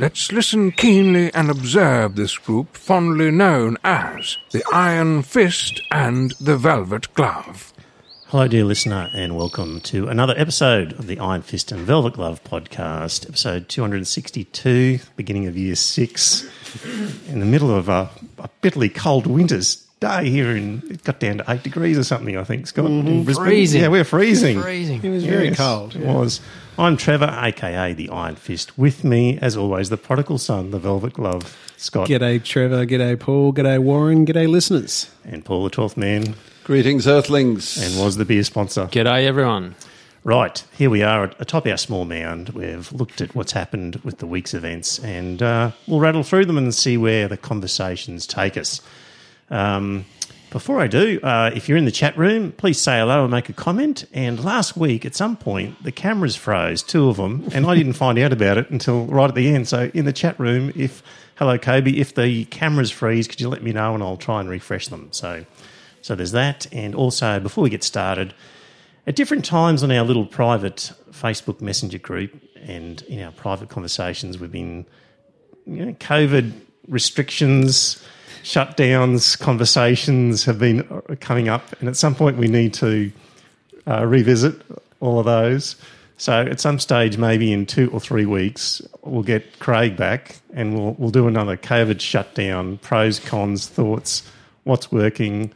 [0.00, 6.56] Let's listen keenly and observe this group fondly known as the Iron Fist and the
[6.56, 7.74] Velvet Glove.
[8.28, 12.42] Hello, dear listener, and welcome to another episode of the Iron Fist and Velvet Glove
[12.44, 16.48] podcast, episode 262, beginning of year six,
[17.28, 18.08] in the middle of a,
[18.38, 22.38] a bitterly cold winter's day here in, it got down to eight degrees or something,
[22.38, 22.86] I think, Scott.
[22.86, 23.22] in mm-hmm.
[23.24, 23.44] Brisbane.
[23.44, 23.82] Freezing.
[23.82, 24.62] Yeah, we're freezing.
[24.62, 25.04] Freezing.
[25.04, 25.94] It was very Yes, cold.
[25.94, 26.40] It was.
[26.80, 28.78] I'm Trevor, aka the Iron Fist.
[28.78, 32.86] With me, as always, the prodigal son, the Velvet Glove, Scott, G'day, Trevor.
[32.86, 33.52] G'day, Paul.
[33.52, 34.24] G'day, Warren.
[34.24, 35.10] G'day, listeners.
[35.22, 37.76] and Paul, the twelfth man, Greetings, Earthlings.
[37.76, 38.86] and was the beer sponsor.
[38.86, 39.74] G'day, everyone.
[40.24, 42.48] Right, here we are atop our small mound.
[42.50, 46.56] We've looked at what's happened with the week's events and uh, we'll rattle through them
[46.56, 48.80] and see where the conversations take us.
[49.50, 50.06] Um,
[50.50, 53.48] before I do, uh, if you're in the chat room, please say hello and make
[53.48, 54.04] a comment.
[54.12, 57.92] And last week, at some point, the cameras froze, two of them, and I didn't
[57.92, 59.68] find out about it until right at the end.
[59.68, 61.02] So, in the chat room, if
[61.36, 64.50] hello, Kobe, if the cameras freeze, could you let me know and I'll try and
[64.50, 65.08] refresh them?
[65.12, 65.46] So,
[66.02, 66.66] so there's that.
[66.72, 68.34] And also, before we get started,
[69.06, 74.38] at different times on our little private Facebook Messenger group and in our private conversations,
[74.38, 74.84] we've been,
[75.64, 76.52] you know, COVID
[76.88, 78.04] restrictions,
[78.42, 80.82] shutdowns, conversations have been
[81.20, 83.12] coming up, and at some point we need to
[83.86, 84.60] uh, revisit
[85.00, 85.76] all of those.
[86.16, 90.74] So at some stage, maybe in two or three weeks, we'll get Craig back and
[90.74, 94.22] we'll we'll do another COVID shutdown, pros, cons, thoughts,
[94.64, 95.50] what's working,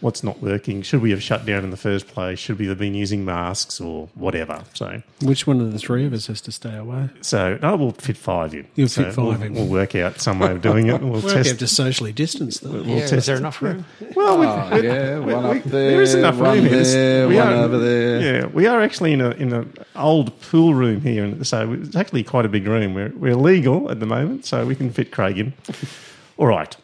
[0.00, 0.82] what's not working.
[0.82, 2.38] Should we have shut down in the first place?
[2.38, 4.62] Should we have been using masks or whatever?
[4.74, 7.08] So Which one of the three of us has to stay away?
[7.22, 8.66] so no, we'll fit five in.
[8.74, 9.54] You'll So fit five we'll, in.
[9.54, 11.00] We'll work out some way of doing it.
[11.00, 11.48] We'll Well, we test.
[11.48, 12.72] have to socially distance them.
[12.72, 13.84] We'll Yeah, is test there enough room?
[14.14, 16.82] Well, we, Oh, yeah, one up there, there is enough room here.
[16.84, 18.20] There, we one are- over there.
[18.40, 21.96] Yeah, we are actually in a in an old pool room here, and so it's
[21.96, 22.94] actually quite a big room.
[22.94, 25.52] We're we're legal at the moment, so we can fit Craig in.
[26.38, 26.76] All right.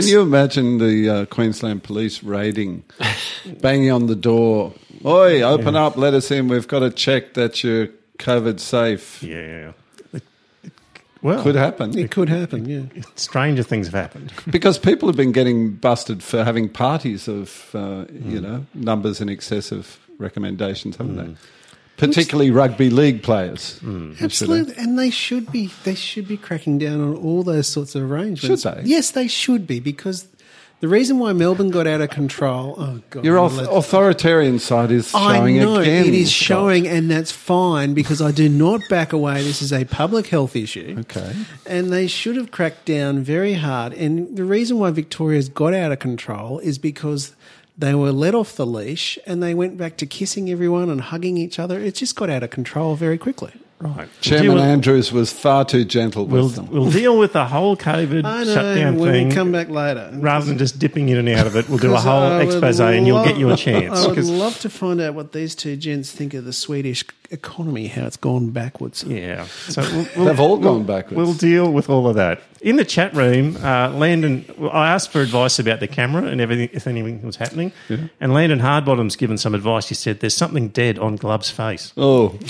[0.00, 2.84] Can you imagine the uh, Queensland Police raiding,
[3.60, 4.72] banging on the door?
[5.04, 6.48] Oi, open up, let us in.
[6.48, 7.88] We've got to check that you're
[8.18, 9.22] COVID safe.
[9.22, 9.72] Yeah.
[10.12, 10.22] It-
[10.62, 10.72] it-
[11.22, 12.82] well, Could happen It could happen, yeah.
[13.16, 14.32] stranger things have happened.
[14.50, 18.30] because people have been getting busted for having parties of, uh, Hmm.
[18.30, 21.34] you know, numbers in excess of recommendations, haven't they?
[21.96, 23.78] Particularly rugby league players.
[23.78, 24.12] Hmm.
[24.20, 25.70] Absolutely, and they should be.
[25.84, 28.62] They should be cracking down on all those sorts of arrangements.
[28.62, 28.82] Should they?
[28.84, 30.26] Yes, they should be because
[30.80, 32.74] the reason why Melbourne got out of control.
[32.76, 36.06] Oh God, Your I'm auth- allowed- authoritarian side is I showing know again.
[36.06, 36.46] it is Scott.
[36.46, 39.42] showing, and that's fine because I do not back away.
[39.44, 40.96] This is a public health issue.
[41.00, 41.32] Okay.
[41.64, 43.92] And they should have cracked down very hard.
[43.92, 47.34] And the reason why Victoria's got out of control is because
[47.76, 51.36] they were let off the leash and they went back to kissing everyone and hugging
[51.36, 51.80] each other.
[51.80, 53.52] It just got out of control very quickly.
[53.80, 54.08] Right.
[54.22, 56.68] Chairman we'll deal, Andrews was far too gentle we'll, with them.
[56.70, 59.28] we'll deal with the whole COVID I know shutdown when thing.
[59.28, 60.10] we come back later.
[60.14, 62.46] Rather than just dipping in and out of it, we'll do a whole I would
[62.46, 64.04] expose and you'll get you a chance.
[64.04, 67.88] I would love to find out what these two gents think of the Swedish economy,
[67.88, 69.02] how it's gone backwards.
[69.04, 69.46] Yeah.
[69.68, 71.16] So we'll, we'll, They've all gone backwards.
[71.16, 72.40] We'll deal with all of that.
[72.60, 76.40] In the chat room, uh, Landon, well, I asked for advice about the camera and
[76.40, 77.72] everything, if anything was happening.
[78.20, 79.88] And Landon Hardbottom's given some advice.
[79.88, 81.92] He said, There's something dead on Glove's face.
[81.96, 82.38] Oh,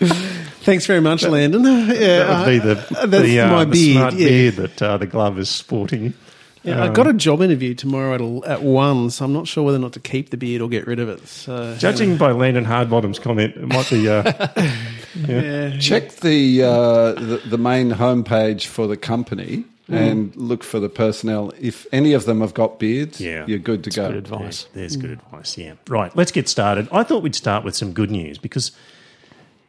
[0.00, 1.64] Thanks very much, Landon.
[1.64, 4.28] Yeah, That would be the, uh, that's the, uh, my the beard, smart yeah.
[4.28, 6.14] beard that uh, the glove is sporting.
[6.64, 8.14] Yeah, I've got a job interview tomorrow
[8.44, 10.68] at, at one, so I'm not sure whether or not to keep the beard or
[10.68, 11.26] get rid of it.
[11.26, 14.08] So, Judging by Landon Hardbottom's comment, it might be.
[14.08, 14.22] Uh,
[15.26, 20.88] yeah, check the, uh, the the main homepage for the company and look for the
[20.90, 21.50] personnel.
[21.58, 23.44] If any of them have got beards, Yeah.
[23.46, 24.08] you're good to go.
[24.08, 24.66] Good advice.
[24.74, 25.74] There's good advice, yeah.
[25.88, 26.88] Right, let's get started.
[26.92, 28.72] I thought we'd start with some good news because,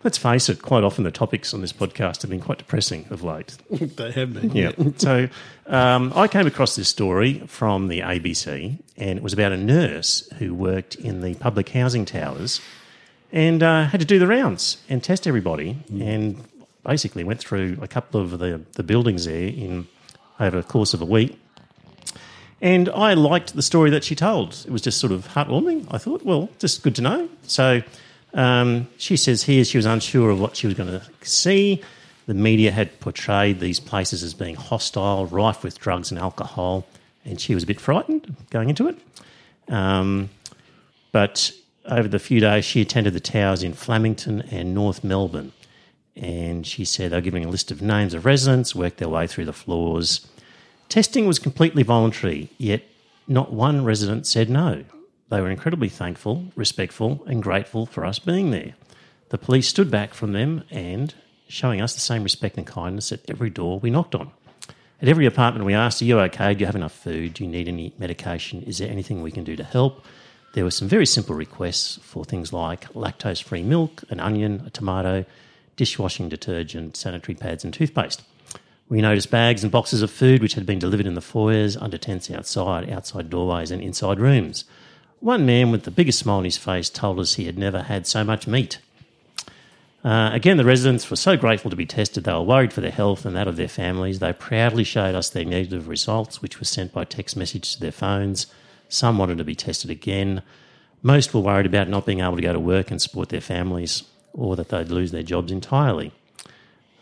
[0.04, 3.24] let's face it, quite often the topics on this podcast have been quite depressing of
[3.24, 3.58] late.
[3.70, 4.52] they have been.
[4.52, 4.72] Yeah.
[4.98, 5.28] so
[5.68, 10.30] um, I came across this story from the ABC, and it was about a nurse
[10.38, 12.62] who worked in the public housing towers
[13.32, 16.44] and uh, had to do the rounds and test everybody, and
[16.84, 19.88] basically went through a couple of the, the buildings there in
[20.40, 21.40] over the course of a week.
[22.62, 24.66] And I liked the story that she told.
[24.66, 25.88] It was just sort of heartwarming.
[25.92, 27.30] I thought, well, just good to know.
[27.44, 27.82] So
[28.34, 31.82] um, she says here she was unsure of what she was going to see.
[32.28, 36.86] The media had portrayed these places as being hostile, rife with drugs and alcohol,
[37.26, 38.98] and she was a bit frightened going into it.
[39.68, 40.30] Um,
[41.12, 41.52] but
[41.86, 45.52] over the few days, she attended the towers in Flemington and North Melbourne.
[46.16, 49.26] And she said they were giving a list of names of residents, worked their way
[49.26, 50.28] through the floors.
[50.88, 52.84] Testing was completely voluntary, yet
[53.28, 54.84] not one resident said no.
[55.30, 58.74] They were incredibly thankful, respectful, and grateful for us being there.
[59.30, 61.14] The police stood back from them and
[61.48, 64.32] showing us the same respect and kindness at every door we knocked on.
[65.02, 66.54] At every apartment, we asked, Are you okay?
[66.54, 67.36] Do you have enough food?
[67.36, 68.64] Do you need any medication?
[68.64, 70.04] Is there anything we can do to help?
[70.54, 74.72] There were some very simple requests for things like lactose free milk, an onion, a
[74.72, 75.26] tomato,
[75.76, 78.24] dishwashing detergent, sanitary pads, and toothpaste.
[78.90, 82.00] We noticed bags and boxes of food which had been delivered in the foyers, under
[82.00, 84.66] tents outside, outside doorways, and inside rooms.
[85.22, 88.08] One man with the biggest smile on his face told us he had never had
[88.08, 88.80] so much meat.
[90.04, 92.24] Uh, again, the residents were so grateful to be tested.
[92.24, 94.20] They were worried for their health and that of their families.
[94.20, 97.92] They proudly showed us their negative results, which were sent by text message to their
[97.92, 98.48] phones.
[98.88, 100.42] Some wanted to be tested again.
[101.04, 104.04] Most were worried about not being able to go to work and support their families,
[104.34, 106.14] or that they'd lose their jobs entirely.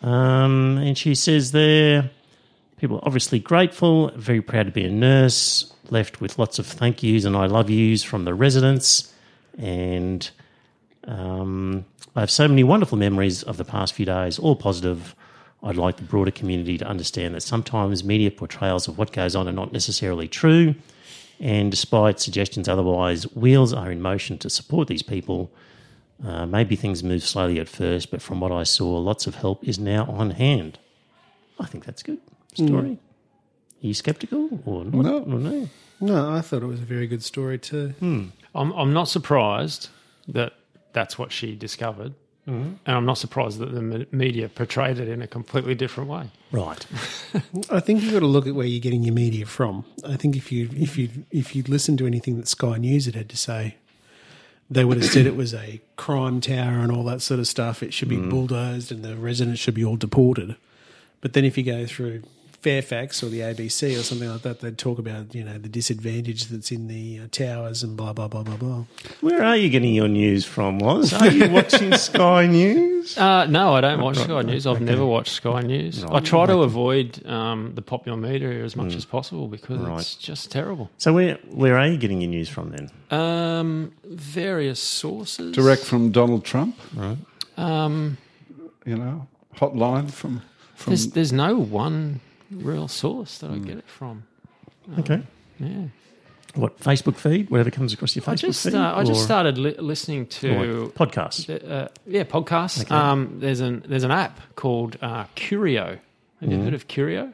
[0.02, 2.10] Um, and she says there,
[2.78, 7.04] people are obviously grateful, very proud to be a nurse, left with lots of thank
[7.04, 9.14] yous and I love yous from the residents.
[9.58, 10.30] And
[11.06, 11.86] um,
[12.16, 15.16] I have so many wonderful memories of the past few days, all positive.
[15.64, 19.50] I'd like the broader community to understand that sometimes media portrayals of what goes on
[19.50, 20.76] are not necessarily true.
[21.40, 25.52] And despite suggestions otherwise, wheels are in motion to support these people.
[26.24, 29.64] Uh, maybe things move slowly at first, but from what I saw, lots of help
[29.68, 30.78] is now on hand.
[31.60, 32.20] I think that's good
[32.58, 32.98] story.
[33.84, 34.94] Are you sceptical or not?
[34.94, 35.18] No.
[35.20, 35.70] Or no?
[36.00, 37.90] No, I thought it was a very good story too.
[38.00, 38.26] Hmm.
[38.54, 39.90] I'm, I'm not surprised
[40.28, 40.54] that
[40.94, 42.14] that's what she discovered.
[42.48, 42.76] Mm-hmm.
[42.86, 46.30] And I'm not surprised that the media portrayed it in a completely different way.
[46.52, 46.86] Right.
[47.70, 49.84] I think you've got to look at where you're getting your media from.
[50.06, 53.16] I think if you if you if you listen to anything that Sky News had
[53.16, 53.76] had to say,
[54.70, 57.84] they would have said it was a crime tower and all that sort of stuff.
[57.84, 58.30] It should be mm.
[58.30, 60.56] bulldozed and the residents should be all deported.
[61.20, 62.24] But then if you go through
[62.62, 66.46] Fairfax or the ABC or something like that, they'd talk about you know the disadvantage
[66.48, 68.84] that's in the uh, towers and blah blah blah blah blah.
[69.22, 71.14] Where are you getting your news from, Was?
[71.14, 73.18] Are you watching Sky News?
[73.18, 74.66] Uh, no, I don't watch Sky News.
[74.66, 76.04] I've never watched Sky News.
[76.04, 80.00] I try to avoid um, the popular media as much as possible because Right.
[80.00, 80.90] it's just terrible.
[80.98, 82.90] So where where are you getting your news from then?
[83.12, 85.56] Um, various sources.
[85.56, 86.76] Direct from Donald Trump,
[87.56, 88.18] Um,
[88.86, 90.42] you know, hotline from
[90.76, 90.92] from.
[90.92, 92.20] there's, there's no one
[92.52, 94.24] real source that I get it from.
[95.00, 95.22] Okay.
[95.60, 95.86] Yeah.
[96.56, 97.50] What Facebook feed?
[97.50, 98.74] Whatever comes across your Facebook I just feed?
[98.76, 100.50] uh, I just started li- listening to
[100.86, 101.50] or podcasts.
[101.50, 102.82] uh, yeah podcasts.
[102.84, 102.96] Okay.
[102.96, 106.00] Um, there's an there's an app called uh, Curio.
[106.42, 106.52] Have Mm.
[106.58, 107.34] you heard of Curio?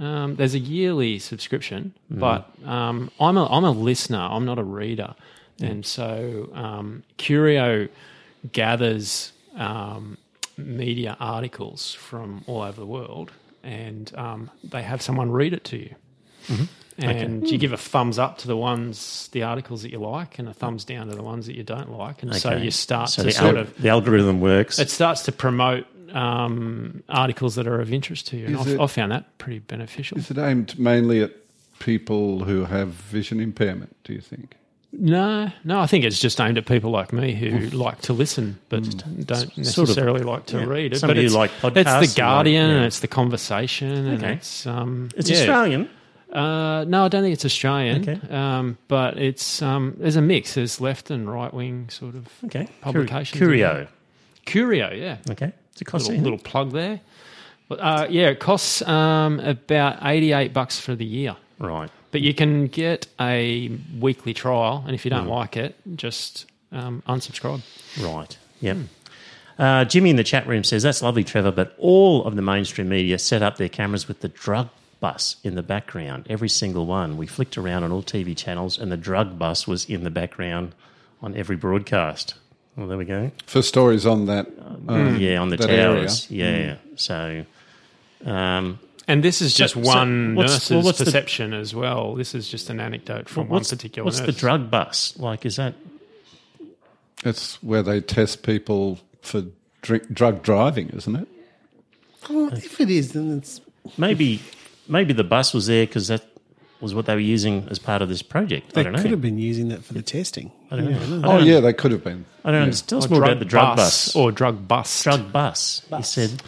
[0.00, 2.20] Um, there's a yearly subscription, Mm.
[2.20, 4.20] but um, I'm a I'm a listener.
[4.20, 5.14] I'm not a reader,
[5.58, 5.70] Mm.
[5.70, 7.88] and so um, Curio
[8.52, 10.16] gathers um,
[10.56, 13.32] media articles from all over the world,
[13.68, 15.94] and um, they have someone read it to you.
[16.48, 16.64] Mm-hmm.
[17.00, 20.48] And you give a thumbs up to the ones, the articles that you like, and
[20.48, 23.22] a thumbs down to the ones that you don't like, and so you start So
[23.22, 24.80] to the, sort al- of the algorithm works.
[24.80, 28.46] it starts to promote um, articles that are of interest to you.
[28.46, 30.18] And Is I've, it- I've found that pretty beneficial.
[30.18, 31.30] Is it aimed mainly at
[31.78, 33.94] people who have vision impairment?
[34.02, 34.56] Do you think?
[34.90, 38.58] No, no, I think it's just aimed at people like me who like to listen
[38.70, 38.94] but don't
[39.26, 39.26] Mm.
[39.26, 40.64] Sort of, necessarily like to yeah.
[40.64, 40.98] read it.
[40.98, 42.76] Somebody but who it's, like it's the and like- Guardian yeah.
[42.76, 44.32] and it's the conversation and Okay.
[44.34, 45.36] it's um, it's yeah.
[45.38, 45.90] Australian.
[46.32, 48.08] Uh, no, I don't think it's Australian.
[48.08, 48.34] Okay.
[48.34, 50.54] Um, but it's um, there's a mix.
[50.54, 52.68] There's left and right wing sort of Okay.
[52.80, 53.88] Publications Curio.
[54.46, 54.90] Curio.
[54.92, 55.52] Yeah, Okay.
[55.72, 56.08] It's a cost.
[56.08, 57.00] little, little plug there.
[57.68, 61.36] But, uh, yeah, it costs um, about eighty eight bucks for the year.
[61.58, 61.90] Right.
[62.10, 65.30] But you can get a weekly trial, and if you don't Mm.
[65.30, 67.62] like it, just um, unsubscribe.
[68.02, 68.36] Right.
[68.60, 68.76] Yep.
[69.58, 72.88] Uh, Jimmy in the chat room says, That's lovely, Trevor, but all of the mainstream
[72.88, 74.68] media set up their cameras with the drug
[75.00, 76.26] bus in the background.
[76.30, 77.16] Every single one.
[77.16, 80.74] We flicked around on all TV channels, and the drug bus was in the background
[81.22, 82.34] on every broadcast.
[82.76, 83.32] Well, there we go.
[83.46, 84.46] For stories on that,
[84.88, 86.28] um, yeah, on the towers.
[86.30, 86.78] area.
[86.80, 86.94] Yeah.
[86.96, 87.44] So,
[88.24, 92.14] um, And this is just so one what's- nurse's well, what's the- perception as well.
[92.14, 95.14] This is just an anecdote from one particular what's the drug bus?
[95.18, 95.74] Like, is that.
[97.24, 99.44] It's where they test people for
[99.82, 101.28] drink, drug driving, isn't it?
[102.30, 103.60] Well, uh, if it is, then it's
[103.96, 104.40] Maybe,
[104.86, 106.22] maybe the bus was there because that
[106.80, 108.72] was what they were using as part of this project.
[108.72, 109.02] I they don't know.
[109.02, 110.52] could have been using that for the testing.
[110.70, 111.28] I don't know.
[111.28, 112.26] Oh, yeah, they could have been.
[112.44, 112.62] I don't Yeah.
[112.64, 112.88] understand.
[112.88, 114.14] Tell us Or more drug about the drug bus.
[114.14, 115.02] or drug bus.
[115.02, 115.82] drug bus.
[115.96, 116.42] He said,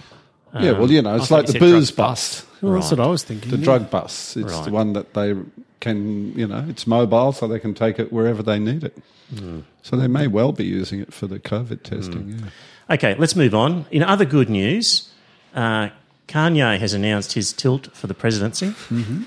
[0.54, 3.06] yeah, well, um, you know, it's like the booze drug bus, Well, that's what I
[3.06, 3.50] was thinking.
[3.50, 3.64] the yeah.
[3.64, 4.36] drug bus.
[4.36, 4.64] It's Right.
[4.64, 5.34] the one that they
[5.80, 8.96] can, you know, it's mobile, so they can take it wherever they need it.
[9.38, 9.60] Hmm.
[9.82, 12.22] So they may well be using it for the COVID testing.
[12.32, 12.44] Hmm.
[12.44, 12.94] Yeah.
[12.94, 13.86] Okay, let's move on.
[13.90, 15.08] In other good news,
[15.54, 15.90] uh,
[16.28, 18.66] Kanye has announced his tilt for the presidency.
[18.90, 19.22] Mm-hmm.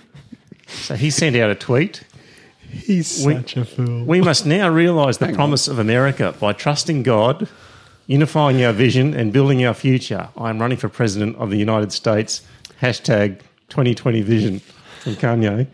[0.68, 2.04] So he sent out a tweet.
[2.70, 4.04] He's We- such a fool.
[4.06, 5.38] We must now realise the Hang on.
[5.38, 7.48] promise of America by trusting God,
[8.08, 10.30] unifying our vision, and building our future.
[10.38, 12.42] I am running for president of the United States.
[12.82, 14.60] Hashtag 2020 vision
[15.00, 15.68] from Kanye.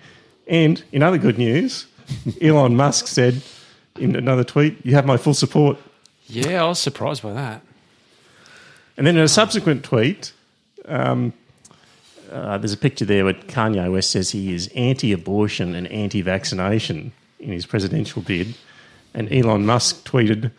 [0.47, 1.87] And in other good news,
[2.41, 3.41] Elon Musk said
[3.99, 5.77] in another tweet, You have my full support.
[6.27, 7.61] Yeah, I was surprised by that.
[8.97, 10.33] And then in a subsequent tweet,
[10.85, 11.33] um,
[12.31, 16.21] uh, there's a picture there where Kanye West says he is anti abortion and anti
[16.21, 18.55] vaccination in his presidential bid.
[19.13, 20.51] And Elon Musk tweeted,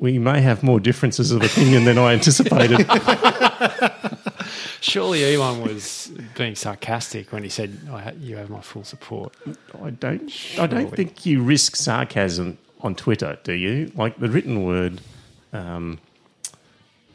[0.00, 2.86] We may have more differences of opinion than I anticipated.
[4.80, 9.34] Surely Elon was being sarcastic when he said, I ha- "You have my full support."
[9.82, 13.92] I don't, I don't think you risk sarcasm on Twitter, do you?
[13.94, 15.02] Like the written word,
[15.52, 15.98] um,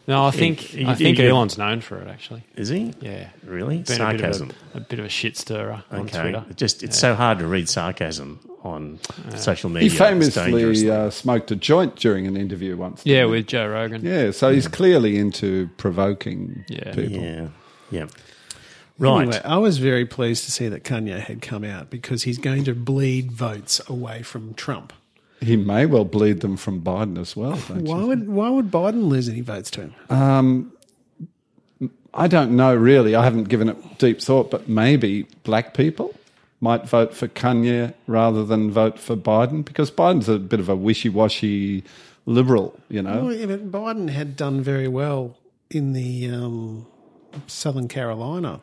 [0.07, 2.07] No, I think he- I think he- Elon's known for it.
[2.07, 2.93] Actually, is he?
[3.01, 3.77] yeah, Really?
[3.77, 4.51] Been sarcasm.
[4.51, 6.21] A bit of a, a, bit of a shit stirrer on Okay.
[6.21, 6.45] Twitter.
[6.49, 8.99] It just it's so hard to read sarcasm on
[9.35, 9.81] social media.
[9.89, 10.35] He It's dangerous.
[10.35, 13.03] famously uh, smoked a joint during an interview once.
[13.03, 13.31] didn't Yeah, he?
[13.31, 14.03] with Joe Rogan.
[14.05, 14.31] yeah.
[14.31, 16.93] So he's clearly into provoking Yeah.
[16.93, 17.21] people.
[17.23, 17.47] Yeah.
[17.91, 18.05] Yeah.
[18.97, 19.21] Right.
[19.23, 22.63] Anyway, I was very pleased to see that Kanye had come out because he's going
[22.63, 24.93] to bleed votes away from Trump.
[25.41, 27.57] He may well bleed them from Biden as well.
[27.67, 28.07] Don't Why you?
[28.07, 30.71] would why would Biden lose any votes to him?
[32.13, 33.13] I don't know really.
[33.15, 36.15] I haven't given it deep thought, but maybe black people
[36.61, 40.75] might vote for Kanye rather than vote for Biden because Biden's a bit of a
[40.75, 41.83] wishy-washy
[42.25, 43.25] liberal, you know.
[43.25, 45.37] Well, yeah, but Biden had done very well
[45.69, 46.87] in the um,
[47.47, 48.61] Southern Carolina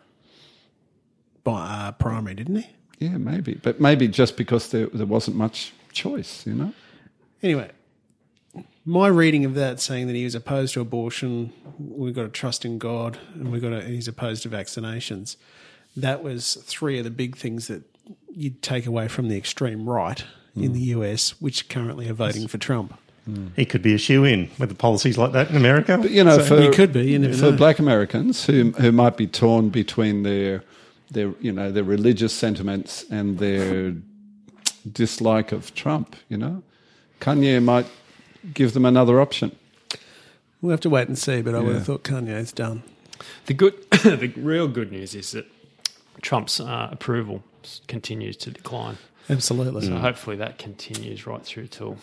[1.45, 2.67] by, uh, primary, didn't he?
[2.99, 6.73] Yeah, maybe, but maybe just because there there wasn't much choice, you know.
[7.43, 7.71] Anyway,
[8.85, 12.65] my reading of that saying that he was opposed to abortion, we've got to trust
[12.65, 15.37] in God, and we've got to, he's opposed to vaccinations.
[15.97, 17.83] That was three of the big things that
[18.35, 20.25] you'd take away from the extreme right
[20.57, 20.73] in hmm.
[20.73, 22.99] the US, which currently are voting for Trump.
[23.25, 23.49] Hmm.
[23.55, 25.97] He could be a shoe in with the policies like that in America.
[25.99, 27.57] But you know, So for he could be, for know.
[27.57, 30.65] black Americans who who might be torn between their
[31.11, 33.95] their you know their religious sentiments and their
[34.91, 36.63] dislike of Trump, you know,
[37.21, 37.87] Kanye might
[38.55, 39.57] give them another option.
[40.61, 42.83] We'll have to wait and see, but I would have thought Kanye's done.
[43.47, 45.47] The good, the real good news is that
[46.21, 47.43] Trump's uh, approval
[47.89, 48.99] continues to decline.
[49.31, 49.87] Absolutely.
[49.87, 51.97] So hopefully that continues right through till.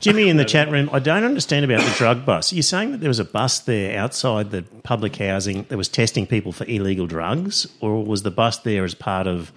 [0.00, 2.52] Jimmy in the chat room, I don't understand about the drug bus.
[2.52, 6.26] You're saying that there was a bus there outside the public housing that was testing
[6.26, 9.52] people for illegal drugs, or was the bus there as part of?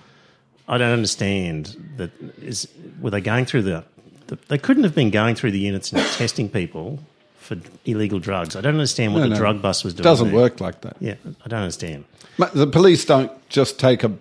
[0.67, 2.11] I don't understand that.
[2.41, 2.67] Is
[3.01, 3.83] were they going through the?
[4.27, 6.99] the they couldn't have been going through the units and testing people
[7.39, 8.55] for illegal drugs.
[8.55, 9.37] I don't understand what No, the no.
[9.37, 10.01] drug bus was doing.
[10.01, 10.35] It doesn't there.
[10.35, 10.97] work like that.
[10.99, 12.03] Yeah, I don't understand.
[12.37, 14.11] Ma- The police don't just take a,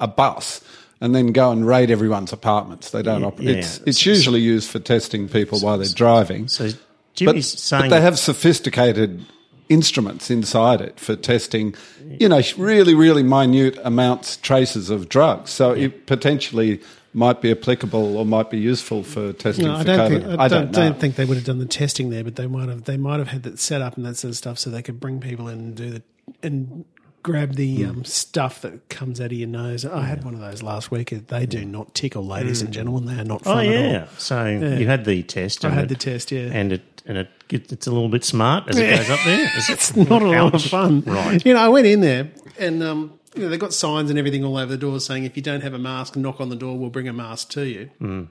[0.00, 0.60] a bus
[1.00, 2.90] and then go and raid everyone's apartments.
[2.90, 3.48] They don't Yeah, operate.
[3.48, 3.54] yeah.
[3.56, 6.48] It's, it's usually used for testing people while they're driving.
[6.48, 6.76] So But,
[7.14, 9.24] Jimmy's but saying they have sophisticated
[9.68, 11.74] instruments inside it for testing,
[12.20, 15.50] you know, really, really minute amounts, traces of drugs.
[15.50, 16.80] So it potentially
[17.12, 20.08] might be applicable or might be useful for testing No, I for don't COVID.
[20.28, 20.72] think I, don't, know.
[20.72, 22.84] don't think they would have done the testing there, but they might have.
[22.84, 24.98] They might have had that set up and that sort of stuff, so they could
[25.00, 26.02] bring people in and do the
[26.42, 26.84] and
[27.22, 27.90] grab the Hmm.
[27.90, 29.84] um, stuff that comes out of your nose.
[29.86, 31.08] I had one of those last week.
[31.28, 33.06] They do not tickle, ladies and gentlemen.
[33.14, 34.08] They are not Oh fun at all.
[34.18, 35.64] So you had the test.
[35.64, 36.50] I had it- the test, yeah.
[36.52, 39.50] and it and it get- it's a little bit smart as it goes up there.
[39.58, 39.72] Is it?
[39.74, 40.68] It's not a lot of Ouch.
[40.68, 41.02] fun.
[41.02, 41.44] Right.
[41.44, 44.44] You know, I went in there and um, you know, they've got signs and everything
[44.44, 46.78] all over the doors saying if you don't have a mask, knock on the door,
[46.78, 47.90] we'll bring a mask to you.
[47.98, 48.24] Hmm.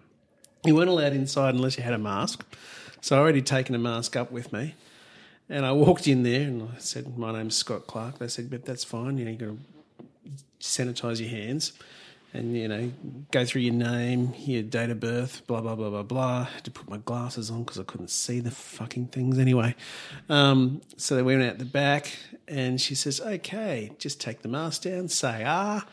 [0.66, 2.46] You weren't allowed inside unless you had a mask.
[3.02, 4.76] So I already taken a mask up with me.
[5.50, 8.18] And I walked in there and I said, My name's Scott Clark.
[8.20, 9.18] They said, But that's fine.
[9.18, 9.58] You know, you've got to
[10.62, 11.74] sanitize your hands
[12.34, 12.92] and, you know,
[13.32, 16.40] go through your name, your date of birth, blah, blah, blah, blah, blah.
[16.40, 19.76] I had to put my glasses on because I couldn't see the fucking things anyway.
[20.30, 22.12] Um, so they went out the back
[22.48, 25.86] and she says, Okay, just take the mask down, say ah.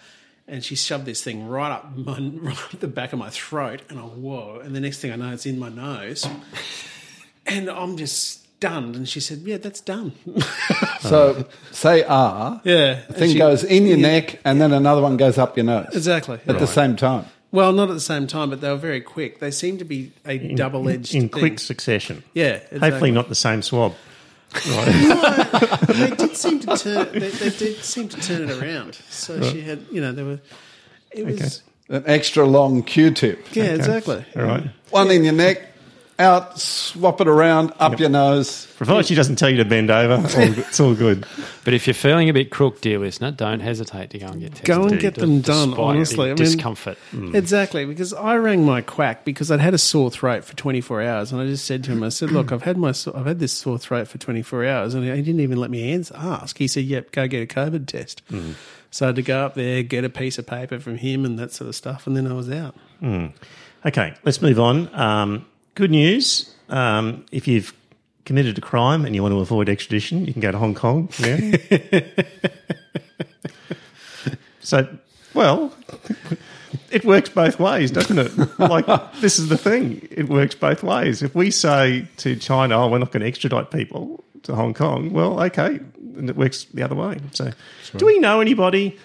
[0.48, 3.82] And she shoved this thing right up, my, right up the back of my throat.
[3.88, 4.60] And I, whoa.
[4.64, 6.26] And the next thing I know, it's in my nose.
[7.46, 8.94] And I'm just stunned.
[8.94, 10.12] And she said, Yeah, that's done.
[11.00, 13.00] So say ah, yeah.
[13.08, 16.38] the thing goes in your neck and then another one goes up your nose Exactly.
[16.46, 17.24] at the same time.
[17.52, 19.40] Well, not at the same time, but they were very quick.
[19.40, 22.22] They seem to be a double edged in quick succession.
[22.34, 22.56] Yeah.
[22.56, 22.78] Exactly.
[22.78, 23.94] Hopefully not the same swab.
[24.66, 27.08] they did seem to turn.
[27.12, 28.96] They, they did seem to turn it around.
[29.08, 30.40] So she had, you know, there were.
[31.12, 31.62] It was.
[31.88, 33.56] An extra long Q-tip.
[33.56, 34.22] Yeah, exactly.
[34.36, 34.68] All right.
[34.90, 35.69] One in your neck,
[36.20, 38.66] out, swap it around, up your nose.
[38.76, 41.26] Provided she doesn't tell you to bend over, all it's all good.
[41.64, 44.50] But if you're feeling a bit crook, dear listener, don't hesitate to go and get
[44.50, 44.66] tested.
[44.66, 46.16] Go and get them done, honestly.
[46.16, 46.98] the I mean- discomfort.
[47.12, 47.34] Mm.
[47.34, 51.32] Exactly, because I rang my quack because I'd had a sore throat for 24 hours,
[51.32, 53.52] and I just said to him, I said, "Look, I've had my I've had this
[53.52, 56.56] sore throat for 24 hours," and he didn't even let me ans- ask.
[56.58, 58.54] He said, "Yep, go get a COVID test." Mm.
[58.92, 61.38] So I had to go up there, get a piece of paper from him, and
[61.38, 62.74] that sort of stuff, and then I was out.
[63.02, 63.32] Mm.
[63.86, 64.88] Okay, let's move on.
[64.94, 66.52] Um, good news.
[66.68, 67.74] Um, if you've
[68.24, 71.08] committed a crime and you want to avoid extradition, you can go to Hong Kong.
[71.18, 72.02] Yeah.
[74.60, 74.86] so,
[75.34, 75.74] well,
[76.90, 78.58] it works both ways, doesn't it?
[78.58, 78.86] Like,
[79.20, 80.06] this is the thing.
[80.10, 81.22] It works both ways.
[81.22, 85.12] If we say to China, oh, we're not going to extradite people to Hong Kong,
[85.12, 85.80] well, okay.
[86.16, 87.18] And it works the other way.
[87.32, 87.50] So,
[87.96, 88.98] do we know anybody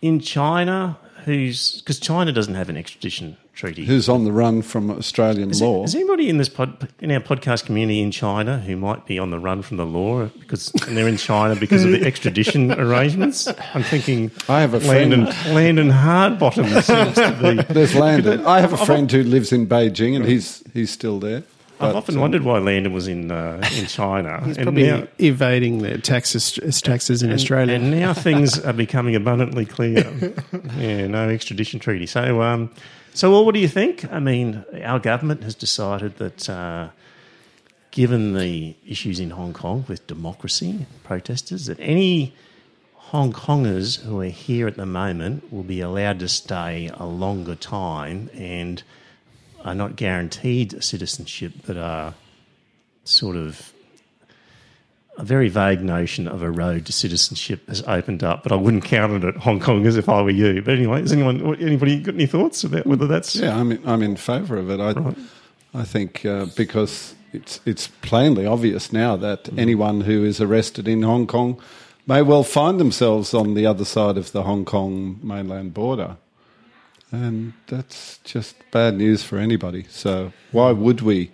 [0.00, 1.80] in China who's.
[1.80, 3.84] Because China doesn't have an extradition treaty.
[3.84, 5.84] Who's on the run from Australian Is, law?
[5.84, 9.30] is anybody in this pod, in our podcast community in China who might be on
[9.30, 13.48] the run from the law because and they're in China because of the extradition arrangements?
[13.74, 15.54] I'm thinking I have a Landon friend.
[15.54, 17.62] Landon Hardbottom seems to be.
[17.74, 18.46] There's Landon.
[18.46, 21.42] I have a friend who lives in Beijing, and he's he's still there.
[21.80, 24.40] I've often um, woned why Landon was in uh, in China.
[24.44, 27.74] He's and probably now, evading their taxes taxes in Australia.
[27.74, 30.32] and now things are becoming abundantly clear.
[30.78, 32.06] yeah, no extradition treaty.
[32.06, 32.70] So, um,
[33.14, 34.10] so well, what do you think?
[34.10, 36.88] I mean, our government has decided that, uh,
[37.90, 42.34] given the issues in Hong Kong with democracy protesters, that any
[42.94, 47.54] Hong Kongers who are here at the moment will be allowed to stay a longer
[47.54, 48.82] time and
[49.62, 52.14] are not guaranteed citizenship, but are
[53.04, 53.74] sort of
[55.18, 58.84] a very vague notion of a road to citizenship has opened up, but I wouldn't
[58.84, 60.62] count it at Hong Kong as if I were you.
[60.62, 64.02] But anyway, has anyone, anybody got any thoughts about whether that's Yeah, I'm in, I'm
[64.02, 64.80] in favour of it.
[64.80, 65.14] I
[65.74, 71.02] I think uh, because it's it's plainly obvious now that anyone who is arrested in
[71.02, 71.60] Hong Kong
[72.06, 76.16] may well find themselves on the other side of the Hong Kong mainland border,
[77.10, 79.86] and that's just bad news for anybody.
[79.88, 81.30] So why would we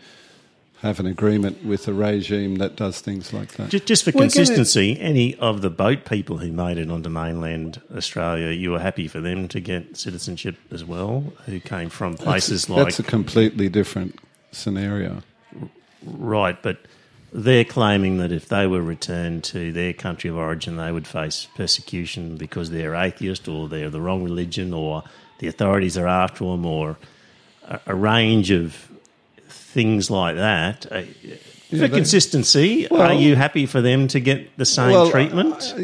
[0.83, 3.69] have an agreement with a regime that does things like that?
[3.71, 7.09] Ju- Just for We're gonna- consistency, any of the boat people who made it onto
[7.09, 12.17] mainland Australia, you were happy for them to get citizenship as well, who came from
[12.17, 14.19] places like that's a completely different
[14.53, 15.23] scenario.
[16.05, 16.79] right, but
[17.33, 21.47] they're claiming that if they were returned to their country of origin, they would face
[21.57, 25.03] persecution because they're atheist or they're the wrong religion or
[25.41, 26.97] the authorities are after them or
[27.67, 28.88] a, a range of
[29.73, 30.87] things like that.
[30.91, 31.03] Uh,
[31.71, 35.75] for they- consistency, are you happy for them to get the same Well, treatment?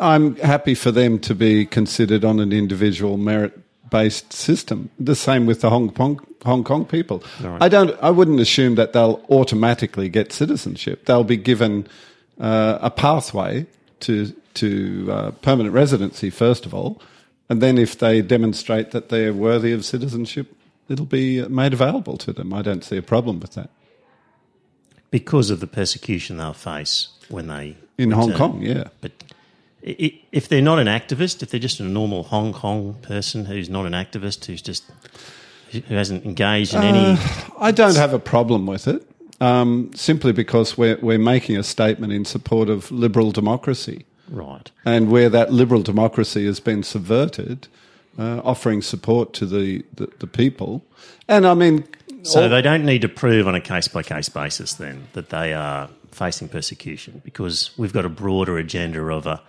[0.00, 3.52] I'm happy for them to be considered on an individual merit
[3.90, 4.90] based system.
[4.98, 7.22] The same with the Hong Kong, Hong Kong people.
[7.60, 7.94] I don't.
[8.02, 11.04] I wouldn't assume that they'll automatically get citizenship.
[11.04, 11.86] They'll be given
[12.40, 13.66] uh, a pathway
[14.00, 17.00] to to uh, permanent residency first of all,
[17.50, 20.55] and then if they demonstrate that they're worthy of citizenship,
[20.88, 22.52] it'll be made available to them.
[22.52, 23.70] I don't see a problem with that.
[25.10, 28.32] because of the persecution they'll face when they In Hong.
[28.32, 28.88] Kong, yeah.
[29.00, 29.12] But
[29.82, 33.86] if they're not an activist, if they're just a normal Hong Kong person who's not
[33.86, 34.84] an activist, who's just
[35.70, 37.18] who hasn't engaged in any,
[37.58, 39.08] I don't have a problem with it,
[39.40, 44.70] um, simply because we're we're making a statement in support of liberal democracy, right?
[44.84, 47.68] and where that liberal democracy has been subverted,
[48.18, 50.84] uh, offering support to the, the, the people,
[51.28, 51.84] and I mean,
[52.22, 55.28] So all- they don't need to prove on a case by case basis then that
[55.30, 59.42] they are facing persecution because we've got a broader agenda of a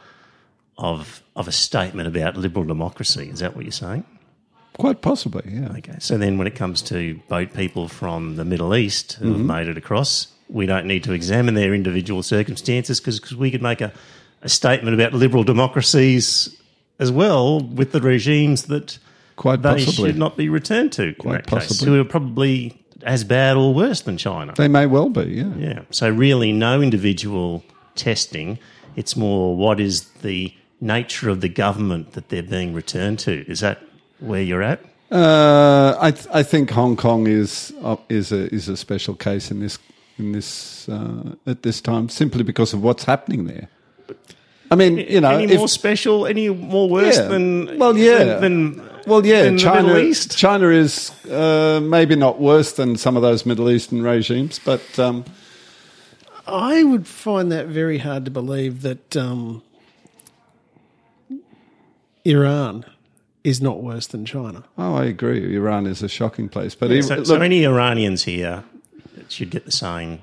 [0.77, 3.29] of of a statement about liberal democracy.
[3.29, 4.03] Is that what you're saying?
[4.77, 5.69] quite possibly, yeah.
[5.77, 5.95] Okay.
[5.97, 9.37] So then when it comes to boat people from the Middle East who Mm-hmm.
[9.37, 13.63] have made it across, we don't need to examine their individual circumstances because we could
[13.63, 13.91] make a,
[14.43, 16.55] a statement about liberal democracies
[16.99, 18.97] as well with the regimes that
[19.35, 20.09] Quite they possibly.
[20.09, 21.93] should not be returned to Quite that case, possibly.
[21.95, 24.53] who are probably as bad or worse than China.
[24.57, 25.53] They may well be, yeah.
[25.57, 25.79] Yeah.
[25.91, 27.63] So really, no individual
[27.95, 28.57] testing.
[28.95, 33.45] It's more what is the nature of the government that they're being returned to.
[33.47, 33.79] Is that
[34.19, 34.79] where you're at?
[35.11, 39.51] Uh, I, th- I think Hong Kong is uh, is a is a special case
[39.51, 39.77] in this
[40.17, 43.69] in this uh, at this time simply because of what's happening there.
[44.69, 47.27] I mean, you know, any if, more special, any more worse Yeah.
[47.27, 48.23] than Well, yeah.
[48.23, 49.87] than, than Well, yeah, than the China.
[49.87, 50.37] Middle East.
[50.37, 55.23] China is uh, maybe not worse than some of those Middle Eastern regimes, but um,
[56.45, 59.63] I would find that very hard to believe that um,
[62.25, 62.85] Iran
[63.43, 64.65] is not worse than China.
[64.77, 65.55] Oh, I agree.
[65.55, 68.63] Iran is a shocking place, but Yeah, so, look, so any Iranians here
[69.29, 70.19] should get the same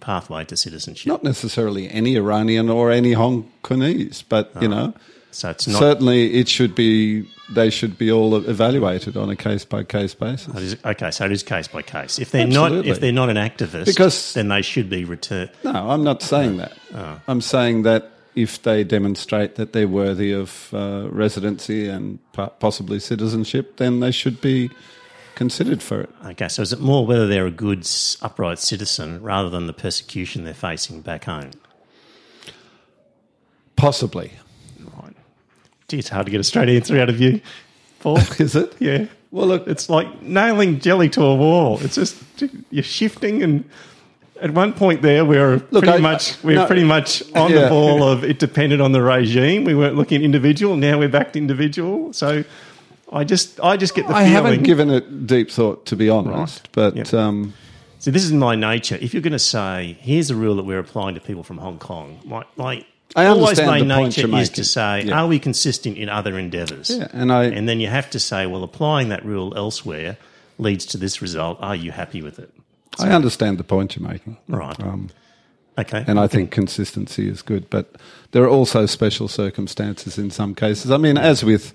[0.00, 1.06] pathway to citizenship.
[1.06, 4.94] not necessarily any Iranian or any Hong Kongese, but you know,
[5.30, 5.78] so it's not.
[5.78, 7.28] certainly it should be.
[7.50, 10.54] They should be all evaluated on a case by case basis.
[10.56, 12.18] is- okay, so it is case by case.
[12.18, 15.48] If they're not, if they're not an activist, Because- then they should be returned.
[15.64, 16.72] No, I'm not saying that.
[17.26, 22.18] I'm saying that if they demonstrate that they're worthy of uh, residency and
[22.60, 24.70] possibly citizenship, then they should be
[25.38, 26.10] considered for it.
[26.26, 27.88] Okay, so is it more whether they're a good,
[28.20, 31.52] upright citizen rather than the persecution they're facing back home?
[33.76, 34.32] Possibly.
[35.00, 35.14] Right.
[35.86, 37.40] Gee, it's hard to get a straight answer out of you,
[38.00, 38.18] Paul.
[38.38, 38.74] Is it?
[38.80, 39.06] yeah.
[39.30, 41.78] Well, look, It's like nailing jelly to a wall.
[41.82, 42.16] It's just
[42.70, 43.64] you're shifting, and
[44.40, 47.22] at one point there, we were Look, pretty I- much we are no, pretty much
[47.34, 47.62] on yeah.
[47.62, 49.64] the ball of it depended on the regime.
[49.64, 50.76] We weren't looking individual.
[50.76, 52.12] Now we're back to individual.
[52.12, 52.42] So
[53.12, 54.22] I just I just get the feeling.
[54.22, 54.44] I feeling.
[54.44, 56.60] haven't given it deep thought, to be honest.
[56.60, 56.68] Right.
[56.72, 57.14] But Yep.
[57.14, 57.54] um,
[57.98, 58.98] So this is my nature.
[59.00, 61.78] If you're going to say, here's a rule that we're applying to people from Hong
[61.78, 62.84] Kong, my, my
[63.16, 65.20] I always my nature is to say, Yeah.
[65.22, 66.90] are we consistent in other endeavours?
[66.90, 70.16] yeah, and I And then you have to say, well, applying that rule elsewhere
[70.58, 71.56] leads to this result.
[71.60, 72.52] Are you happy with it?
[72.98, 74.36] I understand the point you're making.
[74.48, 74.78] Right.
[74.80, 75.08] Um,
[75.78, 76.02] Okay.
[76.08, 77.94] and I think consistency is good, but
[78.32, 80.90] there are also special circumstances in some cases.
[80.90, 81.72] I mean, as with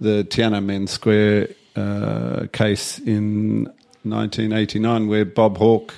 [0.00, 3.64] the Tiananmen Square uh, case in
[4.02, 5.94] 1989, where Bob Hawke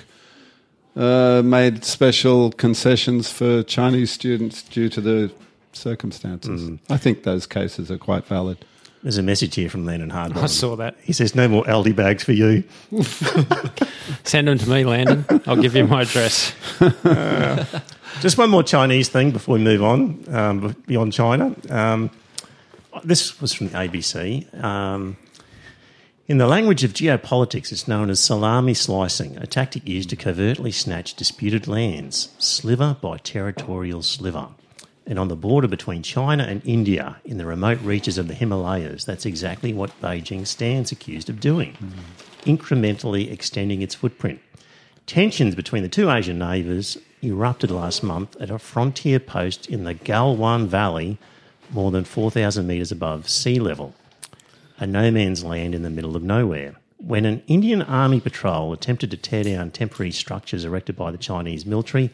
[0.95, 5.31] uh, made special concessions for Chinese students due to the
[5.73, 6.79] circumstances.
[6.89, 8.65] I think those cases are quite valid.
[9.03, 10.43] There's a message here from Landon Hardbottom.
[10.43, 10.97] I saw that.
[11.01, 12.65] He says, no more Aldi bags for you.
[14.23, 15.25] Send them to me, Landon.
[15.47, 16.53] I'll give you my address.
[18.19, 21.55] Just one more Chinese thing before we move on um, beyond China.
[21.69, 22.09] Um,
[23.03, 24.63] this was from the ABC.
[24.63, 25.17] Um,
[26.27, 30.71] in the language of geopolitics, it's known as salami slicing, a tactic used to covertly
[30.71, 34.49] snatch disputed lands, sliver by territorial sliver.
[35.07, 39.05] And on the border between China and India, in the remote reaches of the Himalayas,
[39.05, 41.75] that's exactly what Beijing stands accused of doing,
[42.43, 44.39] incrementally extending its footprint.
[45.07, 49.95] Tensions between the two Asian neighbours erupted last month at a frontier post in the
[49.95, 51.17] Galwan Valley,
[51.71, 53.93] more than 4,000 metres above sea level,
[54.77, 56.75] a no man's land in the middle of nowhere.
[56.97, 61.65] When an Indian Army patrol attempted to tear down temporary structures erected by the Chinese
[61.65, 62.11] military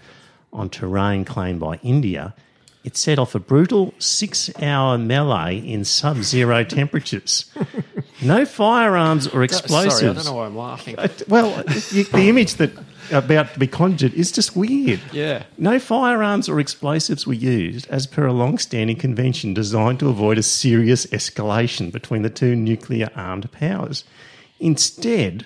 [0.54, 2.36] on terrain claimed by India,
[2.84, 7.52] it set off a brutal six hour melee in sub zero temperatures.
[8.22, 10.00] No firearms or explosives.
[10.00, 10.96] Sorry, I don't know why I'm laughing.
[11.28, 12.72] Well, the image that
[13.12, 15.00] about to be conjured is just weird.
[15.12, 15.44] Yeah.
[15.58, 20.44] No firearms or explosives were used, as per a long-standing convention designed to avoid a
[20.44, 24.04] serious escalation between the two nuclear-armed powers.
[24.60, 25.46] Instead,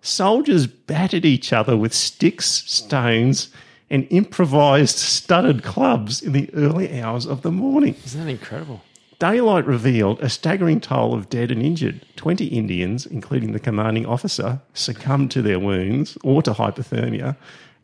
[0.00, 3.48] soldiers battered each other with sticks, stones,
[3.88, 7.94] and improvised studded clubs in the early hours of the morning.
[8.04, 8.82] Isn't that incredible?
[9.18, 12.04] Daylight revealed a staggering toll of dead and injured.
[12.16, 17.36] 20 Indians, including the commanding officer, succumbed to their wounds or to hypothermia,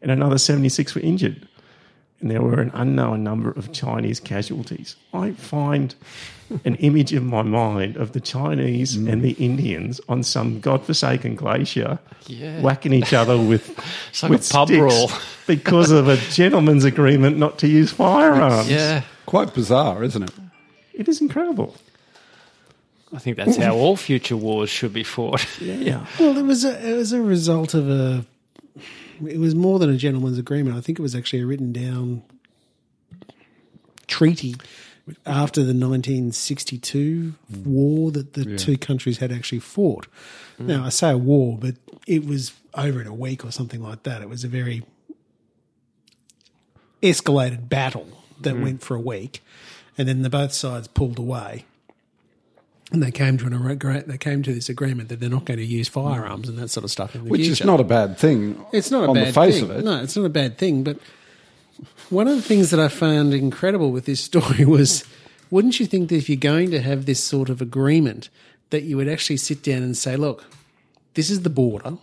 [0.03, 1.49] and another 76 were injured.
[2.21, 4.95] And there were an unknown number of Chinese casualties.
[5.15, 5.95] I find
[6.65, 11.99] an image in my mind of the Chinese and the Indians on some godforsaken glacier
[12.27, 12.61] Yeah.
[12.61, 13.69] whacking each other with,
[14.23, 15.11] like with a pub sticks brawl.
[15.47, 18.71] because of a gentleman's agreement not to use firearms.
[18.71, 19.03] Yeah.
[19.27, 20.31] Quite bizarre, isn't it?
[20.95, 21.77] It is incredible.
[23.15, 25.47] I think that's how all future wars should be fought.
[25.61, 26.07] Yeah.
[26.19, 28.25] Well, it was a, it was a result of a.
[29.27, 30.77] It was more than a gentleman's agreement.
[30.77, 32.23] I think it was actually a written down
[34.07, 34.57] treaty
[35.27, 40.07] after the 1962 war that the two countries had actually fought.
[40.59, 41.75] Now I say a war, but
[42.07, 44.23] it was over in a week or something like that.
[44.23, 44.85] It was a very
[47.03, 48.07] escalated battle
[48.41, 48.63] that mm.
[48.63, 49.43] went for a week,
[49.99, 51.65] and then the both sides pulled away.
[52.93, 55.65] And they came to an they came to this agreement that they're not going to
[55.65, 57.63] use firearms and that sort of stuff in the Which future.
[57.63, 58.63] is not a bad thing.
[58.71, 59.65] It's not a on bad the face thing.
[59.65, 59.85] of it.
[59.85, 60.83] No, it's not a bad thing.
[60.85, 60.99] But
[62.11, 65.05] one of the things that I found incredible with this story was,
[65.51, 68.29] wouldn't you think that if you're going to have this sort of agreement,
[68.69, 70.45] that you would actually sit down and say, look,
[71.15, 71.97] this is the border.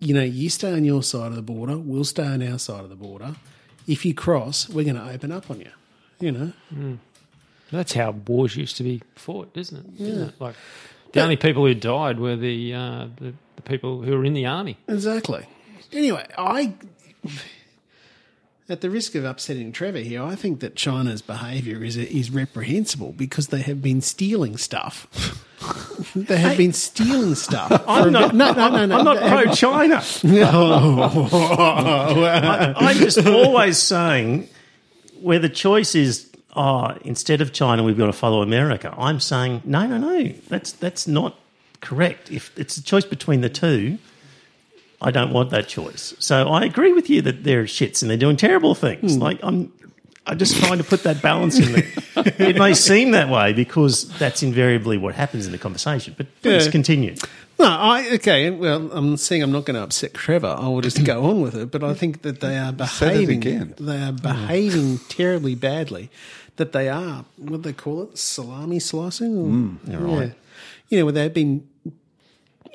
[0.00, 2.82] You know, you stay on your side of the border, we'll stay on our side
[2.82, 3.36] of the border.
[3.86, 5.70] If you cross, we're going to open up on you.
[6.22, 6.52] You know,
[7.72, 10.02] That's how wars used to be fought, isn't it?
[10.02, 10.40] Isn't it?
[10.40, 10.54] Like
[11.12, 14.46] the only people who died were the, uh, the the people who were in the
[14.46, 14.78] army.
[14.86, 15.46] exactly.
[15.92, 16.74] Anyway, I,
[18.68, 23.12] at the risk of upsetting Trevor here, I think that China's behaviour is is reprehensible
[23.12, 25.08] because they have been stealing stuff.
[26.14, 27.84] they have been stealing stuff.
[27.88, 28.98] I'm not, no, no, no, no.
[28.98, 29.96] I'm not pro China.
[32.24, 34.48] I, I'm just always saying
[35.22, 38.94] where the choice is, oh, instead of China, we've got to follow America.
[38.96, 41.38] I'm saying, no, no, no, that's, that's not
[41.80, 42.30] correct.
[42.30, 43.98] If it's a choice between the two,
[45.00, 46.14] I don't want that choice.
[46.18, 49.14] So I agree with you that they're shits and they're doing terrible things.
[49.16, 49.20] Hmm.
[49.22, 49.72] Like I'm,
[50.26, 51.88] I'm just trying to put that balance in there.
[52.38, 56.14] it may seem that way because that's invariably what happens in the conversation.
[56.16, 56.70] But please Yeah.
[56.70, 57.16] continue.
[57.58, 58.50] No, I okay.
[58.50, 60.56] Well, I'm saying I'm not going to upset Trevor.
[60.58, 61.70] I will just go on with it.
[61.70, 63.74] But I think that they are behaving.
[63.78, 66.10] They are behaving terribly badly.
[66.56, 69.36] That they are what do they call it salami slicing.
[69.36, 70.30] Or, yeah,
[70.88, 71.68] you know, where they've been.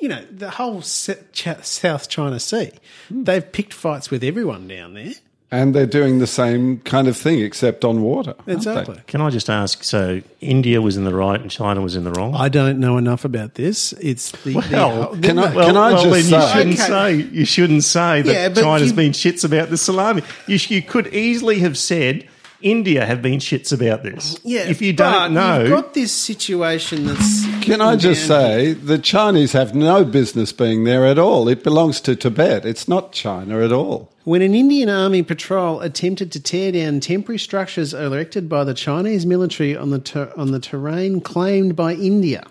[0.00, 2.70] You know, the whole South China Sea.
[3.10, 5.14] They've picked fights with everyone down there.
[5.50, 8.34] And they're doing the same kind of thing, except on water.
[8.46, 9.00] Exactly.
[9.06, 9.82] Can I just ask?
[9.82, 12.34] So India was in the right and China was in the wrong.
[12.34, 13.94] I don't know enough about this.
[13.94, 16.86] It's the, Well, the can I- well, can I well, just then you shouldn't Okay.
[16.86, 20.22] say you shouldn't say that Yeah, but China's you- been shits about the salami.
[20.46, 22.28] You, you could easily have said
[22.60, 24.38] India have been shits about this.
[24.44, 27.46] yeah, if you don't know, you've got this situation that's.
[27.68, 31.48] Can I just down say the Chinese have no business being there at all?
[31.48, 32.64] It belongs to Tibet.
[32.64, 34.10] It's not China at all.
[34.24, 39.24] When an Indian Army patrol attempted to tear down temporary structures erected by the Chinese
[39.24, 42.44] military on the ter- on the terrain claimed by India.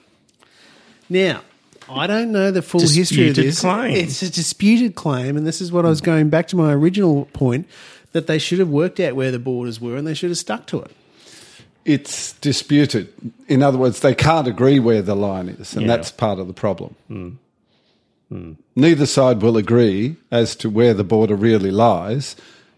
[1.10, 1.42] Now,
[1.90, 3.62] I don't know the full history of Disputed this.
[3.62, 3.96] claim.
[3.96, 7.26] It's a disputed claim, and this is what I was going back to my original
[7.34, 7.68] point
[8.12, 10.66] that they should have worked out where the borders were and they should have stuck
[10.68, 10.92] to it.
[11.88, 13.08] It's disputed.
[13.48, 15.96] In other words, they can't agree where the line is, and Yeah.
[15.96, 16.96] that's part of the problem.
[17.08, 17.30] Hmm.
[18.30, 18.52] Hmm.
[18.76, 22.36] Neither side will agree as to where the border really lies,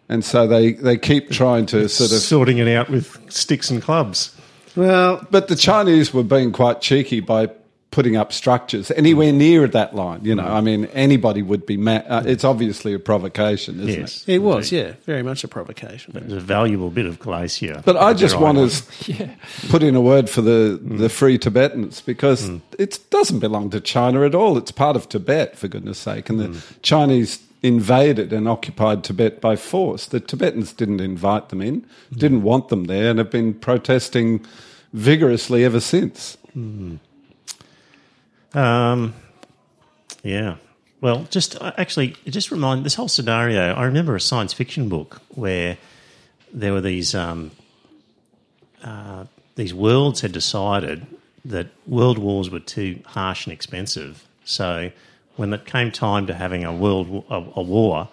[0.08, 2.19] and so they, they keep trying to sort of.
[2.19, 4.32] sorting it out with sticks and clubs.
[4.76, 7.48] Well, But the Chinese were being quite cheeky by
[7.91, 9.38] putting up structures anywhere mm.
[9.38, 10.23] near that line.
[10.23, 10.52] You know, mm.
[10.52, 12.06] I mean, anybody would be mad.
[12.08, 14.36] Uh, it's obviously a provocation, isn't Yes, it?
[14.36, 16.15] it was, yeah, very much a provocation.
[16.15, 17.82] It's a valuable bit of glacier.
[17.84, 18.82] But I just want was.
[19.06, 19.30] to
[19.69, 21.12] put in a word for the, the mm.
[21.12, 24.58] free Tibetans because it doesn't belong to China at all.
[24.58, 26.30] It's part of Tibet, for goodness sake.
[26.30, 30.06] And the Chinese invaded and occupied Tibet by force.
[30.06, 34.45] The Tibetans didn't invite them in, didn't want them there, and have been protesting
[34.93, 36.38] vigorously ever since.
[38.54, 39.14] Um,
[40.24, 40.56] yeah.
[41.02, 43.74] Well, just uh, actually, just remind this whole scenario.
[43.74, 45.78] I remember a science fiction book where
[46.52, 47.52] there were these um,
[48.84, 51.06] uh, these worlds had decided
[51.46, 54.28] that world wars were too harsh and expensive.
[54.44, 54.92] So
[55.38, 58.10] when it came time to having a world a, a war,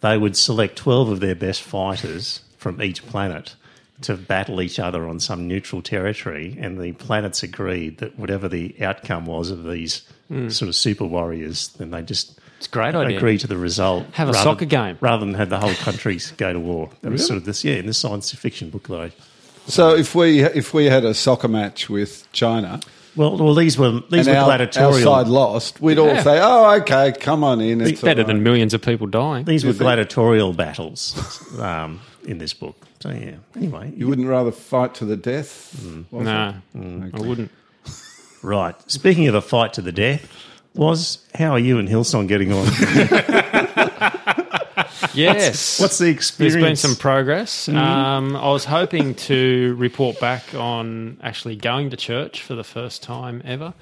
[0.00, 3.54] they would select twelve of their best fighters from each planet
[4.02, 8.74] to battle each other on some neutral territory, and the planets agreed that whatever the
[8.82, 10.02] outcome was of these
[10.48, 13.16] sort of super warriors, then they just It's a great idea.
[13.16, 14.04] agree to the result.
[14.12, 14.98] Have a rather- soccer game.
[15.00, 16.90] rather than have the whole countries go to war.
[17.02, 19.12] That was sort of this, yeah, in this science fiction book that I.
[19.66, 22.80] So if we if we had a soccer match with China
[23.16, 26.22] Well, well, these were these and were our, our side lost, we'd all Yeah.
[26.22, 29.44] say, "Oh, okay, come on in." It's Better all than millions of people dying.
[29.46, 29.84] These were Is it?
[29.84, 31.14] gladiatorial battles
[31.60, 32.76] um, in this book.
[33.00, 33.36] So yeah.
[33.56, 35.74] Anyway, You wouldn't rather fight to the death?
[36.10, 37.14] was No, it?
[37.14, 37.50] I wouldn't.
[38.42, 38.74] right.
[38.90, 40.30] Speaking of a fight to the death,
[40.74, 42.66] was how are you and Hillsong getting on?
[45.14, 45.80] Yes.
[45.80, 46.54] What's the There's experience?
[46.56, 47.68] been some progress.
[47.68, 53.02] Um, I was hoping to report back on actually going to church for the first
[53.02, 53.74] time ever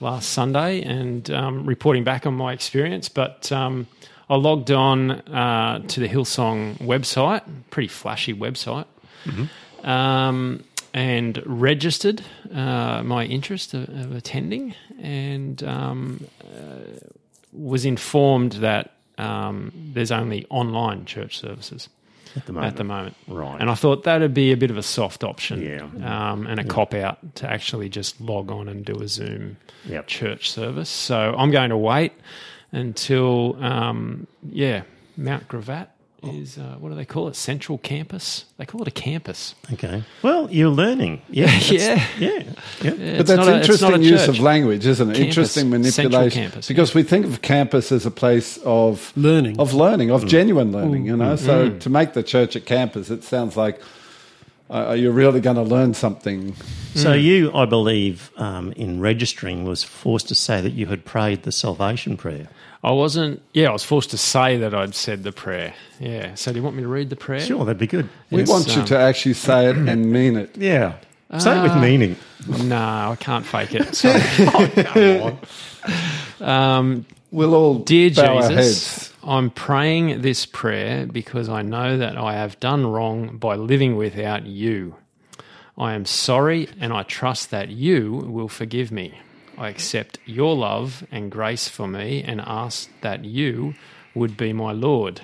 [0.00, 3.10] last Sunday and um, reporting back on my experience.
[3.10, 3.86] But um,
[4.30, 8.86] I logged on uh, to the Hillsong website, pretty flashy website,
[9.84, 10.64] um,
[10.94, 17.06] and registered uh, my interest of, of attending and um, uh,
[17.52, 21.88] was informed that um, there's only online church services
[22.36, 22.72] at the moment.
[22.72, 23.16] at the moment.
[23.26, 23.60] Right.
[23.60, 25.62] And I thought that'd be a bit of a soft option.
[25.62, 26.32] Yeah.
[26.32, 30.06] Um, and a cop out to actually just log on and do a Zoom Yep.
[30.06, 30.88] church service.
[30.90, 32.12] So I'm going to wait
[32.72, 34.82] until, um, yeah,
[35.16, 35.88] Mount Gravatt
[36.22, 37.36] is, uh, what do they call it?
[37.36, 38.44] Central campus?
[38.56, 39.54] They call it a campus.
[39.72, 40.02] Okay.
[40.22, 41.22] Well, you're learning.
[41.30, 41.46] Yeah.
[41.46, 42.04] that's- Yeah.
[42.18, 42.28] Yeah.
[42.42, 42.42] yeah.
[42.80, 45.14] But It's that's not a- it's interesting not a use of language, isn't it?
[45.14, 46.42] Campus, interesting central manipulation.
[46.42, 49.58] campus, because we think of campus as a place of Learning.
[49.60, 50.14] of learning, Mm.
[50.14, 51.06] of genuine learning.
[51.06, 53.80] You know, so to make the church a campus, it sounds like
[54.70, 56.54] uh, you're really going to learn something.
[56.94, 61.44] So you, I believe, um, in registering, was forced to say that you had prayed
[61.44, 62.48] the salvation prayer.
[62.82, 63.42] I wasn't.
[63.52, 65.74] Yeah, I was forced to say that I'd said the prayer.
[66.00, 66.34] Yeah.
[66.34, 67.40] So do you want me to read the prayer?
[67.40, 68.08] Sure, that'd be good.
[68.30, 70.56] We It's, want you um, to actually say it and mean it.
[70.56, 70.94] Yeah.
[71.38, 72.16] Say it with Uh, meaning.
[72.64, 73.94] No, I can't fake it.
[73.96, 74.20] Sorry.
[74.84, 75.38] Come
[76.40, 76.40] on.
[76.48, 78.56] um, We'll all Dear bow our Jesus,
[79.10, 79.12] heads.
[79.28, 84.46] I'm praying this prayer because I know that I have done wrong by living without
[84.46, 84.96] you.
[85.76, 89.20] I am sorry and I trust that you will forgive me.
[89.58, 93.74] I accept your love and grace for me and ask that you
[94.14, 95.20] would be my Lord.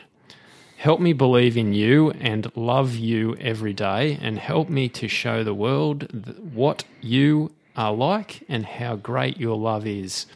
[0.77, 5.43] Help me believe in you and love you every day, and help me to show
[5.43, 10.27] the world what you are like and how great your love is.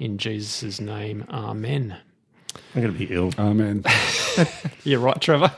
[0.00, 1.98] In Jesus' name, Amen.
[2.74, 3.32] I'm going to be ill.
[3.38, 3.84] Amen.
[4.84, 5.52] You're right, Trevor.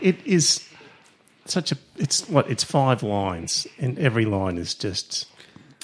[0.00, 0.68] It is
[1.44, 1.78] such a.
[1.96, 2.50] It's what?
[2.50, 5.26] It's five lines, and every line is just.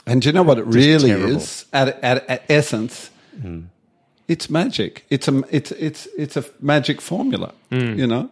[0.07, 1.37] And do you know what it really terrible.
[1.37, 1.65] is?
[1.73, 3.63] At, at, at essence, hmm.
[4.29, 5.07] it's magic.
[5.11, 7.55] It's a it's it's it's a magic formula.
[7.71, 7.99] Hmm.
[7.99, 8.31] You know,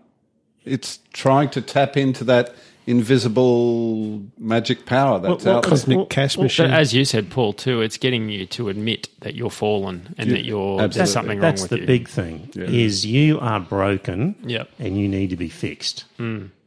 [0.65, 2.55] it's trying to tap into that
[2.87, 5.65] invisible magic power that's Well, well, out.
[5.65, 6.71] Cosmic Well, cash But machine.
[6.71, 10.37] as you said, Paul, too, it's getting you to admit that you're fallen and Yeah,
[10.37, 10.99] that you're absolutely.
[10.99, 12.51] there's something wrong That's the big thing.
[12.55, 14.69] Is you are broken, Yep.
[14.79, 16.05] and you need to be fixed.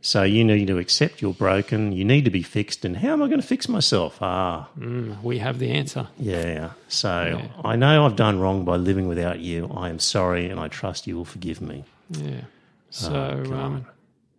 [0.01, 1.91] So you need to accept you're broken.
[1.91, 2.85] You need to be fixed.
[2.85, 4.17] And how am I going to fix myself?
[4.21, 4.67] Ah,
[5.23, 6.07] We have the answer.
[6.19, 6.71] yeah.
[6.89, 9.71] So I know I've done wrong by living without you.
[9.75, 11.85] I am sorry, and I trust you will forgive me.
[12.11, 12.41] Yeah.
[12.91, 13.85] So, Oh, um,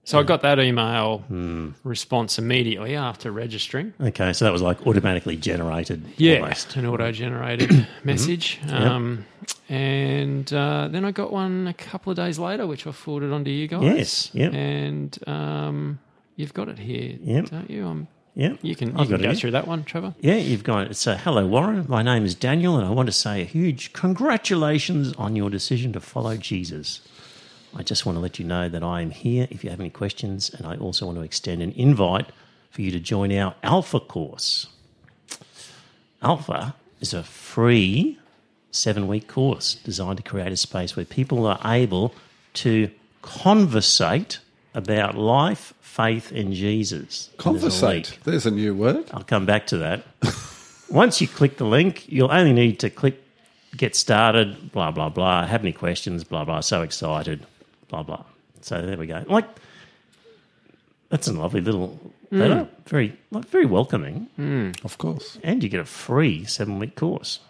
[0.07, 1.71] so I got that email Hmm.
[1.85, 3.93] response immediately after registering.
[4.01, 6.03] Okay, so that was like automatically generated.
[6.17, 6.75] Yeah, almost.
[6.77, 8.59] an auto-generated message.
[8.71, 9.27] Um,
[9.69, 13.45] And uh, then I got one a couple of days later, which I forwarded on
[13.45, 13.83] to you guys.
[13.83, 14.55] Yes, yep.
[14.55, 15.99] And um,
[16.37, 17.51] you've got it here, Yep.
[17.51, 17.85] don't you?
[17.87, 20.15] Um, Yeah, you can, you I've can got go through that one, Trevor.
[20.21, 20.97] Yeah, you've got it.
[20.97, 21.85] So, hello, Warren.
[21.89, 25.93] My name is Daniel, and I want to say a huge congratulations on your decision
[25.95, 27.01] to follow Jesus.
[27.77, 29.91] I just want to let you know that I am here if you have any
[29.91, 32.33] questions, and I also want to extend an invite
[32.71, 34.69] for you to join our Alpha course.
[36.23, 38.19] Alpha is a free
[38.71, 42.15] seven week course designed to create a space where people are able
[42.55, 44.39] to conversate
[44.75, 47.31] about life, faith, and Jesus.
[47.45, 47.83] And there's a.
[47.83, 48.19] Conversate.
[48.25, 49.11] There's a new word.
[49.13, 50.03] I'll come back to that.
[50.91, 53.23] Once you click the link, you'll only need to click
[53.77, 55.47] get started, blah, blah, blah.
[55.47, 56.61] Have any questions, blah, blah.
[56.61, 57.45] So excited,
[57.89, 58.25] blah, blah.
[58.61, 59.25] So there we go.
[59.29, 59.49] Like,
[61.09, 61.99] that's a lovely little
[62.31, 62.69] letter.
[62.87, 64.73] Very, like, very welcoming.
[64.85, 65.39] Of course.
[65.43, 67.41] And you get a free seven week course.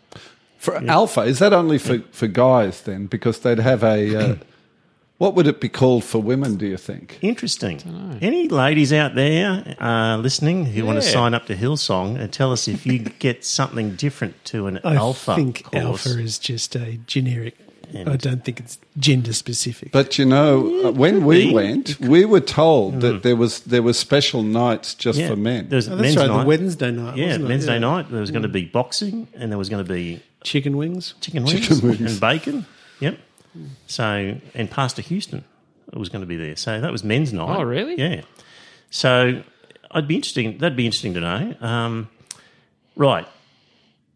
[0.59, 3.07] For alpha, is that only for, for guys then?
[3.07, 4.17] Because they'd have a.
[4.17, 4.37] Uh,
[5.19, 7.19] what would it be called for women, do you think?
[7.23, 8.19] Interesting.
[8.21, 12.53] Any ladies out there uh, listening who want to sign up to Hillsong and tell
[12.53, 16.07] us if you get something different to an I alpha I think course?
[16.07, 17.57] alpha is just a generic.
[17.95, 19.93] And- I don't think it's gender specific.
[19.93, 21.55] But you know, uh, when we be.
[21.55, 25.29] went, we were told that there was there were special nights just Yeah.
[25.29, 25.69] for men.
[25.69, 26.41] There's oh, that's men's right, night.
[26.43, 27.17] the Wednesday night.
[27.17, 27.49] Yeah, wasn't it?
[27.49, 27.79] Wednesday Yeah.
[27.79, 31.15] night there was going to be boxing and there was going to be Chicken wings.
[31.21, 32.01] chicken wings, Chicken wings.
[32.13, 32.67] and bacon.
[33.01, 33.19] Yep.
[33.87, 35.45] So and Pastor Houston
[35.93, 36.57] was going to be there.
[36.57, 37.59] So that was men's night.
[37.59, 37.97] Oh, really?
[37.99, 38.23] Yeah.
[38.91, 39.43] So
[39.91, 40.59] I'd be interesting.
[40.59, 41.55] That'd be interesting to know.
[41.61, 42.09] Um,
[42.97, 43.27] right.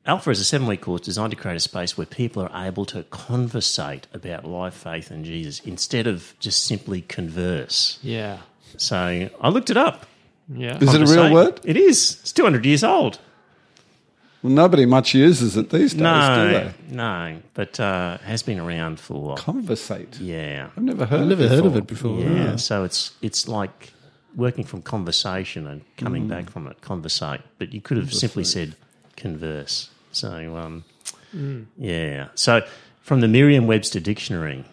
[0.07, 2.85] Alpha is a seven week course designed to create a space where people are able
[2.87, 7.99] to conversate about life, faith, and Jesus instead of just simply converse.
[8.03, 8.39] Yeah.
[8.79, 10.07] So I looked it up.
[10.53, 10.79] Yeah.
[10.79, 11.61] Is it a real word?
[11.65, 12.19] It is.
[12.23, 13.19] It's 200 years old.
[14.43, 16.73] Well, nobody much uses it these days, do No, they?
[16.95, 20.19] no, but uh, has been around for Conversate.
[20.19, 21.21] yeah, I've never heard.
[21.21, 22.19] I've never it heard of it before.
[22.21, 22.57] yeah.
[22.57, 23.93] So it's it's like
[24.35, 27.43] working from conversation and coming back from it, conversate.
[27.59, 28.77] But you could have simply said
[29.21, 29.91] converse.
[30.13, 30.85] So um,
[31.79, 32.29] yeah.
[32.35, 32.67] So
[33.03, 34.65] from the Merriam-Webster dictionary,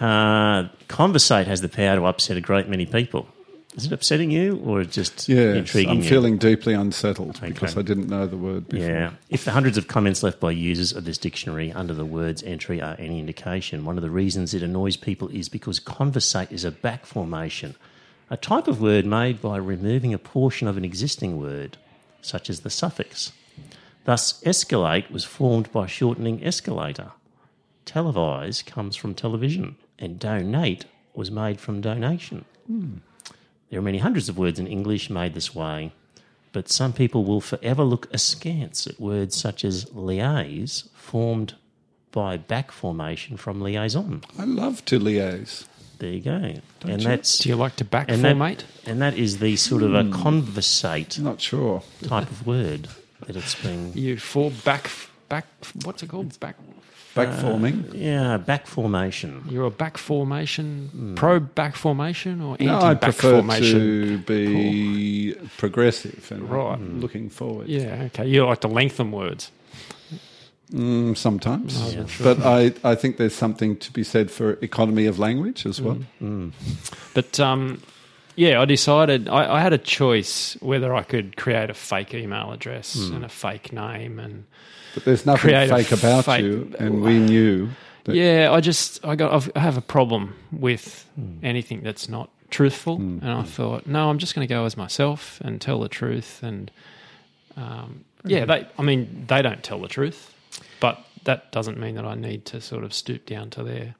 [0.00, 3.28] uh, conversate has the power to upset a great many people.
[3.74, 6.08] Is it upsetting you or just Yes, intriguing I'm you?
[6.08, 8.86] feeling deeply unsettled because I didn't know the word before.
[8.86, 9.12] Yeah.
[9.30, 12.82] If the hundreds of comments left by users of this dictionary under the words entry
[12.82, 16.70] are any indication, one of the reasons it annoys people is because conversate is a
[16.70, 17.74] back formation,
[18.28, 21.78] a type of word made by removing a portion of an existing word,
[22.22, 23.32] such as the suffix.
[24.04, 27.12] Thus, escalate was formed by shortening escalator.
[27.86, 32.44] Televise comes from television, and donate was made from donation.
[32.66, 32.96] Hmm.
[33.70, 35.92] There are many hundreds of words in English made this way,
[36.52, 41.54] but some people will forever look askance at words such as liaise, formed
[42.10, 44.22] by back formation from liaison.
[44.38, 45.64] I love to liaise.
[46.02, 46.54] There you go.
[46.82, 48.64] and that's Do you like to back and that, formate?
[48.86, 50.10] and that is the sort of a hmm.
[50.10, 51.84] conversate Not sure.
[52.02, 52.88] type of word
[53.24, 53.92] that it's been.
[53.94, 54.90] You for back
[55.28, 55.46] back.
[55.84, 56.40] What's it called?
[56.40, 56.56] Back.
[57.14, 57.88] Back uh, forming.
[57.94, 59.44] Yeah, back formation.
[59.48, 61.14] You're a back formation, hmm.
[61.14, 63.78] pro back formation, or anti No, I back prefer formation.
[63.78, 66.80] to be progressive and Right.
[66.80, 67.68] looking forward.
[67.68, 68.26] Yeah, okay.
[68.26, 69.52] You like to lengthen words.
[70.72, 75.18] Mm, sometimes, Oh, but I, I think there's something to be said for economy of
[75.18, 75.98] language as well.
[77.14, 77.82] But um,
[78.36, 82.52] yeah, I decided I, I had a choice whether I could create a fake email
[82.52, 84.44] address and a fake name, and
[84.94, 87.68] But there's nothing fake about fake- you, and we knew.
[88.04, 91.06] That yeah, I just I got I've, I have a problem with
[91.42, 95.40] anything that's not truthful, and I thought, no, I'm just going to go as myself
[95.44, 96.70] and tell the truth, and
[97.56, 100.31] um, yeah, they I mean they don't tell the truth,
[100.82, 103.94] but that doesn't mean that I need to sort of stoop down to their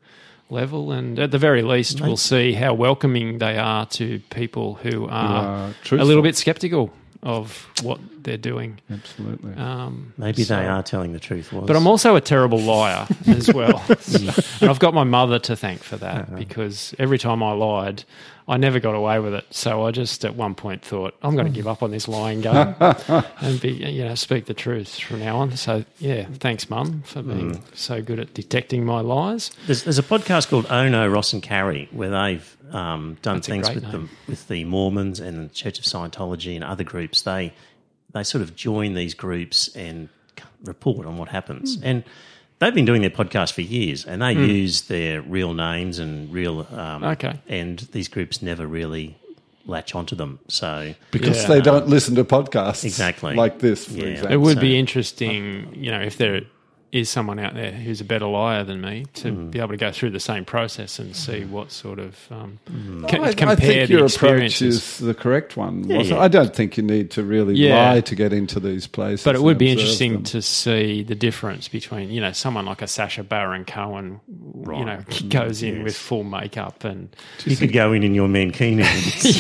[0.51, 5.09] level, and at the very least, we'll see how welcoming they are to people who
[5.09, 8.81] are are a little bit skeptical of what they're doing.
[8.91, 9.55] Absolutely.
[9.55, 11.53] Um, Maybe so- they are telling the truth.
[11.53, 11.69] Was.
[11.69, 13.81] but I'm also a terrible liar as well.
[14.61, 18.03] and I've got my mother to thank for that because every time I lied,
[18.49, 19.47] I never got away with it.
[19.51, 22.41] So I just at one point thought, I'm going to give up on this lying
[22.41, 25.57] game and be, you know, speak the truth from now on.
[25.57, 29.51] So yeah, thanks, mum, for being so good at detecting my lies.
[29.67, 33.49] There's, there's a podcast called Oh No, Ross and Carrie where they've um, done That's
[33.49, 33.93] things with name.
[34.27, 37.23] the with the Mormons and the Church of Scientology and other groups.
[37.23, 37.53] They
[38.13, 40.09] they sort of join these groups and
[40.65, 41.77] report on what happens.
[41.77, 41.85] Hmm.
[41.85, 42.05] And
[42.63, 46.67] they've been doing their podcast for years, and they use their real names and real.
[46.73, 47.35] Um, Okay.
[47.49, 49.17] And these groups never really
[49.67, 50.39] latch onto them.
[50.49, 51.49] So because Yeah.
[51.49, 53.35] they don't listen to podcasts Exactly.
[53.35, 54.05] like this, for Yeah.
[54.07, 54.33] example.
[54.33, 56.41] It would so- be interesting, you know, if there
[56.93, 59.49] is someone out there who's a better liar than me to Hmm.
[59.51, 62.59] be able to go through the same process and see what sort of um,
[63.09, 65.89] ca- I, I compare think the your approach is the correct one.
[65.89, 66.25] Yeah, wasn't yeah.
[66.25, 67.93] I don't think you need to really Yeah.
[67.93, 69.25] lie to get into these places.
[69.25, 70.23] But it would be interesting them.
[70.25, 74.99] to see the difference between, you know, someone like a Sacha Baron Cohen, you know,
[75.09, 77.09] Mm, goes in with full makeup and
[77.47, 79.33] you could go in in your mankini and see,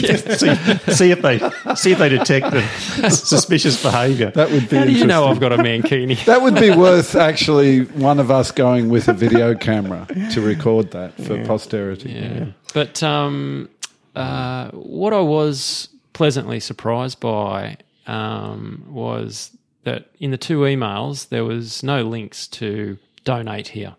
[0.94, 1.38] see if they
[1.74, 2.62] see if they detect the
[3.10, 4.30] suspicious behaviour.
[4.30, 6.24] That would be how do you know I've got a mankini?
[6.24, 10.90] That would be worth actually one of us going with a video camera to record
[10.92, 12.10] that for posterity.
[12.10, 12.46] Yeah.
[12.74, 13.68] But um,
[14.14, 21.44] uh, what I was pleasantly surprised by um, was that in the two emails there
[21.44, 23.94] was no links to donate here.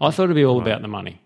[0.00, 1.20] I thought it'd be all about the money.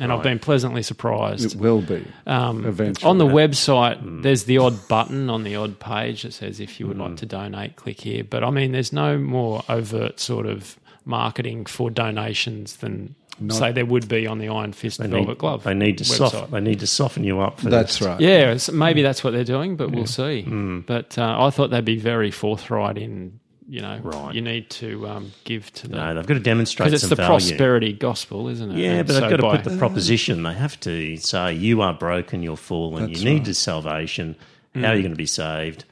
[0.00, 1.54] And I've been pleasantly surprised.
[1.54, 3.08] It will be Um, eventually.
[3.08, 6.88] on the website, there's the odd button on the odd page that says if you
[6.88, 8.24] would like to donate, click here.
[8.24, 13.14] But I mean, there's no more overt sort of marketing for donations than
[13.50, 15.64] say there would be on the Iron Fist They Velvet need, Glove.
[15.64, 16.30] they need to website.
[16.30, 16.50] soften.
[16.52, 17.58] They need to soften you up.
[17.60, 18.06] For That's this.
[18.06, 18.20] right.
[18.20, 20.42] Yeah, it's- maybe that's what they're doing, but we'll see.
[20.86, 24.34] But uh, I thought they'd be very forthright in, you know, Right.
[24.34, 27.10] you need to um, give to the No, they've got to demonstrate because it's some
[27.10, 27.30] the value.
[27.30, 28.78] prosperity gospel, isn't it?
[28.78, 30.44] Yeah, And but they've got to put the proposition.
[30.44, 33.44] They have to say, you are broken, you're fallen, That's you need right.
[33.46, 34.36] this salvation.
[34.76, 35.84] How are you going to be saved?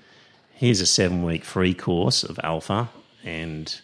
[0.52, 2.88] Here's a seven week free course of Alpha.
[3.24, 3.80] And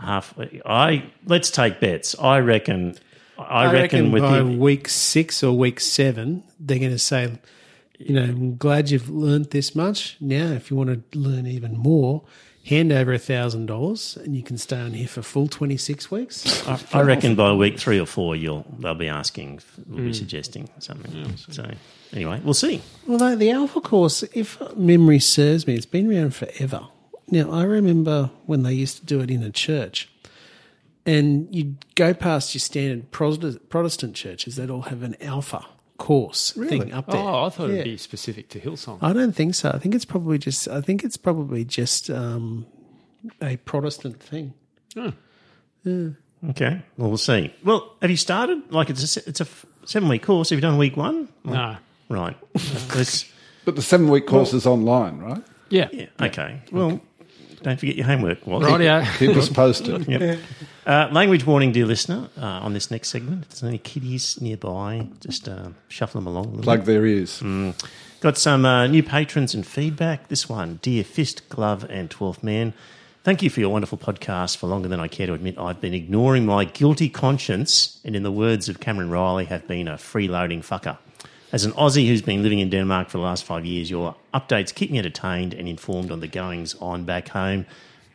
[0.00, 0.34] half,
[0.64, 2.16] I let's take bets.
[2.18, 2.96] I reckon,
[3.38, 7.38] I, reckon, with by the, week six or week seven, they're going to say,
[7.98, 10.16] you know, I'm glad you've learnt this much.
[10.20, 12.24] Now, if you want to learn even more,
[12.64, 16.10] hand over a thousand dollars, and you can stay on here for full twenty six
[16.10, 16.66] weeks.
[16.68, 20.12] I, I reckon by week three or four, you'll they'll be asking, they'll be hmm.
[20.12, 21.36] suggesting something.
[21.50, 21.70] so
[22.12, 22.82] anyway, we'll see.
[23.08, 26.88] Although the Alpha course, if memory serves me, it's been around forever.
[27.30, 30.08] Now, I remember when they used to do it in a church,
[31.04, 35.64] and you'd go past your standard Protestant Protestant churches, they'd all have an Alpha
[35.98, 37.20] course thing up there.
[37.20, 37.74] Oh, I thought Yeah.
[37.76, 38.98] it'd be specific to Hillsong.
[39.02, 39.70] I don't think so.
[39.74, 40.68] I think it's probably just.
[40.68, 42.66] I think it's probably just um,
[43.42, 44.54] a Protestant thing.
[45.86, 47.52] Okay, well, we'll see.
[47.64, 48.70] Well, have you started?
[48.72, 49.46] Like it's a, it's a
[49.84, 50.50] seven week course.
[50.50, 51.28] Have you done week one?
[51.44, 51.76] no.
[52.10, 52.36] Right.
[52.96, 53.30] Let's,
[53.66, 55.42] But the seven week course is online, right?
[55.68, 55.88] Yeah.
[55.92, 56.06] yeah.
[56.22, 56.62] Okay.
[56.72, 57.02] Well,
[57.62, 58.46] don't forget your homework.
[58.46, 58.66] Wally.
[58.66, 59.18] Rightio.
[59.18, 60.06] Keep us posted.
[60.06, 60.38] Yep.
[60.86, 63.42] Uh, language warning, dear listener, uh, on this next segment.
[63.42, 66.46] If there's any kiddies nearby, just uh, shuffle them along.
[66.46, 67.42] a little Plug their ears.
[68.20, 70.28] Got some uh, new patrons and feedback.
[70.28, 72.72] This one, Dear Fist, Glove, and Twelfth Man.
[73.22, 74.56] Thank you for your wonderful podcast.
[74.56, 78.22] For longer than I care to admit, I've been ignoring my guilty conscience, and in
[78.22, 80.96] the words of Cameron Reilly, have been a freeloading fucker.
[81.50, 84.74] As an Aussie who's been living in Denmark for the last five years, your updates
[84.74, 87.64] keep me entertained and informed on the goings on back home.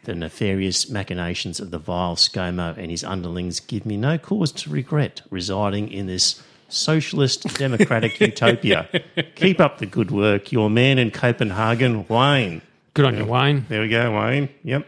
[0.04, 4.70] The nefarious machinations of the vile ScoMo and his underlings give me no cause to
[4.70, 8.88] regret residing in this socialist democratic utopia.
[9.34, 10.52] Keep up the good work.
[10.52, 12.62] Your man in Copenhagen, Wayne.
[12.94, 13.66] Good on you, Wayne.
[13.68, 14.50] There we go, Wayne.
[14.64, 14.86] Yep.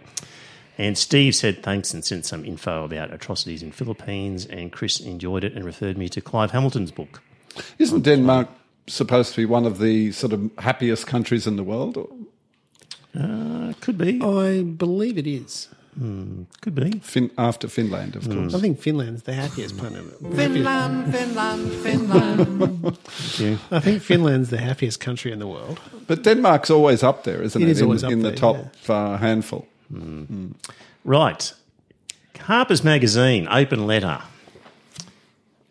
[0.77, 4.45] And Steve said thanks and sent some info about atrocities in Philippines.
[4.45, 7.23] And Chris enjoyed it and referred me to Clive Hamilton's book.
[7.77, 8.47] Isn't Denmark
[8.87, 11.97] supposed to be one of the sort of happiest countries in the world?
[11.97, 12.07] Or
[13.17, 15.69] Uh, could be, I believe it is.
[16.61, 16.99] could be.
[17.01, 18.53] fin- after Finland, of course.
[18.57, 20.03] I think Finland's the happiest planet.
[20.35, 22.97] Finland, Finland, Finland.
[23.37, 23.59] Thank.
[23.71, 25.79] I think Finland's the happiest country in the world.
[26.07, 27.71] But Denmark's always up there, isn't It it?
[27.71, 28.55] is in always up in the there, top
[28.89, 29.65] uh, handful.
[31.05, 31.53] Right.
[32.39, 34.19] Harper's Magazine, open letter.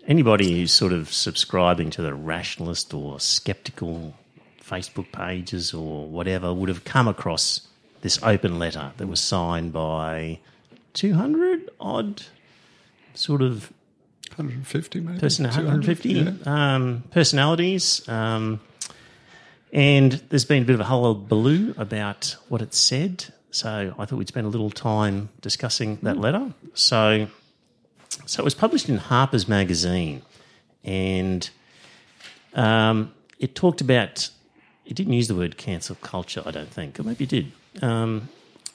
[0.06, 4.14] Anybody who's sort of subscribing to the rationalist or skeptical
[4.62, 7.66] Facebook pages or whatever would have come across
[8.02, 10.38] this open letter that was signed by
[10.92, 12.22] 200 odd
[13.14, 13.72] sort of
[14.36, 15.18] 150 maybe?
[15.18, 16.32] person, 150 Yeah.
[16.44, 18.06] um, personalities.
[18.08, 18.60] Um,
[19.72, 23.24] and there's been a bit of a hullabaloo about what it said.
[23.50, 26.52] So I thought we'd spend a little time discussing that letter.
[26.74, 27.28] So,
[28.26, 30.22] so it was published in Harper's Magazine,
[30.82, 31.48] and
[32.54, 34.30] um, it talked about.
[34.86, 37.52] It didn't use the word cancel culture, I don't think, or maybe it did.
[37.80, 38.28] Um,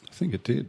[0.09, 0.67] I think it did.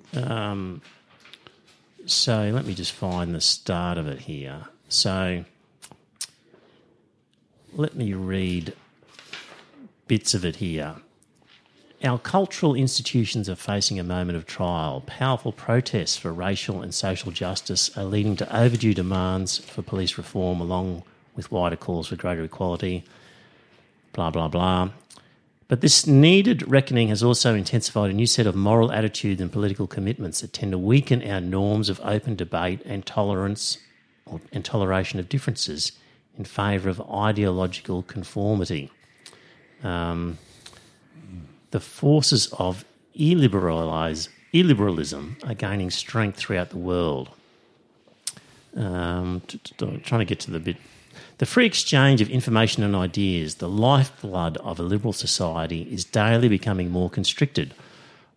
[2.04, 4.66] so let me just find the start of it here.
[4.90, 5.46] So
[7.72, 8.74] let me read
[10.08, 10.96] bits of it here.
[12.02, 15.02] Our cultural institutions are facing a moment of trial.
[15.06, 20.62] Powerful protests for racial and social justice are leading to overdue demands for police reform,
[20.62, 21.02] along
[21.36, 23.04] with wider calls for greater equality.
[24.14, 24.90] Blah, blah, blah.
[25.68, 29.86] But this needed reckoning has also intensified a new set of moral attitudes and political
[29.86, 33.76] commitments that tend to weaken our norms of open debate and tolerance
[34.24, 35.92] or, and toleration of differences
[36.38, 38.90] in favour of ideological conformity.
[39.84, 40.38] Um,
[41.70, 42.84] the forces of
[43.18, 47.30] illiberalism are gaining strength throughout the world.
[48.76, 49.42] Um,
[49.78, 50.76] trying to get to the bit.
[51.38, 56.48] The free exchange of information and ideas, the lifeblood of a liberal society, is daily
[56.48, 57.74] becoming more constricted.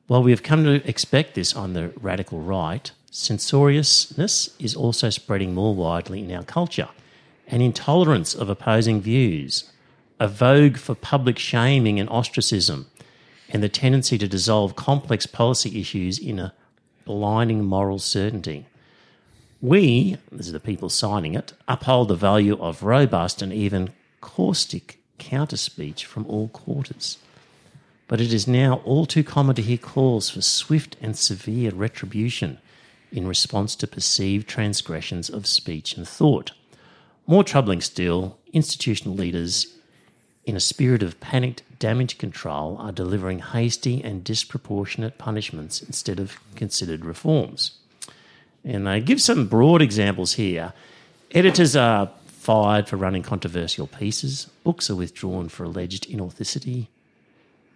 [0.07, 5.53] While we have come to expect this on the radical right, censoriousness is also spreading
[5.53, 6.89] more widely in our culture.
[7.47, 9.69] An intolerance of opposing views,
[10.19, 12.87] a vogue for public shaming and ostracism,
[13.53, 16.53] and the tendency to dissolve complex policy issues in a
[17.05, 18.65] blinding moral certainty.
[19.61, 24.99] We, this is the people signing it, uphold the value of robust and even caustic
[25.19, 27.19] counter speech from all quarters.
[28.07, 32.57] But it is now all too common to hear calls for swift and severe retribution
[33.11, 36.51] in response to perceived transgressions of speech and thought.
[37.27, 39.67] More troubling still, institutional leaders,
[40.45, 46.37] in a spirit of panicked damage control, are delivering hasty and disproportionate punishments instead of
[46.55, 47.71] considered reforms.
[48.63, 50.73] And they give some broad examples here.
[51.31, 56.87] Editors are fired for running controversial pieces, books are withdrawn for alleged inauthenticity,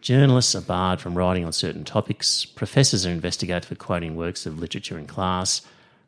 [0.01, 4.59] journalists are barred from writing on certain topics, professors are investigated for quoting works of
[4.59, 5.61] literature in class,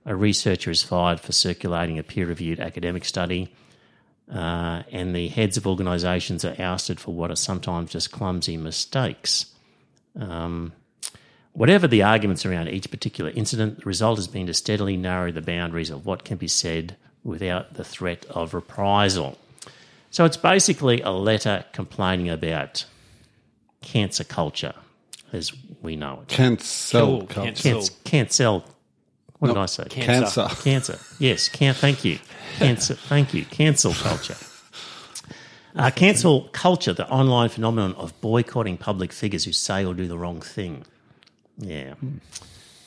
[0.05, 3.49] a researcher is fired for circulating a peer reviewed academic study,
[4.33, 9.47] uh, and the heads of organisations are ousted for what are sometimes just clumsy mistakes.
[10.19, 10.73] Um,
[11.53, 15.41] Whatever the arguments around each particular incident, the result has been to steadily narrow the
[15.41, 19.37] boundaries of what can be said without the threat of reprisal.
[20.11, 22.85] So it's basically a letter complaining about
[23.81, 24.73] cancer culture
[25.33, 25.51] as
[25.81, 26.27] we know it.
[26.29, 27.41] Cancel Cool, culture.
[27.51, 27.71] cancel.
[27.73, 27.93] Cancer.
[28.05, 28.65] Cancel.
[29.39, 29.85] What did I say?
[29.89, 30.47] Cancer.
[30.63, 30.99] Cancer.
[31.17, 31.47] Yes.
[31.47, 32.19] Can, thank you.
[32.57, 32.93] Cancer.
[32.93, 33.45] thank you.
[33.45, 34.35] Cancel culture.
[35.75, 40.17] Uh, cancel culture, the online phenomenon of boycotting public figures who say or do the
[40.17, 40.83] wrong thing.
[41.57, 41.93] Yeah.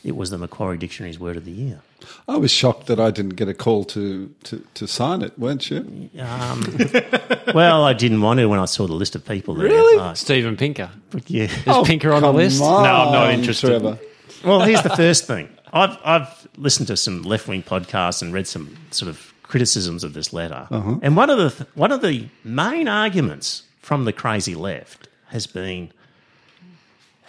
[0.04, 1.80] It was the Macquarie Dictionary's word of the year.
[2.26, 5.70] I was shocked that I didn't get a call to, to, to sign it, weren't
[5.70, 6.10] you?
[6.18, 6.76] Um,
[7.54, 9.68] well, I didn't want to when I saw the list of people there.
[9.68, 10.00] Really?
[10.00, 10.90] Uh, Steven Pinker.
[11.28, 11.44] yeah.
[11.44, 12.60] Is Pinker on the list?
[12.60, 13.68] on, no, I'm not interested.
[13.68, 13.98] Trevor.
[14.44, 15.48] Well, here's the first thing.
[15.72, 20.14] I've I've listened to some left wing podcasts and read some sort of criticisms of
[20.14, 20.96] this letter, uh-huh.
[21.02, 25.46] and one of the th- one of the main arguments from the crazy left has
[25.46, 25.92] been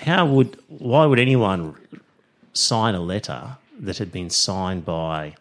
[0.02, 1.76] how would why would anyone
[2.54, 5.36] sign a letter that had been signed by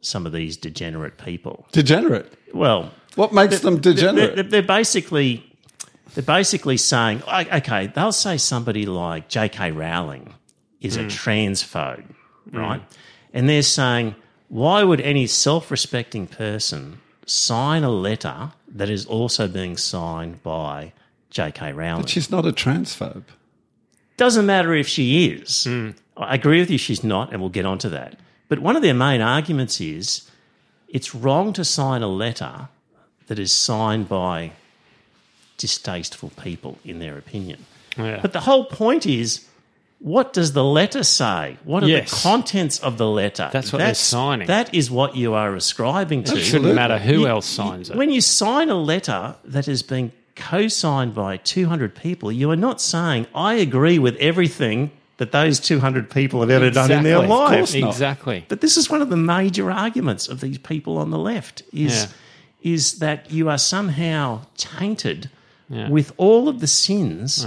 [0.00, 1.66] some of these degenerate people?
[1.72, 2.32] Degenerate.
[2.52, 4.36] Well, What makes them degenerate?
[4.36, 5.44] they're, they're basically
[6.14, 9.72] they're basically saying, okay, they'll say somebody like J.K.
[9.72, 10.34] Rowling
[10.80, 11.08] is a hmm.
[11.08, 12.04] transphobe,
[12.50, 12.58] Mm.
[12.58, 12.82] right?
[13.32, 14.14] And they're saying,
[14.48, 20.92] why would any self-respecting person sign a letter that is also being signed by
[21.30, 21.72] J.K.
[21.72, 22.02] Rowling?
[22.02, 23.24] But She's not a transphobe.
[24.16, 25.66] Doesn't matter if she is.
[25.68, 25.96] Mm.
[26.16, 28.18] I agree with you, she's not, and we'll get onto that.
[28.48, 30.30] But one of their main arguments is
[30.88, 32.68] it's wrong to sign a letter
[33.26, 34.52] that is signed by
[35.56, 37.66] distasteful people, in their opinion.
[37.96, 38.20] Yeah.
[38.20, 39.46] But the whole point is
[40.04, 41.56] what does the letter say?
[41.64, 42.10] What are Yes.
[42.10, 43.48] the contents of the letter?
[43.50, 44.46] That's what they're signing.
[44.48, 46.36] That is what you are ascribing to.
[46.36, 47.96] It shouldn't matter who You- else signs it.
[47.96, 52.56] When you sign a letter that has been co signed by 200 people, you are
[52.68, 57.22] not saying, I agree with everything that those 200 people have ever done in their
[57.22, 57.24] Exactly.
[57.24, 57.56] Of lives.
[57.72, 57.90] course not.
[57.90, 58.44] Exactly.
[58.48, 62.08] But this is one of the major arguments of these people on the left is,
[62.62, 65.30] is that you are somehow tainted
[65.70, 65.88] Yeah.
[65.88, 67.46] with all of the sins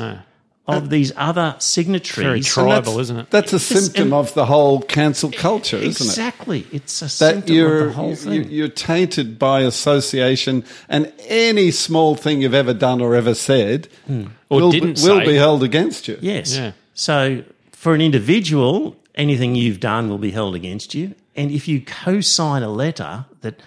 [0.68, 0.76] Yeah.
[0.78, 2.15] of these other signatories.
[2.26, 2.84] Very signatories.
[2.86, 3.30] tribal, isn't it?
[3.32, 6.09] That's a symptom and- of the whole cancel culture, isn't it?
[6.09, 6.68] Exactly.
[6.74, 8.51] It's a That symptom you're of the whole you- thing.
[8.51, 14.26] you're tainted by association, and any small thing you've ever done or ever said hmm.
[14.49, 15.26] Or will, didn't will say.
[15.26, 16.18] be held against you.
[16.22, 16.55] Yes.
[16.55, 16.72] Yeah.
[16.93, 21.15] So for an individual, anything you've done will be held against you.
[21.36, 23.61] And if you co sign a letter that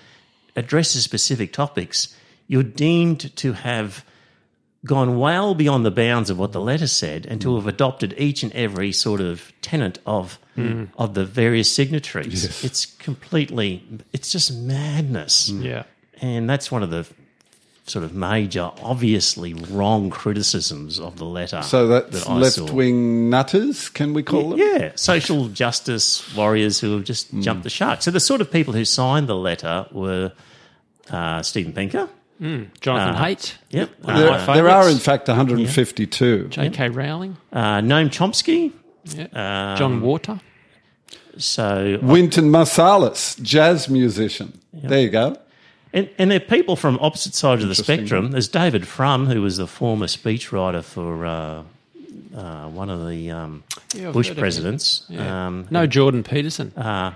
[0.57, 2.15] addresses specific topics,
[2.49, 4.05] you're deemed to have
[4.85, 8.43] gone well beyond the bounds of what the letter said and to have adopted each
[8.43, 10.39] and every sort of tenet of
[10.99, 12.45] of the various signatories.
[12.45, 12.65] Yes.
[12.65, 15.49] It's completely it's just madness.
[15.49, 15.85] Yeah.
[16.21, 17.07] And that's one of the
[17.87, 21.61] sort of major, obviously wrong criticisms of the letter.
[21.63, 24.59] So that's that left-wing nutters, can we call them?
[24.61, 27.41] Yeah, social justice warriors who have just Hmm.
[27.41, 28.03] jumped the shark.
[28.03, 30.33] So the sort of people who signed the letter were
[31.11, 32.09] uh, Steven Pinker.
[32.41, 33.91] Jonathan Uh, Haidt, Yep.
[34.01, 36.49] There, my there are, in fact, 152.
[36.49, 36.89] J.K.
[36.89, 38.73] Rowling, Uh, Noam Chomsky.
[39.05, 39.73] yeah.
[39.73, 40.41] Um, John Water.
[41.37, 44.59] So, Wynton Marsalis, jazz musician.
[44.73, 45.37] There you go.
[45.93, 48.31] and, and they're people from opposite sides of the spectrum.
[48.31, 51.63] There's David Frum, who was the former speechwriter for uh,
[52.37, 53.65] uh, one of the um,
[53.95, 54.43] Yeah, Bush heard of him.
[54.43, 55.05] presidents.
[55.09, 55.47] Yeah.
[55.47, 56.73] Um, no, Jordan Peterson.
[56.77, 57.13] uh,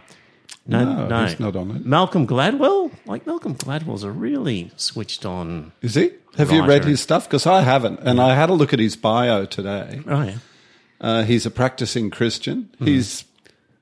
[0.66, 1.84] no, No, no, he's not on it.
[1.84, 2.90] Malcolm Gladwell.
[3.06, 5.72] Like Malcolm Gladwell's a really switched on.
[5.82, 6.10] Is he?
[6.36, 7.28] Have you read his stuff?
[7.28, 8.00] Because I haven't.
[8.00, 10.00] And I had a look at his bio today.
[10.06, 10.38] Oh yeah.
[11.00, 12.70] Uh, he's a practicing Christian.
[12.78, 12.86] Hmm.
[12.86, 13.24] He's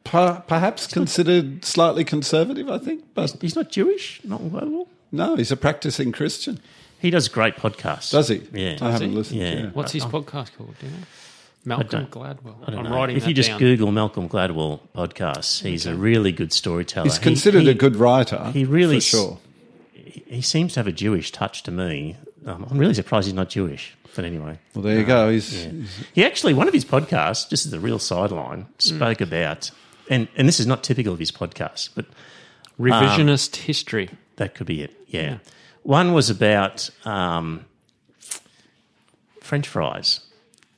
[0.05, 3.05] per- perhaps considered slightly conservative, I think.
[3.15, 4.87] But He's not Jewish, not Gladwell.
[5.13, 6.61] no, he's a practicing Christian.
[6.99, 8.11] He does great podcasts.
[8.13, 8.43] Does he?
[8.53, 8.79] Yeah.
[8.81, 9.17] I haven't he?
[9.17, 9.41] listened.
[9.41, 9.55] Yeah.
[9.55, 9.67] Yeah.
[9.73, 10.75] What's his podcast called?
[10.81, 10.99] Do you know?
[11.65, 12.57] Malcolm Gladwell.
[12.67, 12.97] I don't am know.
[12.97, 13.59] writing if that you just down.
[13.59, 17.05] Google Malcolm Gladwell podcasts, he's a really good storyteller.
[17.05, 18.51] He's considered he- a good writer.
[18.53, 19.39] he really for sure.
[19.93, 22.17] He seems to have a Jewish touch to me.
[22.47, 23.95] Um, I'm really surprised he's not Jewish.
[24.15, 25.31] But anyway, Well, there you go.
[25.31, 25.73] He's, yeah.
[26.13, 29.71] he actually one of his podcasts, just as a real sideline, spoke about,
[30.11, 32.05] and and this is not typical of his podcast, but
[32.79, 34.11] Revisionist history.
[34.37, 34.93] That could be it.
[35.07, 35.39] Yeah.
[35.83, 37.65] One was about um,
[39.41, 40.21] French fries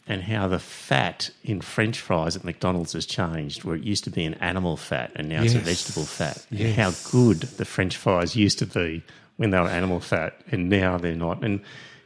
[0.06, 4.10] and how the fat in French fries at McDonald's has changed, where it used to
[4.10, 6.44] be an animal fat and now it's a vegetable fat.
[6.50, 6.76] And Yes.
[6.76, 9.02] how good the French fries used to be
[9.36, 11.42] when they were animal fat and now they're not.
[11.42, 11.60] And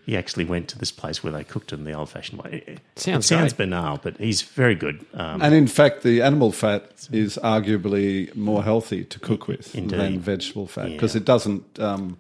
[0.09, 2.65] he actually went to this place where they cooked in the old fashioned way.
[2.67, 5.05] It Sounds sounds banal, but he's very good.
[5.13, 10.19] Um, and in fact, the animal fat is arguably more healthy to cook with than
[10.19, 10.97] vegetable fat Yeah.
[10.97, 12.17] because it doesn't um,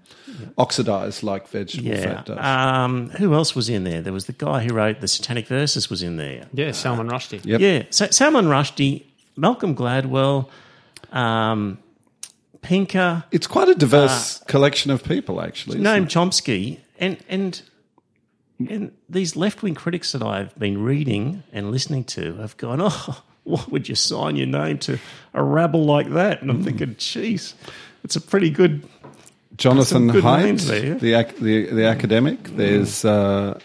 [0.59, 2.03] oxidize like vegetable yeah.
[2.03, 2.39] fat does.
[2.39, 4.03] Um, who else was in there?
[4.03, 6.45] There was the guy who wrote the Satanic Verses was in there.
[6.53, 7.43] Yeah, Salman Rushdie.
[7.43, 7.59] Yep.
[7.59, 10.51] Yeah, so Salman Rushdie, Malcolm Gladwell,
[11.11, 11.79] um,
[12.61, 15.79] Pinker, it's quite a diverse collection of people, actually.
[15.79, 16.05] Noam?
[16.05, 17.63] Chomsky, and and
[18.59, 23.23] and these left wing critics that I've been reading and listening to have gone, oh,
[23.45, 24.99] why would you sign your name to
[25.33, 26.43] a rabble like that?
[26.43, 26.65] And I'm hmm.
[26.65, 27.55] thinking, geez,
[28.05, 28.87] it's a pretty good.
[29.57, 30.95] Jonathan Some good Haidt, names there.
[30.95, 31.89] the, ac- the the hmm.
[31.89, 32.47] academic.
[32.47, 32.57] Hmm.
[32.57, 33.59] There's uh,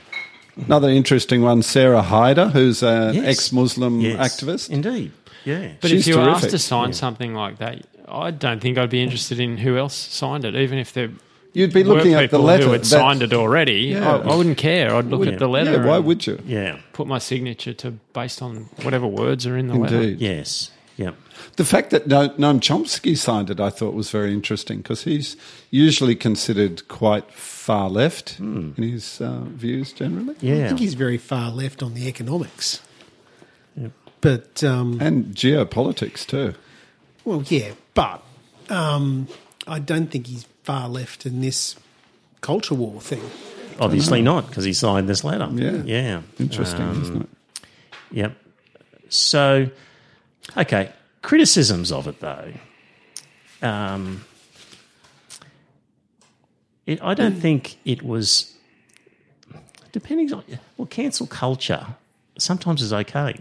[0.56, 3.26] another interesting one, Sarah Haider, who's an Yes.
[3.26, 4.70] ex-Muslim Yes, activist.
[4.70, 5.12] indeed.
[5.46, 8.78] Yeah, But She's if you were asked to sign something like that, I don't think
[8.78, 11.10] I'd be interested in who else signed it, even if there
[11.54, 12.66] You'd be looking at the letter.
[12.66, 13.82] who had that- signed it already.
[13.94, 14.16] Yeah.
[14.18, 14.94] I, I wouldn't care.
[14.96, 15.72] I'd look Wouldn't at the letter.
[15.74, 16.40] Yeah, why would you?
[16.46, 19.96] yeah, put my signature to based on whatever words are in the letter?
[20.02, 20.20] Indeed.
[20.22, 21.12] yes, yeah.
[21.56, 25.36] The fact that no, Noam Chomsky signed it, I thought was very interesting because he's
[25.70, 30.36] usually considered quite far left in his uh, views generally.
[30.42, 32.82] Yeah, I think he's very far left on the economics.
[34.22, 36.54] But, um, And geopolitics too.
[37.26, 38.24] well, yeah, but
[38.70, 39.28] um,
[39.68, 41.76] I don't think he's far left in this
[42.42, 43.22] culture war thing.
[43.80, 45.50] obviously not because he signed this letter.
[45.54, 45.82] Yeah.
[45.86, 47.30] yeah, Interesting, Um, isn't it?
[48.12, 48.36] Yep.
[49.10, 49.70] So,
[50.58, 50.92] okay,
[51.22, 52.54] criticisms of it though.
[53.62, 54.24] Um,
[56.86, 58.54] it, I don't think it was.
[59.92, 60.44] Depending on
[60.78, 61.86] well, cancel culture
[62.38, 63.36] sometimes is okay.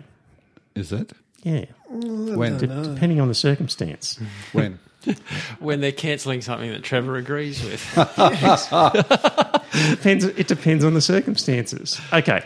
[0.75, 1.13] Is it?
[1.43, 2.57] Yeah, When?
[2.59, 4.19] de- depending on the circumstance.
[4.53, 4.79] when?
[5.59, 7.81] When they're cancelling something that Trevor agrees with.
[9.91, 10.25] depends.
[10.25, 12.01] It depends on the circumstances.
[12.13, 12.45] Okay.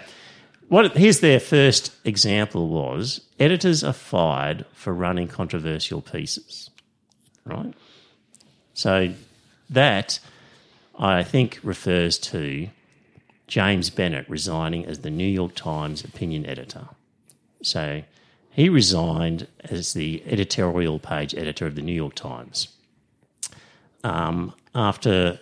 [0.68, 6.70] What here's their first example was editors are fired for running controversial pieces,
[7.44, 7.72] right?
[8.74, 9.14] So
[9.70, 10.18] that
[10.98, 12.68] I think refers to
[13.46, 16.88] James Bennet resigning as the New York Times opinion editor.
[17.62, 18.02] So
[18.56, 22.68] he resigned as the editorial page editor of the New York Times
[24.02, 25.38] um, after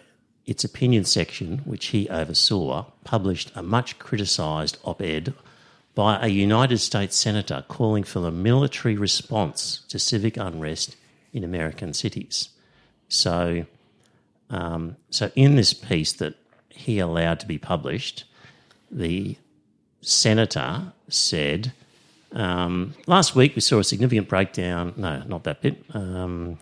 [0.47, 5.33] its opinion section, which he oversaw, published a much criticised op ed
[5.95, 10.97] by a United States senator calling for a military response to civic unrest
[11.33, 12.49] in American cities.
[13.09, 13.65] So,
[14.51, 16.35] um, so in this piece that
[16.69, 18.25] he allowed to be published,
[18.91, 19.37] the
[20.01, 21.73] senator said,
[22.35, 24.93] um, last week we saw a significant breakdown.
[24.97, 25.83] No, not that bit.
[25.95, 26.59] Um,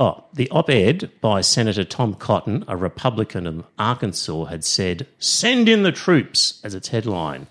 [0.00, 5.68] Oh, the op ed by Senator Tom Cotton, a Republican of Arkansas, had said, Send
[5.68, 7.48] in the troops as its headline.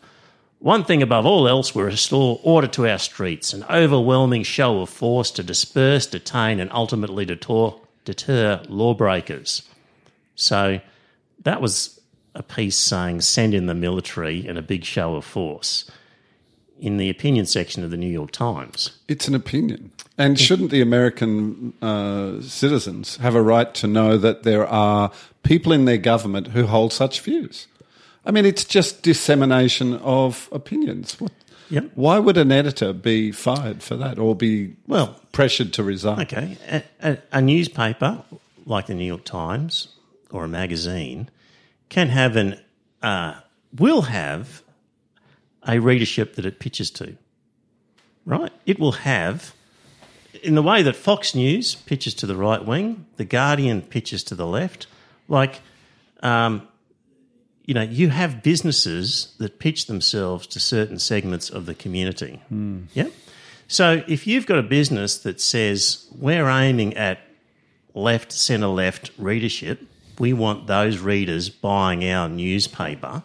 [0.60, 4.90] One thing above all else will restore order to our streets, an overwhelming show of
[4.90, 7.74] force to disperse, detain, and ultimately deter,
[8.06, 9.64] deter lawbreakers.
[10.36, 10.80] So
[11.44, 11.97] that was
[12.38, 15.90] a piece saying, Send in the military and a big show of force
[16.80, 18.92] in the opinion section of the New York Times.
[19.08, 19.92] It's an opinion.
[20.18, 25.12] And shouldn't the American uh, citizens have a right to know that there are
[25.44, 27.68] people in their government who hold such views?
[28.26, 31.20] I mean, it's just dissemination of opinions.
[31.20, 31.32] What,
[31.70, 31.92] Yep.
[31.96, 36.22] Why would an editor be fired for that or be Well, pressured to resign?
[36.22, 38.24] Okay, a, a, a newspaper
[38.66, 39.90] like the New York Times
[40.32, 41.30] or a magazine
[41.90, 42.60] can have an
[43.02, 43.36] uh,
[43.78, 44.64] will have
[45.68, 47.18] a readership that it pitches to.
[48.26, 48.52] Right?
[48.66, 49.54] It will have,
[50.44, 54.36] in the way that Fox News pitches to the right wing, the Guardian pitches to
[54.36, 54.88] the left.
[55.28, 55.62] Like,
[56.22, 56.68] um,
[57.66, 62.42] you know, you have businesses that pitch themselves to certain segments of the community.
[62.94, 63.10] Yeah,
[63.68, 67.20] So if you've got a business that says we're aiming at
[67.94, 69.82] left, centre left readership,
[70.20, 73.24] we want those readers buying our newspaper,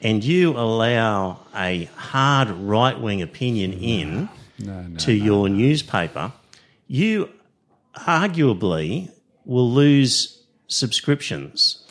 [0.00, 4.28] and you allow a hard right wing opinion in
[4.98, 6.32] to your newspaper,
[6.86, 7.30] you
[7.94, 9.10] arguably
[9.44, 11.82] will lose subscriptions.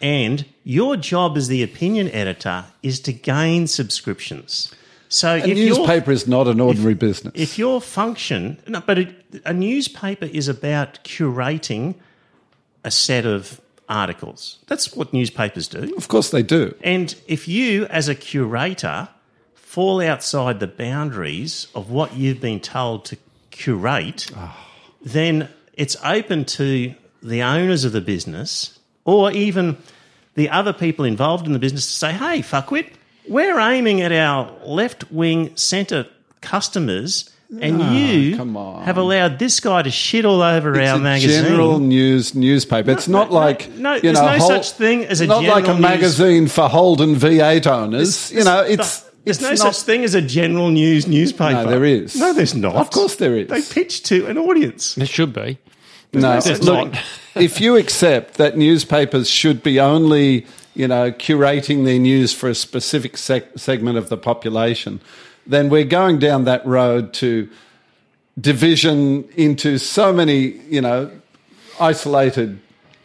[0.00, 4.74] And your job as the opinion editor is to gain subscriptions.
[5.08, 7.32] So A if newspaper is not an ordinary business.
[7.36, 11.94] if your function, no, but it, a newspaper is about curating
[12.82, 14.58] a set of articles.
[14.66, 15.94] That's what newspapers do.
[15.96, 16.74] of course, they do.
[16.82, 19.08] And if you, as a curator,
[19.54, 23.16] fall outside the boundaries of what you've been told to
[23.50, 24.56] curate, ah.
[25.02, 29.76] then it's open to the owners of the business or even
[30.34, 32.90] the other people involved in the business to say, hey, fuckwit,
[33.28, 36.06] we're aiming at our left wing centre
[36.40, 37.30] customers.
[37.60, 38.82] And ah, you come on.
[38.84, 41.44] have allowed this guy to shit all over It's our a magazine.
[41.44, 42.90] general news newspaper.
[42.90, 45.26] It's No, not no, like no, you there's know, no whole- such thing as a
[45.26, 45.40] general.
[45.40, 48.32] It's not like a news- magazine for Holden V8 owners.
[48.32, 51.52] you know, it's There's it's no not, such thing as a general news newspaper.
[51.64, 52.16] No, there is.
[52.16, 52.74] No, there's not.
[52.74, 53.48] Of course there is.
[53.48, 54.94] They pitch to an audience.
[54.96, 55.58] There should be.
[56.12, 57.02] No, There's look, not.
[57.34, 62.54] if you accept that newspapers should be only, you know, curating their news for a
[62.54, 65.00] specific sec- segment of the population,
[65.46, 67.48] then we're going down that road to
[68.40, 71.10] division into so many, you know,
[71.80, 72.58] isolated,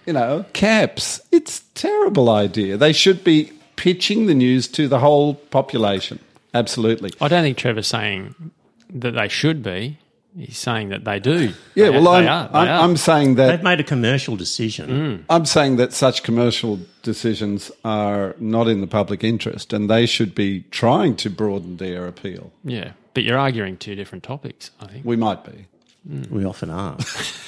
[0.05, 1.21] you know, camps.
[1.31, 2.77] It's terrible idea.
[2.77, 6.19] They should be pitching the news to the whole population.
[6.53, 7.11] Absolutely.
[7.21, 8.51] I don't think Trevor's saying
[8.93, 9.97] that they should be.
[10.37, 11.53] He's saying that they do.
[11.75, 12.47] Yeah, They- well, I'm, they are.
[12.49, 12.83] They I'm, are.
[12.83, 15.25] I'm saying that They've made a commercial decision.
[15.29, 20.35] I'm saying that such commercial decisions are not in the public interest and they should
[20.35, 22.51] be trying to broaden their appeal.
[22.63, 24.69] yeah, but you're arguing two different topics.
[24.79, 25.03] I think.
[25.05, 25.65] We might be.
[26.29, 26.97] We often are.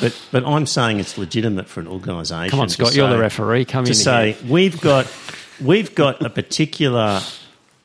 [0.00, 2.50] but but I'm saying it's legitimate for an organisation.
[2.50, 3.64] Come on, to Scott, you're say- the referee.
[3.64, 4.52] Come to in say here.
[4.52, 5.10] we've got
[5.60, 7.20] we've got a particular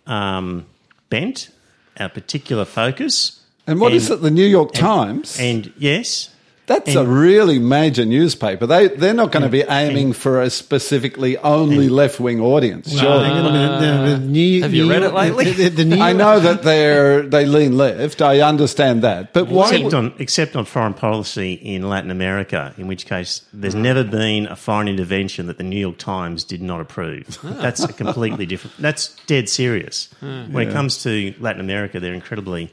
[0.06, 0.66] um,
[1.10, 1.50] bent,
[1.98, 4.22] a particular focus, And what is And- it?
[4.24, 6.30] The New York Times and yes,
[6.68, 8.66] That's a really major newspaper.
[8.66, 12.90] They they're not going to be aiming for a specifically only left wing audience.
[12.92, 13.24] Sure.
[13.24, 13.80] Hang on a minute.
[13.82, 15.46] The- the New- Have you New read it lately?
[15.52, 18.20] the- the- the New I know that they're they lean left.
[18.22, 19.70] I understand that, but why?
[19.76, 24.48] Except on, except on foreign policy in Latin America, in which case there's never been
[24.48, 27.38] a foreign intervention that the New York Times did not approve.
[27.44, 27.58] Ah.
[27.62, 28.76] That's a completely different.
[28.80, 30.10] That's dead serious.
[30.24, 30.46] Ah.
[30.50, 32.72] When it comes to Latin America, they're incredibly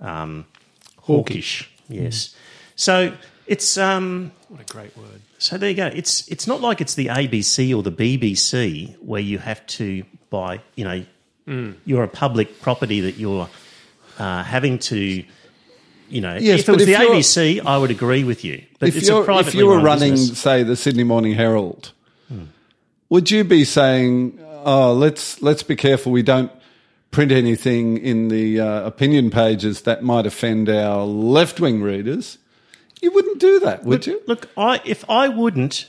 [0.00, 0.44] um,
[1.02, 1.70] hawkish.
[1.88, 2.34] Yes.
[2.76, 3.12] So
[3.46, 5.20] it's um, What a great word.
[5.38, 5.86] so there you go.
[5.86, 10.60] It's it's not like it's the ABC or the BBC where you have to buy.
[10.76, 11.04] You know,
[11.46, 11.74] Mm.
[11.84, 13.48] you're a public property that you're
[14.18, 15.22] uh, having to.
[16.08, 18.62] You know, Yes, if it but was if the ABC, I would agree with you.
[18.78, 20.38] But if it's a you're if you were running, business.
[20.38, 21.92] say, the Sydney Morning Herald,
[23.10, 26.12] would you be saying, "Oh, let's let's be careful.
[26.12, 26.50] We don't
[27.14, 32.38] print anything in the uh, opinion pages that might offend our left wing readers"?
[33.00, 34.20] You wouldn't do that, would you?
[34.26, 35.86] Look, I if I wouldn't,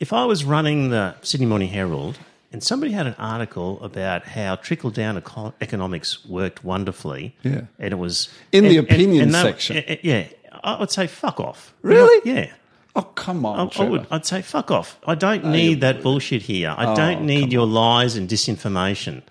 [0.00, 2.18] if I was running the Sydney Morning Herald
[2.52, 7.62] and somebody had an article about how trickle down eco- economics worked wonderfully, Yeah.
[7.78, 9.76] and it was In the and- and- opinion and they- section.
[9.78, 10.24] eh, eh, yeah,
[10.62, 11.74] I would say fuck off.
[11.82, 12.20] Really?
[12.24, 12.50] Yeah.
[12.96, 14.06] Oh, come on, I, I, would.
[14.10, 14.98] I'd say fuck off.
[15.04, 16.72] I don't need that bullshit here.
[16.78, 19.22] I Oh, don't need your lies and disinformation.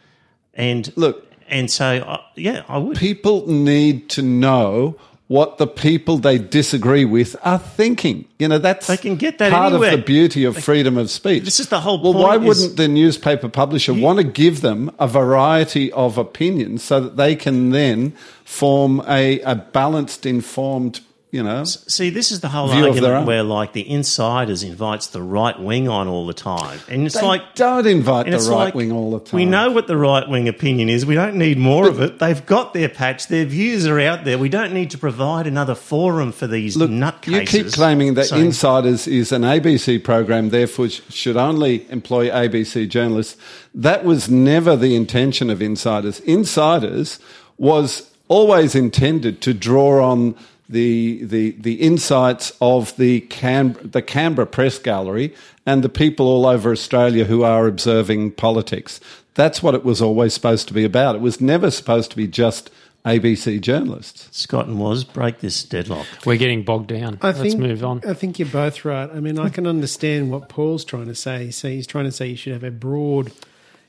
[0.53, 2.97] And Look- and so uh, yeah, I would.
[2.97, 4.95] People need to know
[5.27, 8.25] what the people they disagree with are thinking.
[8.37, 9.93] You know, that's They can get that part anywhere.
[9.93, 11.43] of the beauty of freedom of speech.
[11.43, 14.91] This is the whole Well, why is- wouldn't the newspaper publisher want to give them
[14.99, 18.11] a variety of opinions so that they can then
[18.43, 20.99] form a, a balanced, informed,
[21.33, 21.63] you know?
[21.63, 25.21] See, this is the whole View of their argument where, like, the insiders invites the
[25.21, 28.75] right wing on all the time, and it's They like don't invite the right like,
[28.75, 29.37] wing all the time.
[29.37, 31.07] We know what the right wing opinion is.
[31.07, 32.19] We don't need more of it.
[32.19, 33.27] They've got their patch.
[33.29, 34.37] Their views are out there.
[34.37, 37.27] We don't need to provide another forum for these Look, nutcases.
[37.41, 42.87] you keep claiming that saying- Insiders is an ABC program, therefore should only employ ABC
[42.87, 43.37] journalists.
[43.73, 46.19] That was never the intention of Insiders.
[46.19, 47.17] Insiders
[47.57, 50.35] was always intended to draw on
[50.73, 55.33] the the the insights of the Can- the Canberra Press Gallery
[55.65, 58.99] and the people all over Australia who are observing politics.
[59.35, 61.15] That's what it was always supposed to be about.
[61.15, 62.69] It was never supposed to be just
[63.05, 64.29] ABC journalists.
[64.31, 66.07] Scott and was break this deadlock.
[66.25, 67.19] We're getting bogged down.
[67.21, 68.01] I Let's think, move on.
[68.07, 69.09] I think you're both right.
[69.11, 71.51] I mean, I can understand what Paul's trying to say.
[71.51, 73.31] So he's trying to say you should have a broad,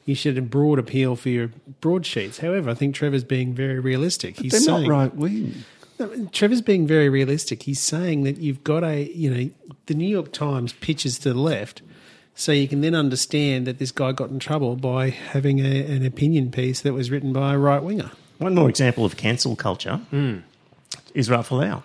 [0.04, 2.38] you should have broad appeal for your broadsheets.
[2.38, 4.38] However, I think Trevor's being very realistic.
[4.38, 5.64] He's They're saying, not right wing.
[6.32, 7.62] Trevor's being very realistic.
[7.64, 9.50] He's saying that you've got a, you know,
[9.86, 11.82] the New York Times pitches to the left,
[12.34, 16.04] so you can then understand that this guy got in trouble by having a, an
[16.04, 18.10] opinion piece that was written by a right winger.
[18.38, 20.38] One more example of cancel culture Hmm.
[21.14, 21.82] Israel Folau.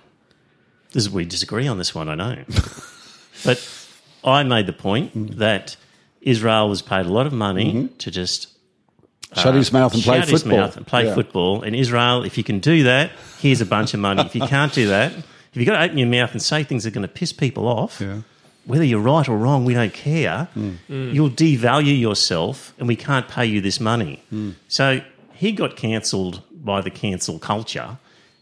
[0.92, 2.44] This is we disagree on this one, I know.
[3.46, 3.88] but
[4.24, 5.28] I made the point Hmm.
[5.38, 5.78] that
[6.22, 8.48] Israel was paid a lot of money to just
[9.36, 10.60] Shut his mouth and play shut his football.
[10.60, 11.14] mouth and play Yeah.
[11.14, 11.62] football.
[11.62, 14.22] And Israel, if you can do that, here's a bunch of money.
[14.26, 15.24] if you can't do that, if
[15.54, 17.68] you've got to open your mouth and say things that are going to piss people
[17.68, 18.22] off, Yeah.
[18.66, 20.48] whether you're right or wrong, we don't care.
[20.58, 21.14] Mm.
[21.14, 24.20] You'll devalue yourself, and we can't pay you this money.
[24.34, 24.56] Mm.
[24.68, 25.02] So
[25.34, 27.98] he got cancelled by the cancel culture,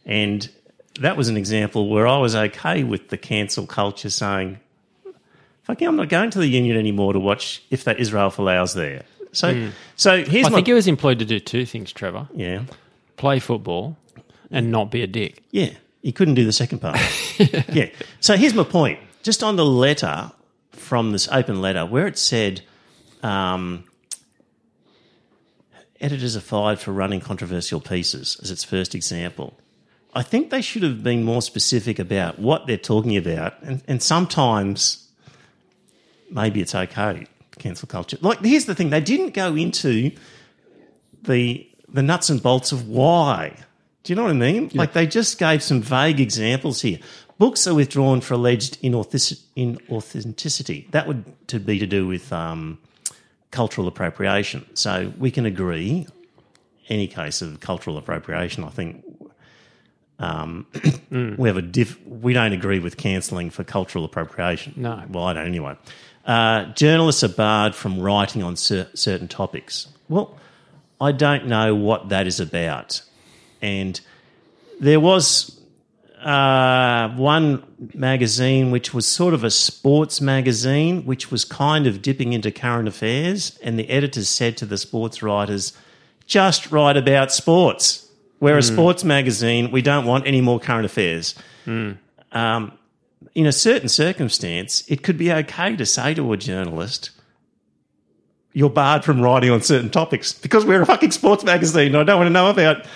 [0.06, 0.50] and
[1.02, 4.58] that was an example where I was okay with the cancel culture saying,
[5.64, 8.74] "Fuck yeah, I'm not going to the union anymore to watch if that Israel Folau's
[8.74, 12.28] there." So, so here's I my think he was employed to do two things, Trevor:
[12.34, 12.64] yeah.
[13.18, 13.98] play football
[14.52, 15.44] and not be a dick.
[15.52, 15.72] Yeah,
[16.02, 17.00] he couldn't do the second part.
[17.70, 17.90] yeah.
[18.20, 19.00] So here's my point.
[19.24, 20.32] Just on the letter
[20.72, 22.62] from this open letter, where it said,
[23.24, 23.84] um,
[26.00, 29.58] editors are fired for running controversial pieces as its first example.
[30.14, 34.02] I think they should have been more specific about what they're talking about, and, and
[34.02, 35.10] sometimes
[36.32, 37.28] maybe it's okay
[37.60, 38.18] cancel culture.
[38.22, 40.12] Like here's the thing: they didn't go into
[41.24, 43.56] the the nuts and bolts of why.
[44.04, 44.72] Do you know what I mean?
[44.74, 47.00] Like they just gave some vague examples here.
[47.40, 50.90] Books are withdrawn for alleged inauthentic- inauthenticity.
[50.92, 52.80] That would to be to do with um,
[53.52, 54.66] cultural appropriation.
[54.74, 56.08] So we can agree.
[56.90, 59.04] Any case of cultural appropriation, I think
[60.20, 60.66] um,
[61.38, 62.00] we have a diff.
[62.06, 64.74] We don't agree with cancelling for cultural appropriation.
[64.78, 65.04] No.
[65.10, 65.76] well, I don't anyway.
[66.28, 69.88] Uh, journalists are barred from writing on cer- certain topics.
[70.10, 70.38] Well,
[71.00, 73.02] I don't know what that is about.
[73.62, 74.00] And
[74.80, 75.58] there was
[76.22, 77.64] uh, one
[77.94, 82.88] magazine which was sort of a sports magazine, which was kind of dipping into current
[82.90, 83.58] affairs.
[83.64, 85.72] And the editors said to the sports writers,
[86.26, 88.04] just write about sports.
[88.42, 89.72] We're a sports magazine.
[89.72, 91.34] We don't want any more current affairs.
[92.34, 92.74] Um,
[93.38, 97.12] in a certain circumstance, it could be okay to say to a journalist,
[98.52, 102.04] you're barred from writing on certain topics because we're a fucking sports magazine and I
[102.04, 102.88] don't want to know about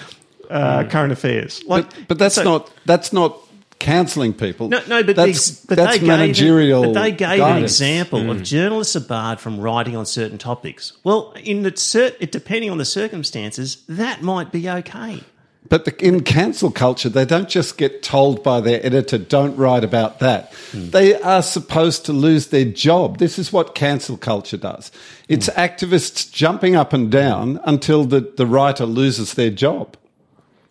[0.50, 1.62] uh, current affairs.
[1.68, 3.38] Like, But, but that's so- not that's not
[3.78, 4.70] cancelling people.
[4.70, 6.86] No, no, but, that's, but that's they managerial.
[6.86, 7.72] Gave, but they gave an guidance.
[7.72, 10.94] example of journalists are barred from writing on certain topics.
[11.04, 15.24] Well, in the cert, it, depending on the circumstances, that might be okay.
[15.70, 19.84] But the, in cancel culture, they don't just get told by their editor, don't write
[19.84, 20.52] about that.
[20.74, 23.20] They are supposed to lose their job.
[23.20, 24.92] This is what cancel culture does.
[25.30, 29.96] It's activists jumping up and down until the, the writer loses their job.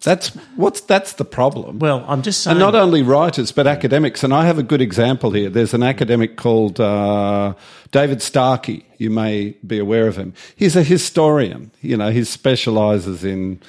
[0.03, 1.79] That's what's that's the problem.
[1.79, 2.53] Well, I'm just saying.
[2.53, 4.25] and not only writers but academics.
[4.25, 5.51] And I have a good example here.
[5.51, 7.53] There's an academic called uh,
[7.91, 8.87] David Starkey.
[8.97, 10.33] You may be aware of him.
[10.57, 11.71] He's a historian.
[11.83, 13.61] You know, he specialises in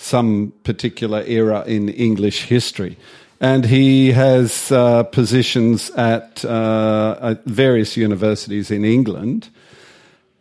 [0.00, 2.96] some particular era in English history.
[3.38, 9.50] And he has uh, positions at, uh, at various universities in England.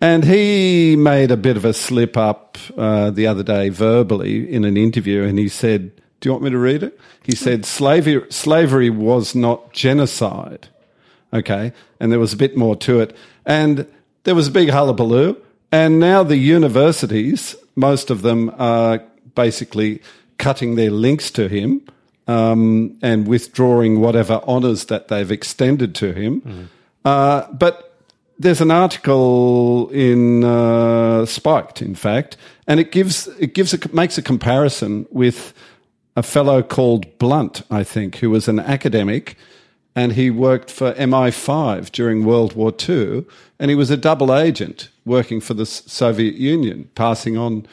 [0.01, 4.63] And he made a bit of a slip up uh, the other day verbally in
[4.63, 6.97] an interview, and he said, Do you want me to read it?
[7.23, 10.69] He said, Slavery, slavery was not genocide.
[11.33, 11.73] Okay.
[11.99, 13.15] And there was a bit more to it.
[13.45, 13.85] And
[14.23, 15.35] there was a big hullabaloo.
[15.71, 19.03] And now the universities, most of them are
[19.45, 20.01] basically
[20.37, 21.81] cutting their links to him
[22.27, 26.41] um, and withdrawing whatever honours that they've extended to him.
[27.05, 27.73] Uh, but
[28.37, 32.37] there's an article in uh, Spiked, in fact,
[32.67, 35.53] and it gives it gives a, makes a comparison with
[36.15, 39.37] a fellow called Blunt, I think, who was an academic,
[39.95, 43.25] and he worked for MI5 during World War II,
[43.59, 47.65] and he was a double agent working for the Soviet Union, passing on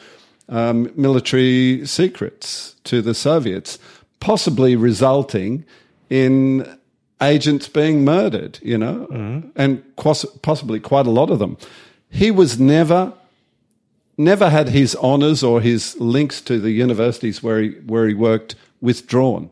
[0.49, 3.79] um, military secrets to the Soviets,
[4.19, 5.65] possibly resulting
[6.09, 6.77] in
[7.21, 9.07] agents being murdered, you know,
[9.55, 11.57] and quas- possibly quite a lot of them.
[12.09, 13.13] He was never,
[14.17, 18.55] never had his honours or his links to the universities where he where he worked
[18.81, 19.49] withdrawn.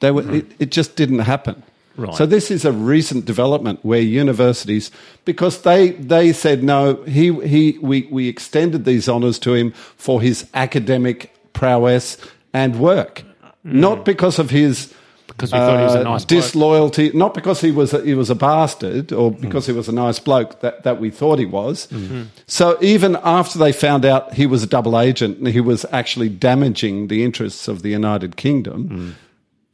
[0.00, 1.62] They were, it, it just didn't happen.
[1.96, 2.14] Right.
[2.14, 4.90] So this is a recent development where universities,
[5.24, 10.20] because they they said no, he he we we extended these honours to him for
[10.20, 12.18] his academic prowess
[12.52, 13.22] and work,
[13.64, 13.72] mm.
[13.72, 14.92] not because of his
[15.26, 16.42] Because we thought he was a uh, nice bloke.
[16.42, 19.40] disloyalty, not because he was a, he was a bastard or mm.
[19.40, 21.88] because he was a nice bloke that, that we thought he was.
[21.88, 21.98] Mm.
[21.98, 22.22] Mm-hmm.
[22.46, 26.28] So even after they found out he was a double agent and he was actually
[26.28, 29.16] damaging the interests of the United Kingdom,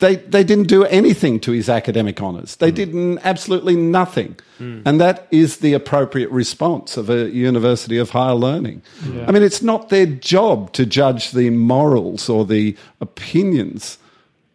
[0.01, 2.57] they they didn't do anything to his academic honours.
[2.57, 8.35] They did absolutely nothing, and that is the appropriate response of a university of higher
[8.35, 8.83] learning.
[9.27, 13.99] I mean, it's not their job to judge the morals or the opinions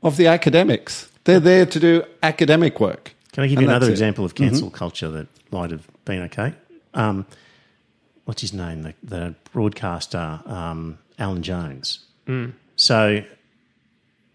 [0.03, 1.09] of the academics.
[1.23, 3.13] They're there to do academic work.
[3.31, 4.03] Can I give you another that's it.
[4.03, 4.09] Mm-hmm.
[4.09, 6.53] example of cancel culture that might have been okay?
[6.93, 7.25] Um,
[8.25, 8.83] what's his name?
[8.83, 11.99] The, the broadcaster, um, Alan Jones.
[12.27, 12.53] Mm.
[12.75, 13.23] So,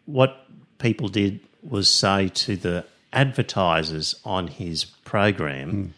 [0.07, 0.40] what
[0.81, 5.91] people did was say to the advertisers on his program, Mm.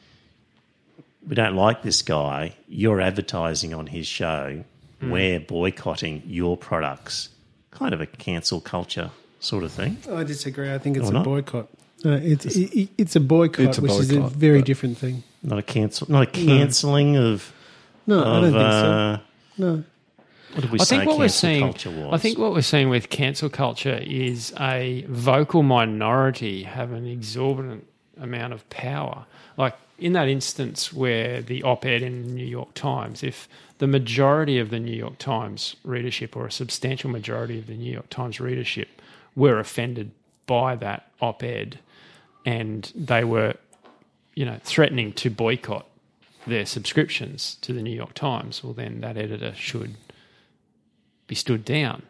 [1.28, 2.56] We don't like this guy.
[2.68, 4.64] You're advertising on his show.
[5.00, 7.28] We're boycotting your products.
[7.70, 9.98] Kind of a cancel culture sort of thing.
[10.10, 10.72] I disagree.
[10.74, 11.24] I think it's Or a not?
[11.24, 11.68] boycott.
[12.04, 15.22] No, it's it, it's a boycott, It's a which is a very different thing.
[15.44, 17.52] Not a cancel, not a cancelling of.
[18.06, 19.22] No, I don't think uh, so.
[19.58, 19.84] No,
[20.54, 20.96] What did we I say?
[20.96, 21.74] think what we're seeing.
[22.12, 27.86] I think what we're seeing with cancel culture is a vocal minority have an exorbitant
[28.20, 29.24] amount of power.
[29.56, 33.48] Like in that instance where the op-ed in the New York Times, if
[33.78, 37.92] the majority of the New York Times readership or a substantial majority of the New
[37.92, 39.00] York Times readership
[39.34, 40.10] were offended
[40.46, 41.78] by that op-ed,
[42.44, 43.54] and they were,
[44.34, 45.86] you know, threatening to boycott
[46.46, 49.94] their subscriptions to the New York Times, well, then that editor should
[51.26, 52.02] be stood down.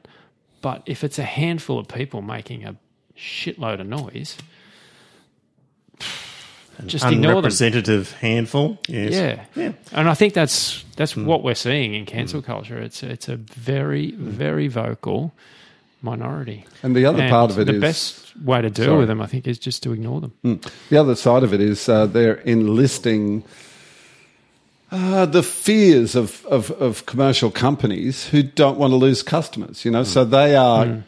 [0.61, 2.77] But if it's a handful of people making a
[3.17, 4.37] shitload of noise,
[6.87, 7.31] just ignore them.
[7.31, 8.79] unrepresentative handful.
[8.89, 9.13] Yes.
[9.13, 9.45] Yeah.
[9.55, 9.73] Yeah.
[9.93, 11.27] And I think that's that's hmm.
[11.27, 12.47] what we're seeing in cancel hmm.
[12.47, 12.79] culture.
[12.79, 14.31] It's it's a very hmm.
[14.31, 15.33] very vocal
[16.03, 16.65] minority.
[16.83, 18.99] And the other And part of it the is- best way to deal Sorry.
[18.99, 20.61] with them, I think, is just to ignore them.
[20.91, 23.45] The other side of it is uh, they're enlisting
[24.93, 29.85] uh, the fears of, of, of commercial companies who don't want to lose customers.
[29.85, 30.09] You know, hmm.
[30.09, 31.01] so they are, hmm.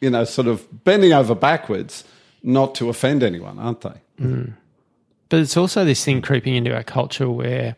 [0.00, 2.04] you know, sort of bending over backwards
[2.42, 4.00] not to offend anyone, aren't they?
[4.18, 4.44] Hmm.
[5.30, 7.74] But it's also this thing creeping into our culture where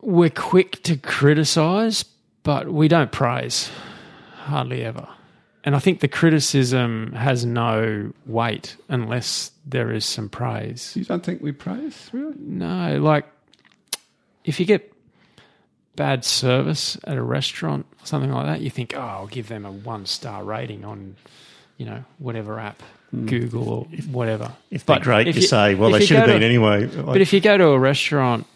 [0.00, 2.04] we're quick to criticize,
[2.42, 3.70] but we don't praise
[4.38, 5.06] hardly ever.
[5.62, 10.92] and I think the criticism has no weight unless there is some praise.
[10.96, 12.34] You don't think we praise, really?
[12.40, 13.26] No, like
[14.44, 14.92] if you get
[15.96, 19.64] bad service at a restaurant or something like that, you think, oh, I'll give them
[19.64, 21.16] a one star rating on,
[21.76, 22.80] you know, whatever app,
[23.10, 23.26] hmm.
[23.26, 24.52] Google or whatever.
[24.70, 26.86] If they're great, if you, say, well, they should have go been to- anyway.
[26.86, 28.46] But if you go to a restaurant,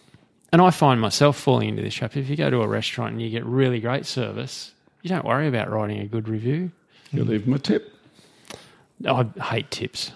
[0.53, 3.23] and I find myself falling into this trap, if you go to a restaurant and
[3.23, 4.73] you get really great service,
[5.03, 6.71] you don't worry about writing a good review.
[7.13, 7.93] You leave them a tip.
[9.05, 10.13] I hate tips.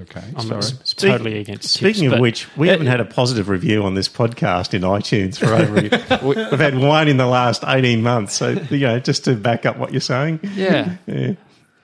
[0.00, 0.62] Okay, I'm sorry.
[0.62, 2.14] Speak- totally against Speaking tips.
[2.14, 5.54] of which, we Uh, haven't had a positive review on this podcast in iTunes for
[5.54, 5.76] over.
[5.78, 8.34] a we- We've had one in the last eighteen months.
[8.34, 10.40] So you know, just to back up what you're saying.
[10.56, 10.96] Yeah.
[11.06, 11.34] Yeah.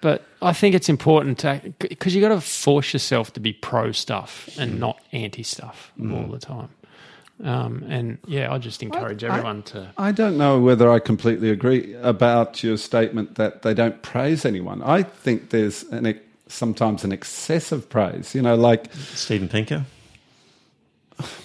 [0.00, 3.92] But I think it's important to because you've got to force yourself to be pro
[3.92, 4.78] stuff and Mm.
[4.78, 6.68] not anti stuff all the time.
[7.44, 9.88] Um, and yeah, I just encourage everyone to.
[9.96, 14.82] I don't know whether I completely agree about your statement that they don't praise anyone.
[14.82, 16.20] I think there's an ex-
[16.50, 18.34] sometimes an excessive praise.
[18.34, 19.84] You know, like Steven Pinker.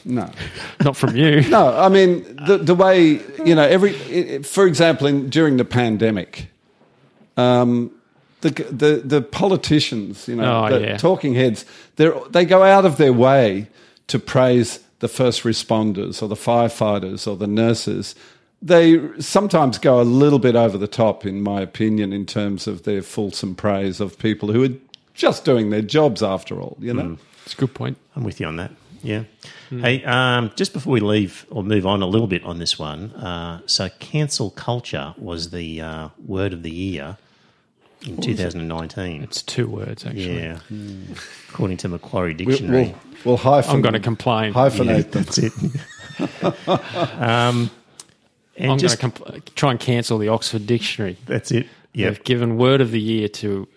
[0.05, 0.29] no,
[0.83, 1.41] Not from you.
[1.49, 1.77] no.
[1.77, 3.91] I mean, the the way you know every.
[3.95, 6.47] It, it- for example, in, during the pandemic,
[7.37, 7.91] um,
[8.41, 10.97] the the the politicians, you know, Oh, the yeah.
[10.97, 11.65] talking heads,
[11.97, 13.67] they they go out of their way
[14.07, 18.15] to praise the first responders or the firefighters or the nurses.
[18.61, 22.83] They sometimes go a little bit over the top, in my opinion, in terms of
[22.83, 24.69] their fulsome praise of people who are
[25.15, 26.77] just doing their jobs after all.
[26.79, 27.97] You know, It's a good point.
[28.15, 28.71] I'm with you on that.
[29.01, 29.23] Yeah.
[29.69, 33.11] Hey, um, just before we leave or move on a little bit on this one,
[33.11, 37.17] uh, so cancel culture was the uh, word of the year
[38.05, 39.23] in 2019.
[39.23, 40.39] It's two words actually.
[40.39, 40.59] Yeah,
[41.49, 42.83] according to Macquarie we'll, Dictionary.
[42.83, 42.95] we'll,
[43.25, 43.75] we'll hyphen.
[43.75, 44.53] I'm going to complain.
[44.53, 45.23] hyphenate them.
[45.23, 45.53] That's it.
[47.21, 47.69] um,
[48.57, 51.17] and I'm just going to compl- try and cancel the Oxford Dictionary.
[51.27, 51.67] that's it.
[51.93, 52.09] Yeah.
[52.09, 53.67] They've given word of the year to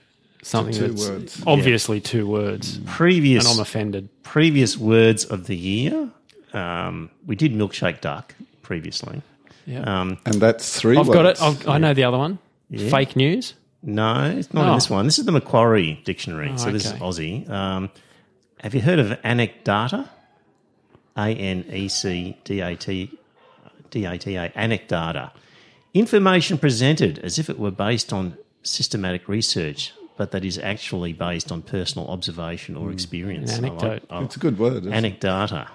[0.42, 1.42] something two that's words.
[1.46, 4.08] obviously two words, Previous and I'm offended.
[4.22, 6.08] previous words of the year.
[6.52, 9.22] Um, we did milkshake duck previously.
[9.66, 9.80] Yeah.
[9.82, 11.14] Um, And that's 3 I've words.
[11.16, 11.42] got it.
[11.42, 12.38] I've, I know the other one.
[12.70, 12.88] Yeah.
[12.90, 13.54] Fake news.
[13.82, 14.74] No, it's not in Oh.
[14.74, 15.04] this one.
[15.04, 16.50] This is the Macquarie Dictionary.
[16.52, 16.92] Oh, so this is.
[16.94, 17.48] Aussie.
[17.50, 17.90] Um,
[18.60, 20.08] have you heard of anecdata?
[21.16, 23.10] A N E C D A T
[23.90, 24.48] D A T A.
[24.50, 25.32] Anecdata.
[25.94, 31.50] Information presented as if it were based on systematic research, but that is actually based
[31.50, 33.56] on personal observation or experience.
[33.56, 34.06] An I like- anecdote.
[34.10, 34.84] I- It's a good word.
[34.84, 35.20] Isn't it?
[35.20, 35.68] anecdata.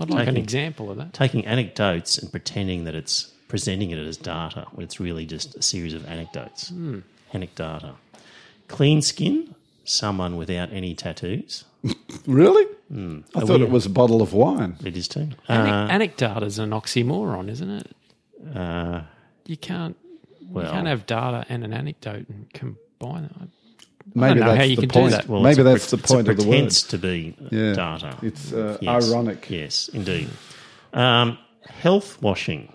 [0.00, 1.12] I'd like an example of that.
[1.12, 5.62] Taking anecdotes and pretending that it's presenting it as data when it's really just a
[5.62, 6.72] series of anecdotes.
[7.34, 7.94] Anecdata.
[8.68, 9.54] Clean skin,
[9.84, 11.64] someone without any tattoos.
[12.26, 12.64] Really?
[12.88, 13.20] Hmm.
[13.34, 14.76] I thought we- it was a bottle of wine.
[14.84, 15.28] It is too.
[15.48, 17.96] Ane- Uh, anecdata is an oxymoron, isn't it?
[18.56, 19.02] uh,
[19.46, 19.96] You can't.
[20.50, 22.46] well, you can't have data and an anecdote and
[23.00, 23.32] combine it.
[24.14, 25.10] Maybe that's how you the can do point.
[25.12, 25.28] that.
[25.28, 26.70] well, Maybe that's pre- the point of it's the a word.
[26.70, 27.72] to be Yeah.
[27.74, 28.16] data.
[28.22, 29.10] It's uh, Yes.
[29.12, 29.46] ironic.
[29.50, 30.30] Yes, indeed.
[30.92, 31.38] Um,
[31.68, 32.72] health washing.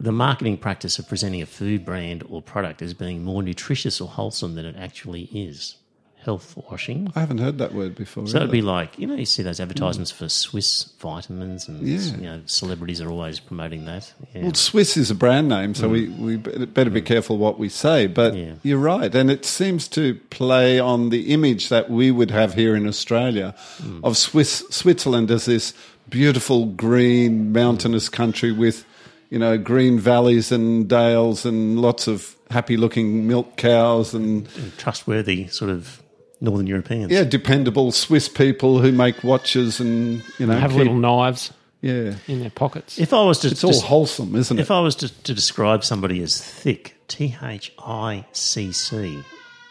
[0.00, 4.08] The marketing practice of presenting a food brand or product as being more nutritious or
[4.08, 5.76] wholesome than it actually is.
[6.24, 7.12] Health washing.
[7.14, 8.26] I haven't heard that word before.
[8.26, 11.98] So it'd be like, you know, you see those advertisements for Swiss vitamins and, Yeah.
[12.16, 14.10] you know, celebrities are always promoting that.
[14.34, 14.42] Yeah.
[14.44, 18.06] Well, Swiss is a brand name, so we, we better be careful what we say.
[18.06, 18.46] But Mm.
[18.46, 18.52] Yeah.
[18.62, 19.14] you're right.
[19.14, 23.54] And it seems to play on the image that we would have here in Australia
[23.82, 24.00] Mm.
[24.02, 25.74] of Swiss, Switzerland as this
[26.08, 28.84] beautiful green mountainous country with,
[29.30, 34.46] you know, green valleys and dales and lots of happy looking milk cows and,
[34.76, 36.02] Trustworthy sort of
[36.44, 37.10] Northern Europeans.
[37.10, 42.14] yeah, dependable Swiss people who make watches and, you know, Have keep- little knives yeah.
[42.28, 42.98] in their pockets.
[42.98, 44.62] If I was to, It's all just- wholesome, isn't it?
[44.62, 44.70] if?
[44.70, 49.22] I was to, to describe somebody as thick, T H I C C,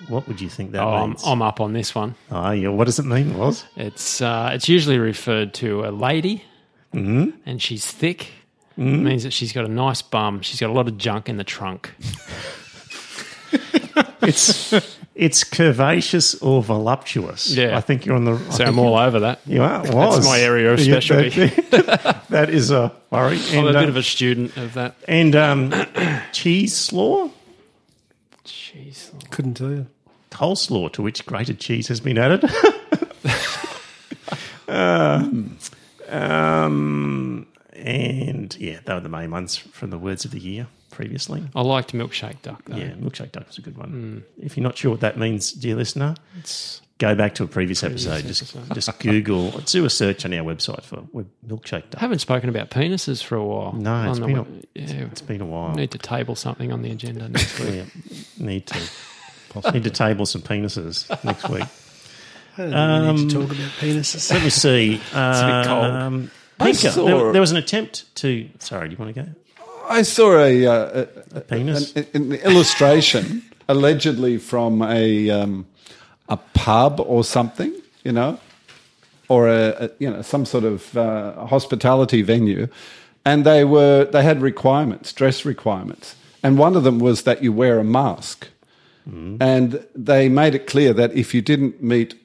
[0.09, 1.23] what would you think that oh, I'm, means?
[1.25, 2.15] I'm up on this one.
[2.31, 2.67] oh, yeah.
[2.69, 3.63] What does it mean, Was?
[3.77, 6.43] It's uh, it's usually referred to a lady,
[6.93, 7.37] Mm-hmm.
[7.45, 8.31] and she's thick.
[8.77, 10.41] means that she's got a nice bum.
[10.41, 11.91] She's got a lot of junk in the trunk.
[14.25, 14.73] It's
[15.15, 17.55] it's curvaceous or voluptuous.
[17.55, 17.77] Yeah.
[17.77, 18.33] I think you're on the.
[18.33, 19.39] I So think I'm all over that.
[19.45, 19.81] You are.
[19.91, 20.25] Was.
[20.25, 21.47] my area of specialty.
[21.71, 23.39] that- that is a worry.
[23.51, 24.95] I'm And, a uh, bit of a student of that.
[25.07, 25.73] and um,
[26.31, 27.29] cheese slaw,
[28.45, 29.11] Jeez.
[29.29, 29.87] Couldn't tell you.
[30.31, 32.43] coleslaw, to which grated cheese has been added.
[34.65, 35.27] Uh,
[36.09, 41.43] um, and yeah, they were the main ones from the words of the year previously.
[41.55, 42.77] I liked milkshake duck though.
[42.77, 44.23] Yeah, milkshake duck was a good one.
[44.41, 47.83] If you're not sure what that means, dear listener, It's go back to a previous
[47.83, 48.25] episode.
[48.25, 51.97] Just just Google, do a search on our website for web milkshake day.
[51.97, 53.73] haven't spoken about penises for a while.
[53.73, 54.91] No, on it's the been web- yeah.
[55.11, 55.73] It's been a while.
[55.73, 57.75] Need to table something on the agenda next week.
[57.75, 57.85] Yeah,
[58.37, 58.79] need to
[59.49, 59.79] Possibly.
[59.79, 61.63] need to table some penises next week.
[62.55, 64.31] I don't think we Um, need to talk about penises.
[64.31, 64.89] Let me see.
[64.97, 65.85] bit cold.
[65.85, 68.47] Um, I Pinker, there, there was an attempt to.
[68.59, 69.29] Sorry, do you want to go?
[69.93, 71.05] I saw a, uh,
[71.35, 71.95] a, Penis.
[71.95, 75.67] an, an illustration, allegedly from a um,
[76.27, 77.71] a pub or something,
[78.03, 78.39] you know,
[79.29, 82.67] or a, a you know some sort of uh, hospitality venue,
[83.23, 87.53] and they were they had requirements, dress requirements, and one of them was that you
[87.53, 88.47] wear a mask,
[89.39, 92.15] and they made it clear that if you didn't meet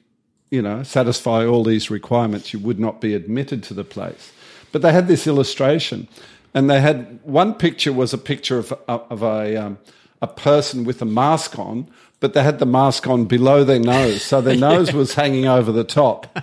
[0.49, 4.31] you know, satisfy all these requirements, you would not be admitted to the place.
[4.71, 6.07] But they had this illustration,
[6.53, 9.77] and they had one picture was a picture of, of a, um,
[10.21, 11.87] a person with a mask on,
[12.19, 15.71] but they had the mask on below their nose, so their nose was hanging over
[15.71, 16.39] the top,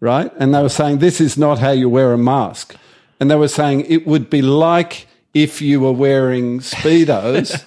[0.00, 0.30] right?
[0.38, 2.76] And they were saying, This is not how you wear a mask.
[3.20, 7.62] And they were saying it would be like if you were wearing Speedos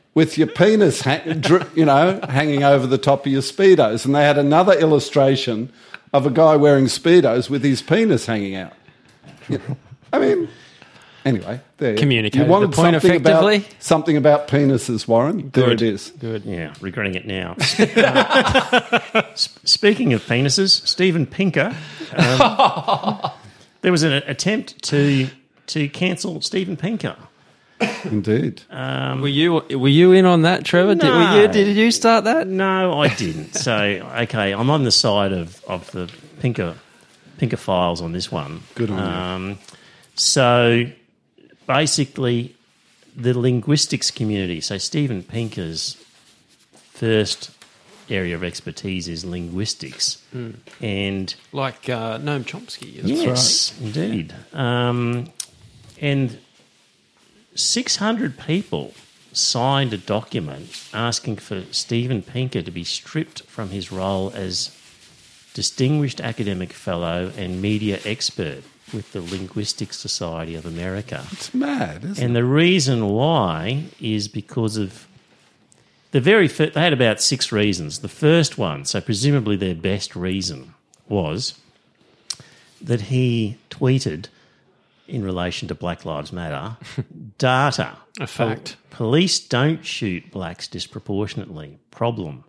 [0.14, 4.04] with your penis, ha- dri- you know, hanging over the top of your speedos.
[4.04, 5.72] And they had another illustration
[6.12, 8.74] of a guy wearing speedos with his penis hanging out.
[10.12, 10.48] I mean,
[11.24, 11.96] anyway, there.
[11.96, 13.56] Communicated You wanted the point something effectively.
[13.56, 15.50] About, something about penises, Warren.
[15.50, 16.10] There it is.
[16.18, 16.44] Good.
[16.44, 17.56] Yeah, regretting it now.
[17.58, 21.74] S- Speaking of penises, Steven Pinker.
[22.16, 23.30] Um,
[23.82, 25.28] there was an attempt to
[25.68, 27.16] to cancel Steven Pinker.
[28.04, 28.62] Indeed.
[28.70, 30.94] Were you were you in on that, Trevor?
[30.94, 32.46] Did, were you, did you start that?
[32.46, 33.54] No, I didn't.
[33.54, 33.74] So
[34.20, 36.08] okay, I'm on the side of, of the
[36.40, 36.76] Pinker
[37.38, 38.62] Pinker files on this one.
[38.76, 39.02] Good on you.
[39.04, 39.58] um,
[40.14, 40.84] So
[41.72, 42.54] basically,
[43.16, 44.60] the linguistics community.
[44.60, 45.96] So Steven Pinker's
[46.92, 47.50] first
[48.08, 50.22] area of expertise is linguistics,
[50.80, 52.98] and Like uh, Noam Chomsky.
[52.98, 55.28] Is yes, indeed, um,
[56.00, 56.38] and
[57.54, 58.94] 600 people
[59.32, 64.76] signed a document asking for Stephen Pinker to be stripped from his role as
[65.54, 68.62] Distinguished Academic Fellow and Media Expert
[68.92, 71.26] with the Linguistic Society of America.
[71.32, 72.24] It's mad, isn't it?
[72.24, 75.06] And the reason why is because of
[76.12, 78.00] the very first, they had about six reasons.
[78.00, 80.74] The first one, so presumably their best reason,
[81.08, 81.58] was
[82.80, 84.26] that he tweeted
[85.08, 86.76] in relation to Black Lives Matter
[87.38, 87.96] data.
[88.20, 88.76] A fact.
[88.90, 91.78] Police don't shoot blacks disproportionately.
[91.90, 92.44] Problem.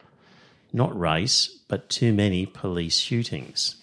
[0.74, 3.78] Not race, but too many police shootings.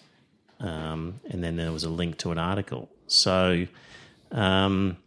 [0.61, 2.89] Um, and then there was a link to an article.
[3.07, 3.65] So,
[4.31, 4.97] um,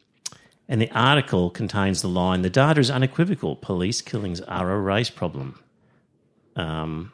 [0.68, 3.56] and the article contains the line The data is unequivocal.
[3.56, 5.58] Police killings are a race problem.
[6.56, 7.12] Um,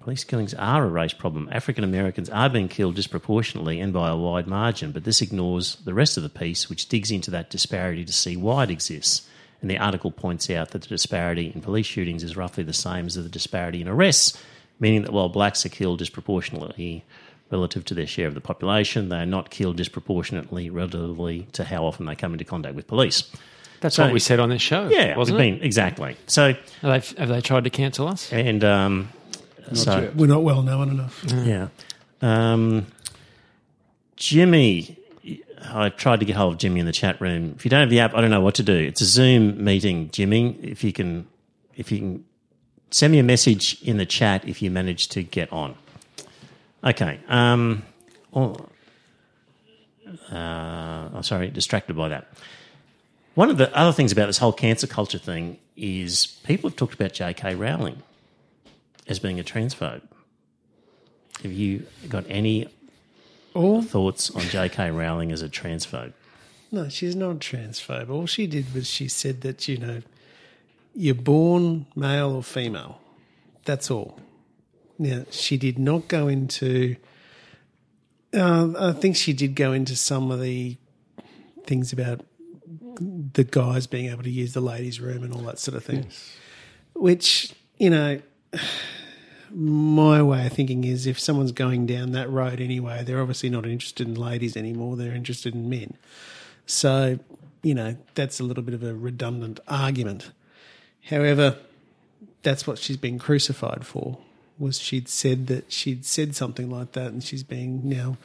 [0.00, 1.48] police killings are a race problem.
[1.50, 5.94] African Americans are being killed disproportionately and by a wide margin, but this ignores the
[5.94, 9.28] rest of the piece, which digs into that disparity to see why it exists.
[9.60, 13.06] And the article points out that the disparity in police shootings is roughly the same
[13.06, 14.38] as the disparity in arrests,
[14.80, 17.04] meaning that while blacks are killed disproportionately
[17.50, 21.84] relative to their share of the population, they are not killed disproportionately relatively to how
[21.84, 23.30] often they come into contact with police.
[23.80, 24.88] That's So- what we said on this show.
[24.88, 25.62] Yeah, wasn't we've it?
[25.62, 26.16] exactly.
[26.26, 28.32] So, Have they, have they tried to cancel us?
[28.32, 29.08] and um,
[29.74, 30.16] so yet.
[30.16, 31.22] We're not well known enough.
[31.44, 31.68] yeah,
[32.22, 32.86] um,
[34.16, 34.98] Jimmy.
[35.66, 37.54] I tried to get hold of Jimmy in the chat room.
[37.56, 38.74] If you don't have the app, I don't know what to do.
[38.76, 40.58] It's a Zoom meeting, Jimmy.
[40.62, 41.26] If you can,
[41.74, 42.24] if you can
[42.94, 45.74] send me a message in the chat if you manage to get on.
[46.84, 47.18] Okay.
[47.26, 47.82] Um,
[48.32, 48.54] oh,
[50.30, 50.36] uh,
[51.12, 52.28] I'm sorry, distracted by that.
[53.34, 56.94] One of the other things about this whole cancer culture thing is people have talked
[56.94, 57.56] about J.K.
[57.56, 58.00] Rowling
[59.08, 60.02] as being a transphobe.
[61.42, 62.68] Have you got any
[63.54, 64.92] All thoughts on J.K.
[64.92, 66.12] Rowling as a transphobe?
[66.70, 68.08] No, she's not a transphobe.
[68.08, 70.02] All she did was she said that, you know,
[70.94, 73.00] you're born male or female.
[73.64, 74.20] That's all.
[74.98, 76.96] Now, she did not go into.
[78.32, 80.76] Uh, I think she did go into some of the
[81.66, 82.20] things about
[83.00, 86.06] the guys being able to use the ladies' room and all that sort of thing.
[86.94, 88.20] Which, you know,
[89.50, 93.66] my way of thinking is if someone's going down that road anyway, they're obviously not
[93.66, 95.96] interested in ladies anymore, they're interested in men.
[96.66, 97.18] So,
[97.62, 100.30] you know, that's a little bit of a redundant argument.
[101.08, 101.56] However,
[102.42, 104.18] that's what she's been crucified for.
[104.58, 108.16] Was she'd said that she'd said something like that, and she's being now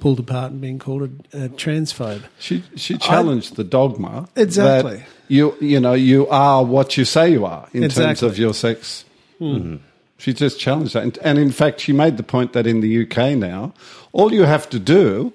[0.00, 2.22] pulled apart and being called a, a transphobe.
[2.38, 4.96] She she challenged the dogma Exactly.
[4.96, 8.54] that you you know you are what you say you are in terms of your
[8.54, 9.04] sex
[9.38, 9.44] hmm.
[9.44, 9.76] mm-hmm.
[10.16, 11.02] She just challenged that.
[11.02, 13.74] And, and in fact, she made the point that in the UK now,
[14.12, 15.32] all you have to do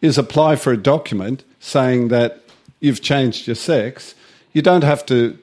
[0.00, 2.42] is apply for a document saying that
[2.80, 4.14] you've changed your sex.
[4.52, 5.38] You don't have to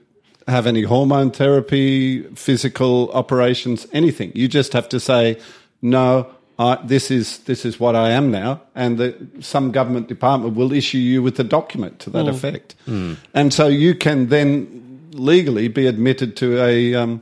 [0.48, 4.32] have any hormone therapy, physical operations, anything.
[4.36, 5.40] You just have to say,
[5.82, 10.56] no, I, this is this is what I am now, and the, some government department
[10.56, 12.30] will issue you with a document to that hmm.
[12.30, 13.14] effect, hmm.
[13.34, 17.22] and so you can then legally be admitted to a um,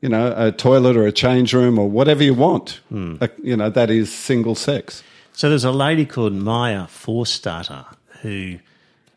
[0.00, 2.80] you know a toilet or a change room or whatever you want.
[3.20, 5.04] A- you know that is single sex.
[5.32, 7.86] So there's a lady called Maya Forstater
[8.22, 8.58] who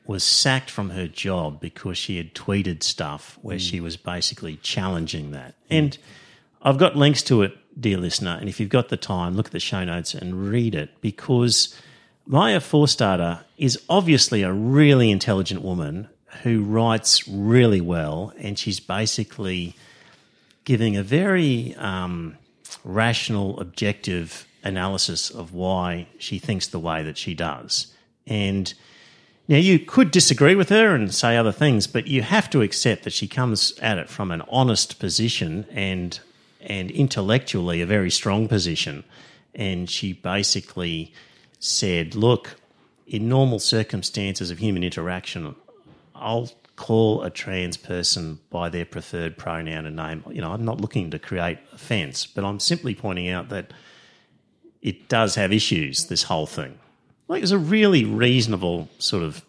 [0.08, 5.32] was sacked from her job because she had tweeted stuff where she was basically challenging
[5.32, 5.56] that.
[5.70, 5.98] And
[6.62, 9.52] I've got links to it, dear listener, and if you've got the time, look at
[9.52, 11.76] the show notes and read it because
[12.26, 16.10] Maya Forstater is obviously a really intelligent woman
[16.44, 19.76] who writes really well, and she's basically
[20.64, 22.38] giving a very um,
[22.84, 27.94] rational, objective analysis of why she thinks the way that she does.
[28.26, 28.74] And
[29.48, 33.04] now you could disagree with her and say other things, but you have to accept
[33.04, 36.20] that she comes at it from an honest position and
[36.62, 39.04] and intellectually a very strong position.
[39.56, 41.14] And she basically
[41.60, 42.56] said, "Look,
[43.08, 45.56] in normal circumstances of human interaction,
[46.14, 50.24] I'll call a trans person by their preferred pronoun and name.
[50.30, 53.74] You know, I'm not looking to create offence, but I'm simply pointing out that
[54.82, 56.78] it does have issues, this whole thing.
[57.28, 59.44] Like, it's a really reasonable sort of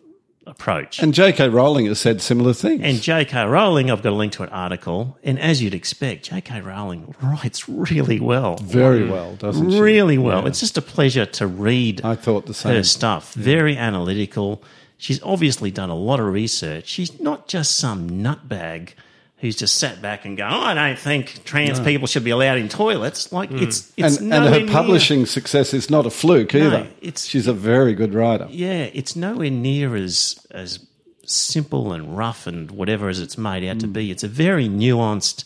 [0.47, 0.99] approach.
[1.01, 1.49] And J.K.
[1.51, 2.81] Rowling has said similar things.
[2.83, 3.45] And J.K.
[3.47, 6.63] Rowling, I've got a link to an article, and as you'd expect, J.K.
[6.63, 8.57] Rowling writes really well.
[8.57, 9.81] very well, doesn't she?
[9.81, 10.43] Really well.
[10.43, 10.49] Yeah.
[10.49, 12.75] It's just a pleasure to read I thought the same.
[12.75, 13.35] her stuff.
[13.35, 14.63] Very analytical.
[14.97, 16.89] She's obviously done a lot of research.
[16.89, 18.95] She's not just some nutbag
[19.39, 22.59] who's just sat back and going, oh, I don't think trans people should be allowed
[22.59, 23.33] in toilets.
[23.33, 26.89] Like, it's, it's and, and her near- publishing success is not a fluke either.
[27.01, 28.49] it's- She's a very good writer.
[28.51, 30.81] Yeah, it's nowhere near as as
[31.25, 34.11] simple and rough and whatever as it's made out to be.
[34.11, 35.45] It's a very nuanced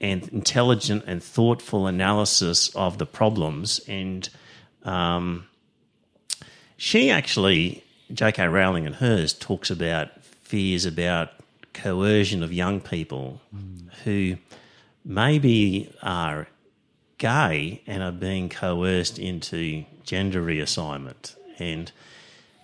[0.00, 3.80] and intelligent and thoughtful analysis of the problems.
[3.88, 4.28] And
[4.84, 5.46] um,
[6.76, 8.46] she actually, J.K.
[8.48, 11.30] Rowling and hers, talks about fears about
[11.72, 13.40] coercion of young people
[14.04, 14.36] who
[15.04, 16.48] maybe are
[17.18, 21.36] gay and are being coerced into gender reassignment.
[21.58, 21.92] And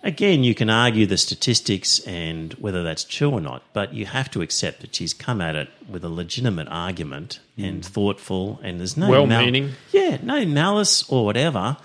[0.03, 4.29] again, you can argue the statistics and whether that's true or not, but you have
[4.31, 8.97] to accept that she's come at it with a legitimate argument and thoughtful, and there's
[8.97, 9.73] no Well-meaning.
[9.91, 11.77] yeah, no malice or whatever,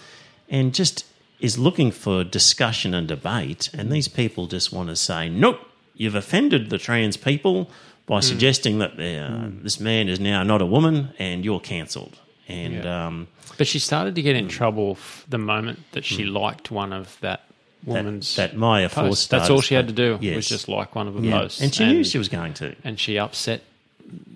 [0.48, 1.04] and just
[1.40, 3.70] is looking for discussion and debate.
[3.74, 5.58] And these people just want to say, nope,
[6.02, 7.70] you've offended the trans people
[8.06, 12.14] by suggesting that uh, this man is now not a woman and you're cancelled.
[12.48, 16.70] And um, But she started to get in trouble f- the moment that she liked
[16.70, 17.40] one of that
[17.84, 19.26] that, woman's that Maya posts.
[19.26, 20.36] Forstater's That's all she had to do Yes.
[20.36, 21.40] was just like one of the Yeah.
[21.40, 21.60] posts.
[21.62, 22.74] And she knew she was going to.
[22.84, 23.60] and she upset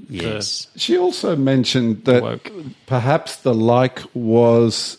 [0.09, 0.68] Yes.
[0.76, 2.51] She also mentioned that Woke.
[2.86, 4.98] perhaps the like was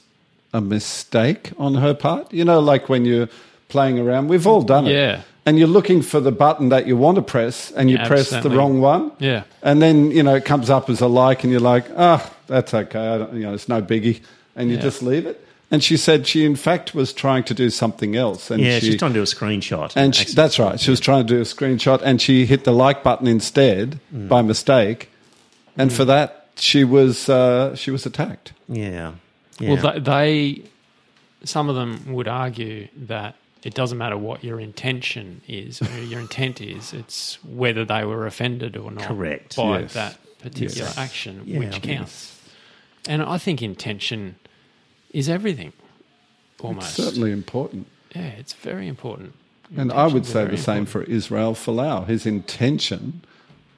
[0.53, 2.31] a mistake on her part.
[2.33, 3.29] You know, like when you're
[3.69, 4.91] playing around, we've all done it.
[4.93, 5.21] Yeah.
[5.47, 8.29] And you're looking for the button that you want to press and you Yeah, press
[8.29, 9.11] the wrong one.
[9.17, 9.43] Yeah.
[9.63, 12.73] And then, you know, it comes up as a like and you're like, ah, that's
[12.73, 12.99] okay.
[13.13, 14.21] I don't, you know, it's no biggie.
[14.57, 14.81] And you Yeah.
[14.81, 15.43] just leave it.
[15.71, 18.51] And she said she, in fact, was trying to do something else.
[18.51, 19.93] And Yeah, she, she's trying to do a screenshot.
[19.95, 20.79] and she, that's right.
[20.79, 24.27] She was trying to do a screenshot, and she hit the like button instead Mm.
[24.29, 25.09] by mistake,
[25.77, 28.53] and for that she was uh, she was attacked.
[28.69, 29.11] Yeah.
[29.59, 29.73] yeah.
[29.73, 30.61] Well, they, they,
[31.43, 36.19] some of them would argue that it doesn't matter what your intention is, or your
[36.19, 36.93] intent is.
[36.93, 39.55] It's whether they were offended or not Correct.
[39.55, 39.93] by Yes.
[39.93, 40.97] that particular Yes.
[40.97, 41.79] action, Yeah, which yes.
[41.97, 42.41] counts.
[43.07, 44.35] And I think intention
[45.13, 45.73] is everything.
[46.59, 47.87] Almost, Certainly important.
[48.15, 49.33] yeah, it's very important.
[49.75, 51.07] And I would say very the same important.
[51.07, 52.07] for Israel Folau.
[52.07, 53.21] His intention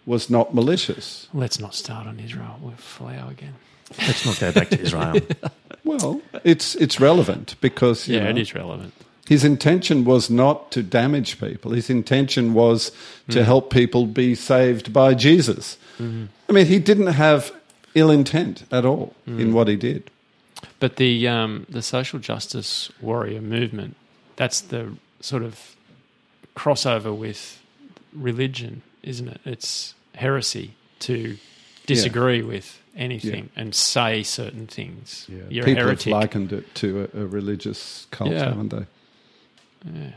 [0.06, 1.28] was not malicious.
[1.34, 3.56] Let's not start on Israel with Folau again.
[3.98, 5.20] Let's not go back to Israel.
[5.86, 8.94] Well, it's it's relevant because you Yeah, know, it is relevant.
[9.30, 11.72] His intention was not to damage people.
[11.72, 12.92] His intention was
[13.28, 13.34] Mm.
[13.34, 15.78] to help people be saved by Jesus.
[16.00, 16.26] Mm-hmm.
[16.50, 17.52] I mean, he didn't have
[17.94, 19.40] ill intent at all Mm.
[19.40, 20.02] in what he did.
[20.80, 23.96] But the um, the social justice warrior movement,
[24.36, 24.84] that's the
[25.22, 25.54] sort of
[26.56, 27.62] crossover with
[28.14, 29.42] religion, isn't it?
[29.46, 31.38] It's heresy to
[31.86, 35.26] disagree with anything and say certain things.
[35.30, 36.14] You're a People heretic.
[36.14, 38.46] have likened it to a, a religious cult, Yeah.
[38.50, 38.86] haven't they?
[39.86, 40.12] Yeah.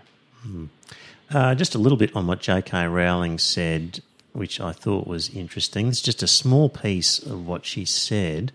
[1.30, 2.86] Uh, just a little bit on what J.K.
[2.86, 4.01] Rowling said
[4.32, 5.89] which I thought was interesting.
[5.89, 8.51] It's just a small piece of what she said.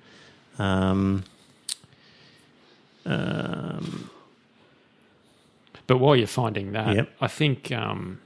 [0.58, 1.24] Um,
[3.06, 4.10] um,
[5.86, 7.10] But while you're finding that, Yep.
[7.22, 8.20] I think um,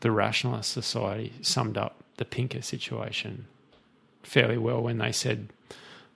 [0.00, 3.46] the Rationalist Society summed up the Pinker situation
[4.22, 5.48] fairly well when they said,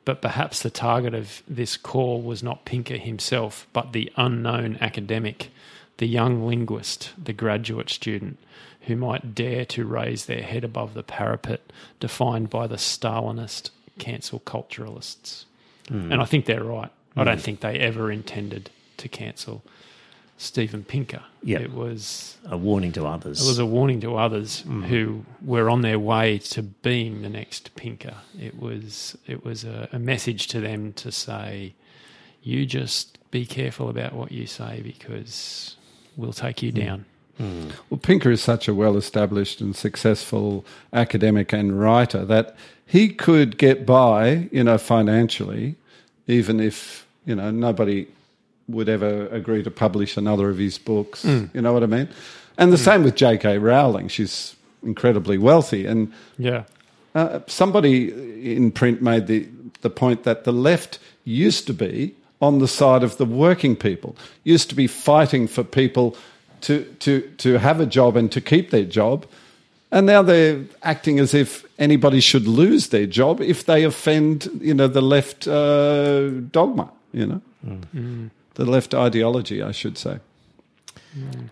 [0.05, 5.51] but perhaps the target of this call was not Pinker himself, but the unknown academic,
[5.99, 8.39] the young linguist, the graduate student
[8.83, 14.41] who might dare to raise their head above the parapet defined by the Stalinist cancel
[14.41, 15.45] culturalists.
[15.89, 16.13] Hmm.
[16.13, 16.91] And I think they're right.
[17.17, 17.43] I don't hmm.
[17.43, 19.63] think they ever intended to cancel
[20.37, 21.23] Steven Pinker.
[21.43, 21.61] Yeah.
[21.61, 23.45] It was a warning to others.
[23.45, 24.83] it was a warning to others hmm.
[24.85, 28.17] who were on their way to being the next Pinker.
[28.39, 31.75] It was it was a, a message to them to say,
[32.43, 35.77] you just be careful about what you say because
[36.17, 37.05] we'll take you down.
[37.39, 37.71] Hmm.
[37.91, 43.59] Well, Pinker is such a well established and successful academic and writer that he could
[43.59, 45.75] get by, you know, financially,
[46.27, 48.07] even if, you know, nobody
[48.69, 51.23] would ever agree to publish another of his books.
[51.23, 51.47] Hmm.
[51.53, 52.09] You know what I mean?
[52.57, 52.85] And the hmm.
[52.85, 53.59] same with J.K.
[53.59, 54.09] Rowling.
[54.09, 55.87] She's incredibly wealthy.
[55.87, 56.65] And Yeah.
[57.15, 59.49] uh, somebody in print made the,
[59.81, 64.17] the point that the left used to be on the side of the working people,
[64.45, 66.17] used to be fighting for people
[66.63, 69.27] to, to, to have a job and to keep their job.
[69.91, 74.75] And now they're acting as if anybody should lose their job if they offend, you
[74.75, 77.41] know, the left uh, dogma, you know,
[78.55, 80.19] the left ideology, I should say.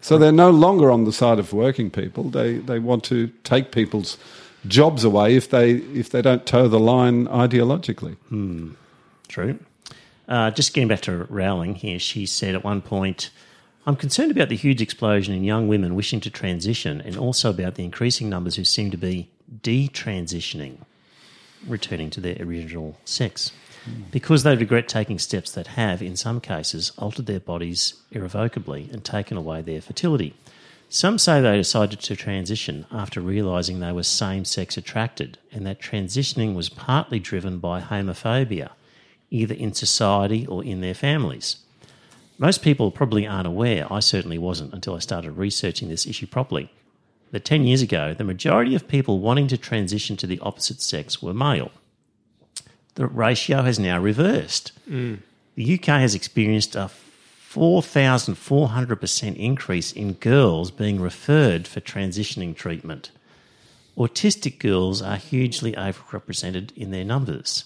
[0.00, 2.24] So they're no longer on the side of working people.
[2.30, 4.18] They they want to take people's
[4.66, 8.16] jobs away if they if they don't toe the line ideologically.
[9.28, 9.58] True.
[10.32, 13.28] Uh, just getting back to Rowling here, she said at one point,
[13.84, 17.74] I'm concerned about the huge explosion in young women wishing to transition and also about
[17.74, 19.28] the increasing numbers who seem to be
[19.60, 20.78] detransitioning,
[21.68, 23.52] returning to their original sex,
[24.10, 29.04] because they regret taking steps that have, in some cases, altered their bodies irrevocably and
[29.04, 30.32] taken away their fertility.
[30.88, 35.82] Some say they decided to transition after realising they were same sex attracted and that
[35.82, 38.70] transitioning was partly driven by homophobia,
[39.32, 41.56] either in society or in their families.
[42.38, 46.70] Most people probably aren't aware, I certainly wasn't until I started researching this issue properly,
[47.30, 51.22] that 10 years ago, the majority of people wanting to transition to the opposite sex
[51.22, 51.70] were male.
[52.94, 54.72] The ratio has now reversed.
[54.88, 55.20] Mm.
[55.54, 56.90] The UK has experienced a
[57.50, 63.10] 4,400% increase in girls being referred for transitioning treatment.
[63.96, 67.64] Autistic girls are hugely overrepresented in their numbers.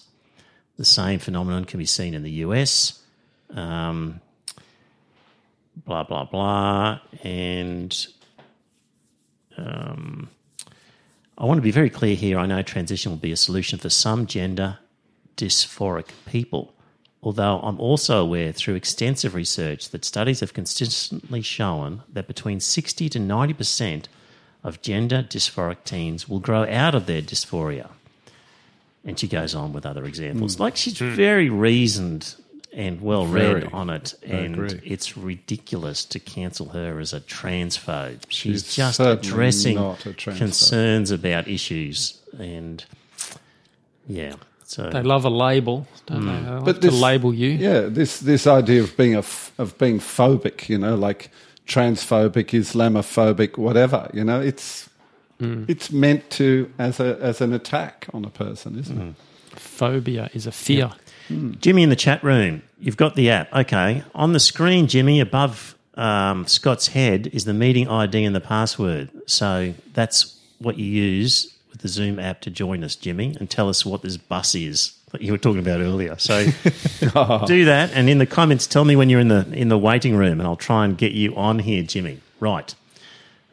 [0.77, 3.01] The same phenomenon can be seen in the US.
[3.49, 4.21] Um,
[5.85, 6.99] blah, blah, blah.
[7.23, 8.07] And
[9.57, 10.29] um,
[11.37, 12.37] I want to be very clear here.
[12.37, 14.79] I know transition will be a solution for some gender
[15.35, 16.73] dysphoric people.
[17.23, 23.09] Although I'm also aware through extensive research that studies have consistently shown that between 60
[23.09, 24.05] to 90%
[24.63, 27.89] of gender dysphoric teens will grow out of their dysphoria.
[29.07, 30.55] And she goes on with other examples.
[30.55, 30.63] Hmm.
[30.63, 31.09] Like she's hmm.
[31.11, 32.35] very reasoned
[32.73, 33.73] and well read Very.
[33.73, 34.13] on it.
[34.23, 38.23] And it's ridiculous to cancel her as a transphobe.
[38.29, 40.37] She's, She's just addressing not a transphobe.
[40.37, 42.21] concerns about issues.
[42.37, 42.85] And
[44.07, 44.35] yeah.
[44.63, 46.31] So They love a label, don't they?
[46.31, 46.43] Hmm.
[46.43, 47.49] They love But to label you.
[47.49, 51.31] Yeah, this this idea of being a f- of being phobic, you know, like
[51.65, 54.86] transphobic, Islamophobic, whatever, you know, it's
[55.39, 59.15] it's meant to as a as an attack on a person, isn't it?
[59.59, 60.91] Phobia is a fear.
[61.29, 63.53] Jimmy in the chat room, you've got the app.
[63.53, 64.03] Okay.
[64.15, 69.09] On the screen, Jimmy, above um, Scott's head is the meeting ID and the password.
[69.29, 73.67] So that's what you use with the Zoom app to join us, Jimmy, and tell
[73.67, 76.17] us what this bus is that you were talking about earlier.
[76.17, 76.45] So
[77.47, 80.15] do that, and in the comments, tell me when you're in the in the waiting
[80.15, 82.21] room, and I'll try and get you on here, Jimmy.
[82.39, 82.73] Right.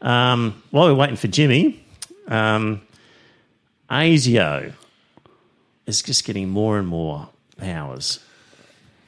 [0.02, 1.84] Um, while we're waiting for Jimmy,
[2.28, 2.82] um,
[3.90, 4.72] ASIO
[5.86, 8.20] is just getting more and more powers.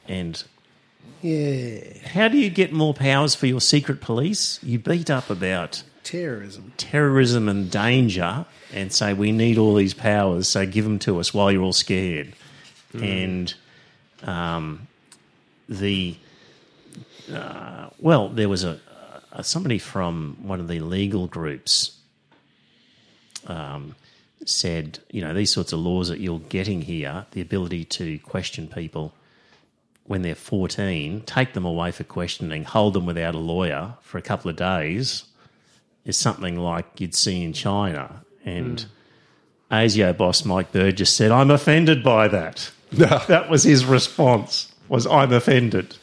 [0.09, 0.43] And
[1.23, 4.61] Yeah, how do you get more powers for your secret police?
[4.63, 6.73] You beat up about terrorism.
[6.77, 11.35] terrorism and danger and say, we need all these powers, so give them to us
[11.35, 12.33] while you're all scared.
[12.95, 13.53] And
[14.23, 14.87] um,
[15.69, 16.17] the,
[17.33, 18.81] uh, well, there was a,
[19.37, 21.99] a somebody from one of the legal groups
[23.47, 23.95] um,
[24.45, 28.67] said, you know, these sorts of laws that you're getting here, the ability to question
[28.67, 29.13] people
[30.05, 34.23] when they're 14, take them away for questioning, hold them without a lawyer for a
[34.23, 35.25] couple of days,
[36.05, 38.25] is something like you'd see in China.
[38.45, 38.87] And
[39.71, 42.71] ASIO boss Mike Bird just said, I'm offended by that.
[42.93, 45.97] that was his response, was I'm offended.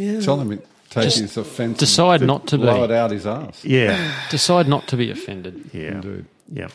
[0.00, 0.20] Yeah.
[0.20, 1.78] Tell him it take his offence.
[1.78, 2.92] decide and not to blow be.
[2.92, 3.64] it out his ass.
[3.64, 4.14] Yeah.
[4.30, 5.70] Decide not to be offended.
[5.72, 5.92] Yeah.
[5.92, 6.24] Indeed.
[6.52, 6.68] Yeah.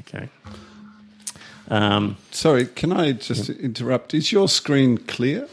[0.00, 0.28] Okay.
[1.68, 4.14] Um, Sorry, can I just interrupt?
[4.14, 5.48] Is your screen clear?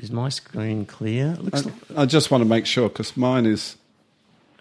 [0.00, 1.32] is my screen clear?
[1.32, 3.76] It looks I, like, I just want to make sure because mine is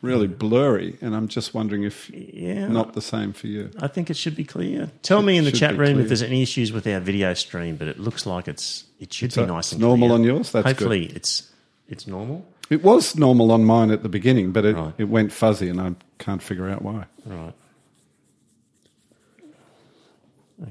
[0.03, 2.67] really blurry, and I'm just wondering if yeah.
[2.67, 3.71] not the same for you.
[3.79, 4.91] I think it should be clear.
[5.01, 6.01] Tell me in the chat room clear.
[6.01, 9.29] if there's any issues with our video stream, but it looks like it's it should
[9.29, 10.15] be So nice it's and normal clear.
[10.19, 10.51] on yours?
[10.51, 11.49] That's Hopefully it's
[11.87, 12.45] it's normal.
[12.69, 14.93] It was normal on mine at the beginning, but it, Right.
[14.97, 17.05] it went fuzzy, and I can't figure out why.
[17.25, 17.53] Right.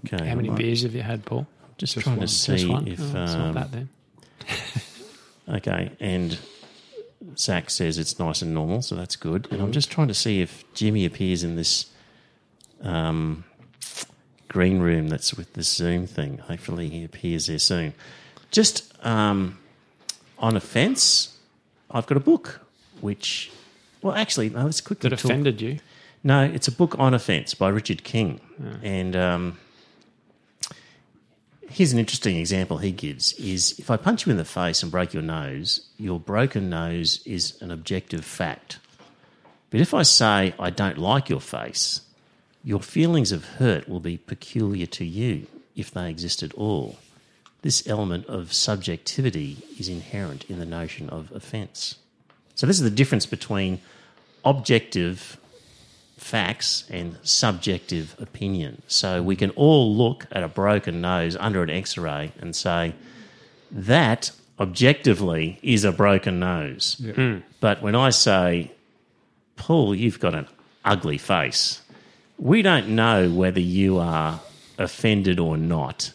[0.07, 0.27] Okay.
[0.27, 1.47] How many beers have you had, Paul?
[1.79, 2.27] Just, Just trying one.
[2.27, 3.89] to see if Oh, it's um, not that then.
[5.49, 6.39] Okay, and
[7.39, 9.49] Zach says it's nice and normal, so that's good.
[9.51, 11.87] And I'm just trying to see if Jimmy appears in this
[12.83, 13.45] um,
[14.49, 16.39] green room that's with the Zoom thing.
[16.39, 17.95] Hopefully, he appears there soon.
[18.51, 19.59] Just um,
[20.39, 21.37] on offence,
[21.91, 22.61] I've got a book
[23.01, 23.51] which,
[24.03, 25.79] well, actually, no, let's quickly That talk- offended you?
[26.23, 28.41] no, it's a book on offence by Richard King.
[28.83, 29.59] And um,
[31.73, 34.93] here's an interesting example he gives is if I punch you in the face and
[34.93, 38.79] break your nose, your broken nose is an objective fact.
[39.71, 42.03] But if I say I don't like your face,
[42.63, 46.99] your feelings of hurt will be peculiar to you if they exist at all.
[47.63, 51.97] This element of subjectivity is inherent in the notion of offence.
[52.55, 53.81] So this is the difference between
[54.45, 55.39] objective
[56.23, 58.81] facts and subjective opinion.
[58.87, 62.95] So we can all look at a broken nose under an x ray and say,
[63.71, 67.01] that objectively is a broken nose.
[67.15, 67.39] Hmm.
[67.61, 68.71] But when I say,
[69.57, 70.47] Paul, you've got an
[70.85, 71.83] ugly face,
[72.39, 74.41] we don't know whether you are
[74.79, 76.13] offended or not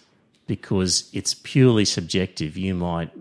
[0.47, 2.57] because it's purely subjective.
[2.57, 3.11] You might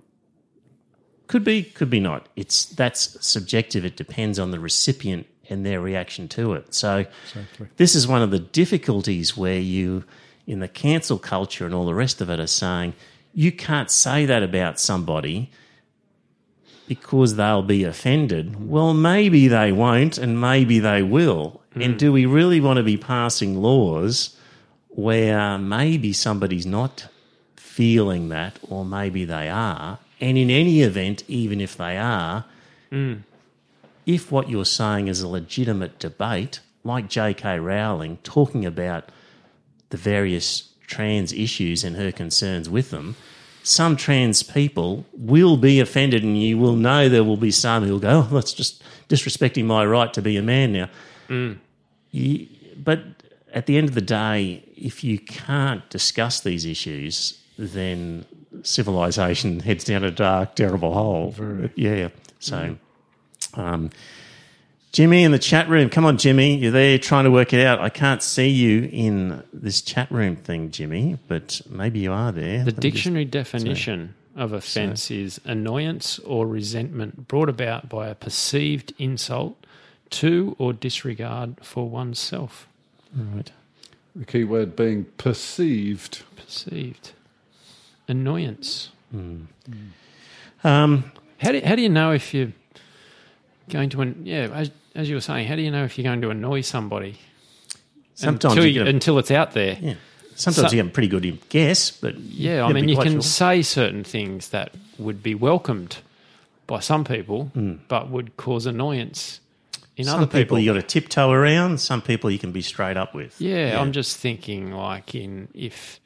[1.26, 2.28] could be, could be not.
[2.36, 3.84] It's that's subjective.
[3.84, 6.74] It depends on the recipient and their reaction to it.
[6.74, 7.06] So
[7.76, 10.04] this is one of the difficulties where you,
[10.46, 12.94] in the cancel culture and all the rest of it, are saying
[13.34, 15.50] you can't say that about somebody
[16.88, 18.52] because they'll be offended.
[18.52, 18.68] Mm-hmm.
[18.68, 21.60] Well, maybe they won't, and maybe they will.
[21.74, 21.84] Mm.
[21.84, 24.36] And do we really want to be passing laws
[24.88, 27.08] where maybe somebody's not
[27.56, 29.98] feeling that, or maybe they are?
[30.20, 32.44] And in any event, even if they are,
[32.90, 33.22] mm.
[34.06, 37.58] If what you're saying is a legitimate debate, like J.K.
[37.58, 39.10] Rowling talking about
[39.90, 43.16] the various trans issues and her concerns with them,
[43.64, 47.92] some trans people will be offended, and you will know there will be some who
[47.94, 50.88] will go, "Oh, that's just disrespecting my right to be a man now."
[51.28, 51.58] Mm.
[52.12, 52.46] You-
[52.82, 53.02] but
[53.52, 58.24] at the end of the day, if you can't discuss these issues, then
[58.62, 61.34] civilization heads down a dark, terrible hole.
[61.74, 62.08] Yeah.
[62.38, 62.76] So,
[63.56, 63.90] um,
[64.92, 65.90] Jimmy in the chat room.
[65.90, 66.56] Come on, Jimmy.
[66.56, 67.80] You're there trying to work it out.
[67.80, 72.58] I can't see you in this chat room thing, Jimmy, but maybe you are there.
[72.60, 78.08] The Let me just- dictionary definition of offence is annoyance or resentment brought about by
[78.08, 79.56] a perceived insult
[80.10, 82.68] to or disregard for oneself.
[83.14, 83.50] Right.
[84.14, 86.22] The key word being perceived.
[86.36, 87.12] Perceived.
[88.08, 88.90] Annoyance.
[90.64, 92.52] Um, How do, how do you know if you're
[93.68, 96.04] going to, an, yeah, as, as you were saying, how do you know if you're
[96.04, 97.16] going to annoy somebody?
[98.14, 99.78] sometimes until, you a, until it's out there.
[99.80, 99.94] yeah.
[100.34, 103.22] Sometimes So- you get a pretty good guess, but Yeah, I mean, you can sure.
[103.22, 105.98] say certain things that would be welcomed
[106.66, 107.74] by some people, hmm.
[107.88, 109.40] but would cause annoyance
[109.96, 110.58] in Some other people, people.
[110.58, 111.80] you got to tiptoe around.
[111.80, 113.40] Some people you can be straight up with.
[113.40, 116.00] yeah, I'm just thinking, like, in if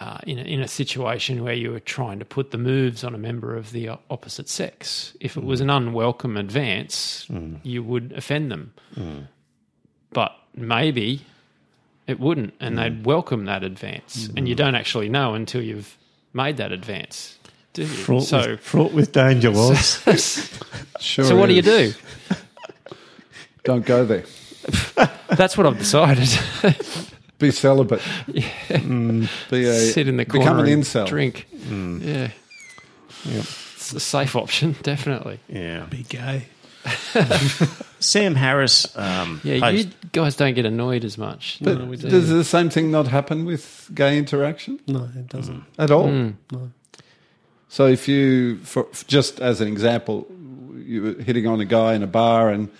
[0.00, 3.14] uh, in a, in a situation where you were trying to put the moves on
[3.14, 7.56] a member of the uh, opposite sex, if it was an unwelcome advance, hmm.
[7.62, 8.72] you would offend them.
[8.94, 9.20] Hmm.
[10.10, 11.22] But maybe
[12.06, 12.80] it wouldn't, and hmm.
[12.80, 15.96] they'd welcome that advance, and you don't actually know until you've
[16.32, 17.38] made that advance.
[17.72, 17.88] Do you?
[17.88, 20.02] fraught, so, with, fraught with danger was.
[21.00, 21.24] Sure.
[21.24, 21.92] so what do you do?
[23.64, 24.24] Don't go there.
[25.28, 26.28] That's what I've decided.
[27.38, 28.00] Be celibate.
[28.68, 31.06] Mm, Be a Sit in the corner become an and incel.
[31.06, 31.46] drink.
[31.70, 32.30] Yeah,
[33.74, 35.38] it's a safe option, definitely.
[35.48, 35.84] yeah.
[35.90, 36.46] Be gay.
[38.00, 38.96] Sam Harris.
[38.96, 41.58] Um, Yeah, post- you guys don't get annoyed as much.
[41.60, 45.64] But No, does the same thing not happen with gay interaction No, it doesn't.
[45.78, 46.08] at all?
[46.08, 46.34] Mm.
[46.52, 46.70] No.
[47.68, 50.26] So if you, for, just as an example,
[50.78, 52.70] you were hitting on a guy in a bar and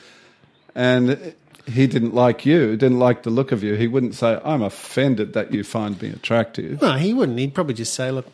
[0.74, 1.34] and
[1.66, 5.32] he didn't like you, didn't like the look of you, he wouldn't say, "I'm offended
[5.32, 7.38] that you find me attractive." No, he wouldn't.
[7.38, 8.26] He'd probably just say, "Look,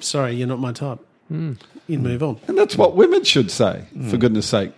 [0.00, 1.54] sorry, you're not my type." Hmm.
[1.86, 2.04] You'd hmm.
[2.04, 2.40] move on.
[2.48, 4.16] And that's what women should say, for hmm.
[4.16, 4.72] goodness sake.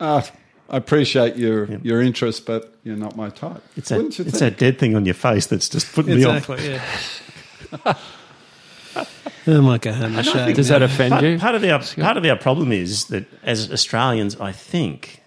[0.00, 0.28] Ah,
[0.68, 3.62] I appreciate your your interest, but you're not my type.
[3.76, 4.56] It's that, Wouldn't you it's think?
[4.56, 6.50] that dead thing on your face that's just putting me off.
[6.50, 6.72] Exactly.
[6.72, 7.94] Yeah.
[9.46, 10.56] I might go home and.
[10.56, 11.38] Does that offend Part, you?
[11.38, 15.22] part of our part of our problem is that as Australians, I think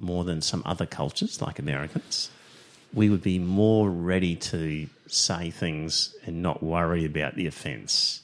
[0.00, 2.30] more than some other cultures like Americans,
[2.92, 8.22] we would be more ready to say things and not worry about the offence.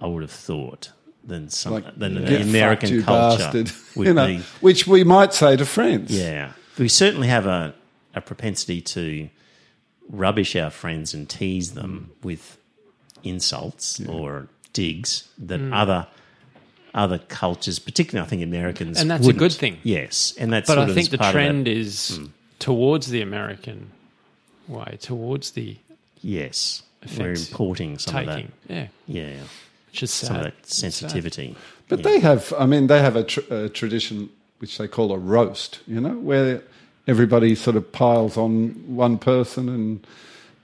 [0.00, 0.90] I would have thought
[1.22, 4.42] than some Like, than "Get the American you culture bastard," would you know, be.
[4.60, 6.10] which we might say to friends.
[6.10, 7.74] Yeah, we certainly have a,
[8.14, 9.30] a propensity to
[10.08, 12.24] rubbish our friends and tease them mm.
[12.24, 12.58] with
[13.22, 15.74] insults or digs that mm.
[15.74, 16.06] other
[16.94, 19.38] other cultures, particularly I think Americans, And that's a wouldn't.
[19.40, 19.78] good thing.
[19.82, 22.26] Yes, and that's But sort I of think the part of that- trend is hmm.
[22.58, 23.90] towards the American
[24.68, 25.76] way, towards the
[26.22, 26.82] yes,
[27.18, 28.44] we're importing some of that.
[28.68, 29.30] Yeah, Yeah,
[29.90, 30.26] which is sad.
[30.28, 31.56] some of that sensitivity.
[31.88, 32.02] But Yeah.
[32.04, 35.80] they have, I mean, they have a, tr- a tradition which they call a roast,
[35.86, 36.62] you know, where
[37.06, 40.06] everybody sort of piles on one person and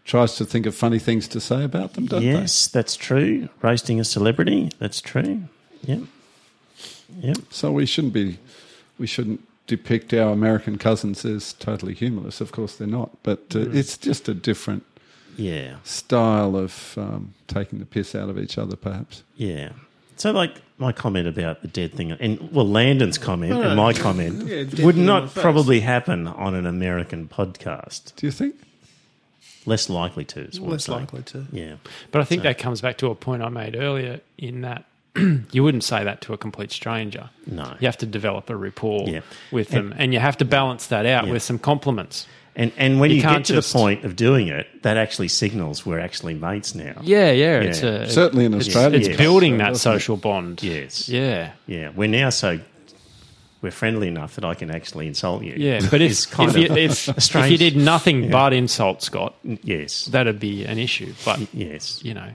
[0.07, 3.49] tries to think of funny things to say about them, don't yes, that's true.
[3.61, 5.43] Roasting a celebrity, that's true.
[5.85, 6.01] Yep,
[7.21, 7.37] yep.
[7.51, 8.39] So we shouldn't be,
[8.99, 12.41] we shouldn't depict our American cousins as totally humorless.
[12.41, 13.75] Of course they're not, but uh, Mm.
[13.75, 14.85] it's just a different
[15.37, 19.23] Yeah, style of um, taking the piss out of each other, perhaps.
[19.37, 19.71] Yeah.
[20.17, 24.47] So, like my comment about the dead thing, and well, Landon's comment and my comment
[24.47, 28.15] Yeah, would not probably happen on an American podcast.
[28.17, 28.57] Do you think?
[29.67, 30.41] Less likely to.
[30.41, 31.47] Is what Less likely to.
[31.53, 31.77] Yeah.
[32.11, 34.85] But I think that comes back to a point I made earlier in that
[35.53, 37.31] you wouldn't say that to a complete stranger.
[37.47, 37.75] No.
[37.81, 39.21] You have to develop a rapport Yeah.
[39.51, 41.33] with them, and you have to balance that out Yeah.
[41.33, 42.27] with some compliments.
[42.57, 44.97] And and when You you, can't get to just- the point of doing it, that
[44.97, 47.01] actually signals we're actually mates now.
[47.03, 47.61] Yeah, yeah.
[47.61, 48.99] It's a Certainly in it's, Australia.
[48.99, 49.17] It's Yes.
[49.17, 50.63] building that social bond.
[50.63, 51.09] Yes.
[51.09, 51.53] Yeah.
[51.67, 51.91] Yeah.
[51.95, 52.59] We're now so
[53.63, 55.55] we're friendly enough that I can actually insult you.
[55.57, 59.03] Yeah, but if kind if you, of if, if strange- you did nothing but insult
[59.03, 60.07] Scott, yes.
[60.07, 61.13] that'd be an issue.
[61.25, 62.01] But yes.
[62.03, 62.31] you know,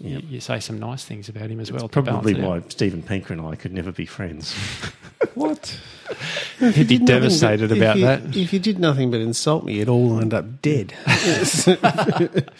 [0.00, 1.88] you, you say some nice things about him as well.
[1.88, 2.72] Probably balance why out.
[2.72, 4.54] Steven Pinker and I could never be friends.
[5.34, 5.78] What?
[6.58, 8.36] he'd be devastated but- about if you, that.
[8.36, 10.94] If you did nothing but insult me, you'd all end up dead.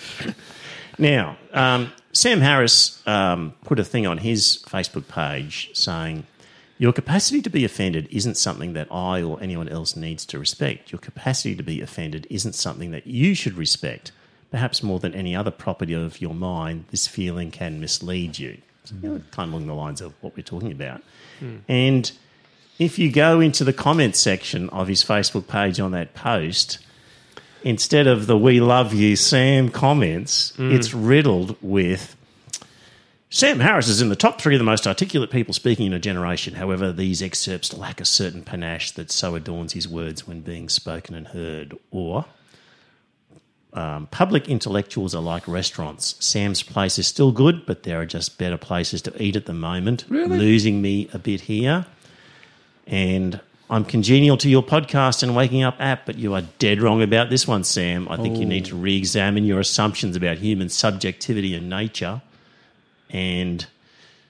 [0.99, 6.27] Now, um, Sam Harris um, put a thing on his Facebook page saying,
[6.79, 10.93] Your capacity to be offended isn't something that I or anyone else needs to respect.
[10.93, 14.13] Your capacity to be offended isn't something that you should respect.
[14.51, 18.59] Perhaps more than any other property of your mind, this feeling can mislead you.
[18.85, 21.03] So, you know, kind of along the lines of what we're talking about.
[21.69, 22.11] And
[22.79, 26.79] if you go into the comments section of his Facebook page on that post,
[27.63, 30.73] instead of the "We love you, Sam" comments, hmm.
[30.73, 32.15] it's riddled with.
[33.29, 35.99] Sam Harris is in the top three of the most articulate people speaking in a
[35.99, 36.55] generation.
[36.55, 41.15] However, these excerpts lack a certain panache that so adorns his words when being spoken
[41.15, 41.77] and heard.
[41.91, 42.27] Or,
[43.77, 46.17] um, public intellectuals are like restaurants.
[46.25, 49.53] Sam's place is still good, but there are just better places to eat at the
[49.53, 50.11] moment.
[50.39, 51.85] Losing me a bit here.
[52.87, 53.39] And
[53.69, 57.29] I'm congenial to your podcast and waking up app, but you are dead wrong about
[57.29, 58.09] this one, Sam.
[58.09, 62.23] I think you need to re examine your assumptions about human subjectivity and nature.
[63.11, 63.67] And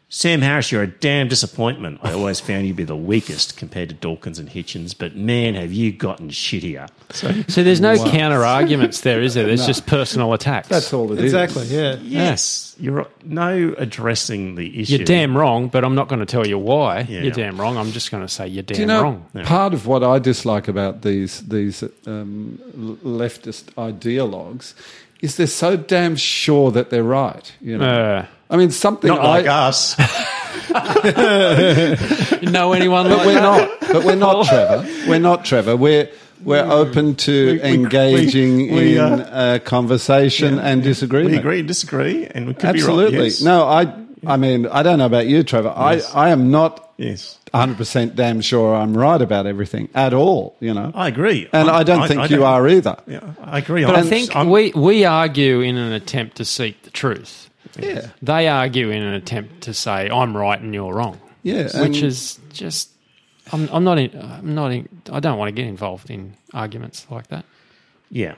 [0.09, 1.99] Sam Harris, you're a damn disappointment.
[2.01, 5.57] I always found you to be the weakest compared to Dawkins and Hitchens, but man,
[5.57, 6.89] have you gotten shittier.
[7.11, 9.47] So, So there's no counter arguments there, is there?
[9.47, 10.69] There's just personal attacks.
[10.69, 11.25] That's all it is.
[11.25, 11.65] exactly.
[11.67, 11.97] Yeah.
[12.01, 14.97] yes, you're no addressing the issue.
[14.99, 17.01] You're damn wrong, but I'm not going to tell you why.
[17.01, 17.23] Yeah.
[17.23, 17.77] You're damn wrong.
[17.77, 19.27] I'm just going to say you're damn Do you know wrong.
[19.45, 22.61] part of what I dislike about these these um,
[23.03, 24.75] leftist ideologues
[25.27, 27.53] is they're so damn sure that they're right.
[27.61, 29.97] You know, Uh, I mean something Not like I, us.
[32.43, 33.43] you know anyone but like we're that?
[33.43, 33.81] not.
[33.93, 34.87] But we're not Trevor.
[35.09, 35.77] We're not Trevor.
[35.77, 36.11] We're
[36.45, 41.33] we're open to engaging we, in uh, a conversation and disagreement.
[41.33, 43.11] we agree and disagree, and we could Absolutely.
[43.13, 43.25] be wrong.
[43.25, 43.43] Yes.
[43.43, 43.93] No, I.
[44.27, 45.69] I mean, I don't know about you, Trevor.
[45.75, 47.39] I, I am not Yes.
[47.53, 50.93] 100% damn sure I'm right about everything at all, you know.
[50.95, 51.47] I agree.
[51.53, 52.97] and I'm- I don't think you don't- are either.
[53.07, 53.85] Yeah, I agree.
[53.85, 57.51] But I I'm- think I'm- we, we argue in an attempt to seek the truth.
[57.79, 58.07] Yeah.
[58.23, 61.21] They argue in an attempt to say I'm right and you're wrong.
[61.43, 61.69] Yeah.
[61.83, 62.89] which is just
[63.53, 67.07] I'm, I'm not in, I'm not in, I don't want to get involved in arguments
[67.11, 67.45] like that.
[68.11, 68.35] yeah.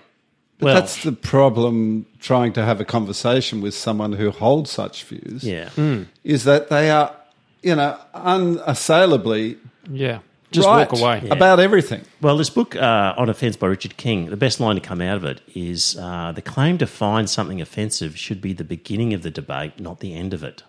[0.58, 5.04] But Well, that's the problem trying to have a conversation with someone who holds such
[5.04, 5.70] views yeah.
[5.70, 6.04] Hmm.
[6.24, 7.14] is that they are,
[7.62, 9.56] you know, unassailably
[9.90, 10.18] Yeah.
[10.50, 10.90] Just right.
[10.90, 11.28] walk away.
[11.30, 12.02] About everything.
[12.22, 15.18] Well, this book, uh, On Offence by Richard King, the best line to come out
[15.18, 19.22] of it is uh, the claim to find something offensive should be the beginning of
[19.22, 20.62] the debate, not the end of it.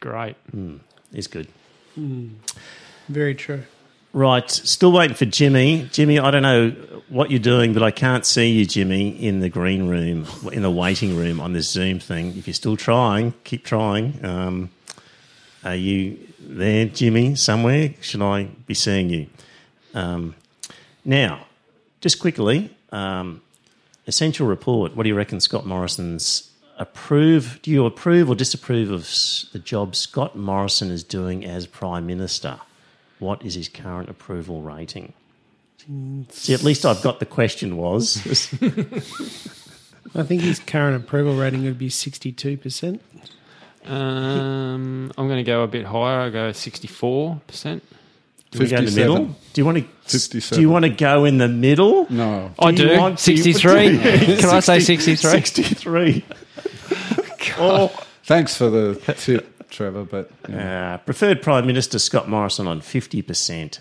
[0.00, 0.36] Great.
[1.12, 1.48] Is good.
[3.08, 3.62] Very true.
[4.14, 5.88] Right, still waiting for Jimmy.
[5.90, 6.70] Jimmy, I don't know
[7.08, 10.70] what you're doing, but I can't see you, Jimmy, in the green room, in the
[10.70, 12.28] waiting room on this Zoom thing.
[12.38, 14.24] If you're still trying, keep trying.
[14.24, 14.70] Um,
[15.64, 17.92] are you there, Jimmy, somewhere?
[18.00, 19.26] Should I be seeing you?
[19.94, 20.36] Um,
[21.04, 21.48] now,
[22.00, 23.42] just quickly, um,
[24.06, 24.94] essential report.
[24.94, 27.58] What do you reckon Scott Morrison's approve?
[27.62, 29.10] Do you approve or disapprove of
[29.52, 32.60] the job Scott Morrison is doing as Prime Minister?
[33.18, 35.12] What is his current approval rating?
[36.30, 38.16] See, at least I've got the question was.
[40.14, 43.00] I think his current approval rating would be 62%.
[43.84, 46.20] Um, I'm going to go a bit higher.
[46.20, 47.80] I'll go 64%.
[48.50, 49.26] Do we go in the middle?
[49.26, 49.84] Do you want to?
[50.08, 50.56] 57.
[50.56, 52.06] Do you want to go in the middle?
[52.10, 52.52] No.
[52.58, 52.98] I Do you do.
[52.98, 53.98] want to- 63.
[54.38, 55.30] Can I say 63?
[55.30, 56.24] Sixty-three.
[57.58, 57.92] oh,
[58.22, 62.80] Thanks for the tip, Trevor, but you know, Uh, preferred Prime Minister Scott Morrison on
[62.80, 63.80] 50%,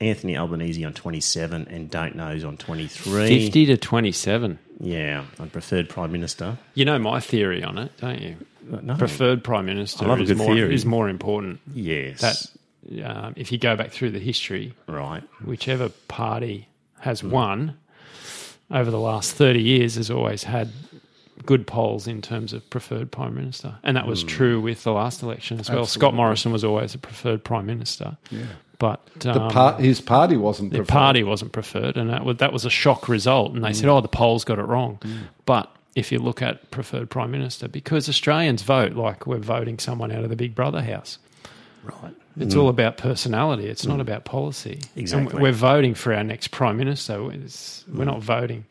[0.00, 3.28] Anthony Albanese on 27 and Don't Knows on 23.
[3.28, 4.58] 50 to 27.
[4.78, 6.58] Yeah, on preferred Prime Minister.
[6.74, 8.36] You know my theory on it, don't you?
[8.82, 8.94] No.
[8.94, 11.60] Preferred prime minister I love a is more is more important.
[11.74, 12.20] Yes.
[12.20, 15.22] That um, if you go back through the history, right.
[15.44, 16.68] whichever party
[17.00, 17.76] has won
[18.70, 20.70] over the last 30 years has always had
[21.46, 23.76] good polls in terms of preferred prime minister.
[23.82, 24.28] And that was hmm.
[24.28, 25.86] true with the last election as well.
[25.86, 28.16] Scott Morrison was always a preferred prime minister.
[28.30, 28.44] yeah.
[28.78, 30.92] But The um, par- his party wasn't the preferred.
[30.92, 33.52] party wasn't preferred, and that was, that was a shock result.
[33.52, 33.90] And they said, hmm.
[33.90, 35.18] "Oh, the polls got it wrong." Hmm.
[35.44, 40.10] But if you look at preferred prime minister, because Australians vote like we're voting someone
[40.10, 41.18] out of the Big Brother house,
[41.82, 42.14] Right.
[42.38, 43.66] it's all about personality.
[43.66, 44.80] It's not about policy.
[44.96, 45.32] Exactly.
[45.32, 47.30] And we're voting for our next prime minister.
[47.32, 48.64] It's, we're not voting.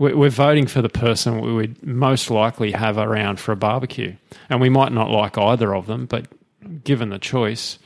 [0.00, 4.16] We're, we're voting for the person we would most likely have around for a barbecue,
[4.48, 6.26] and we might not like either of them, but
[6.84, 7.78] given the choice.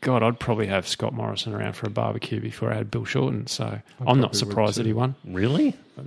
[0.00, 3.48] God, I'd probably have Scott Morrison around for a barbecue before I had Bill Shorten.
[3.48, 5.16] So I'm not surprised that he won.
[5.24, 5.74] Really?
[5.98, 6.02] I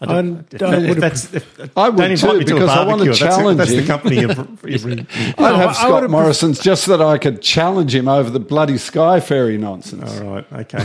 [0.00, 2.70] I don't, if, I if would've that's, if, I would don't too, me to because
[2.70, 3.24] I want to barbecue.
[3.24, 3.86] That's the- That's the him.
[3.86, 4.30] company of
[4.66, 5.06] every.
[5.14, 8.28] I'd No, have I Scott would've Morrison's just so that I could challenge him over
[8.28, 10.20] the bloody Sky Ferry nonsense.
[10.20, 10.52] All right.
[10.52, 10.84] Okay.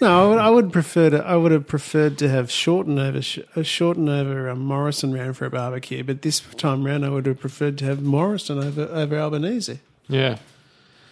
[0.00, 1.18] No, I would, I would prefer to.
[1.24, 5.36] I would have preferred to have Shorten over Sh- uh, Shorten over um, Morrison round
[5.36, 8.82] for a barbecue, but this time round, I would have preferred to have Morrison over
[8.92, 9.78] over Albanese.
[10.08, 10.38] Yeah.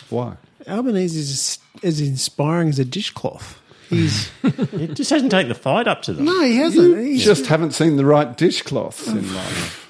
[0.08, 0.36] Why?
[0.66, 3.60] Albanese is as inspiring as a dishcloth.
[3.90, 6.24] He's It just hasn't taken the fight up to them.
[6.24, 6.88] no, he hasn't.
[6.96, 9.84] You He's just haven't seen the right dishcloths in life.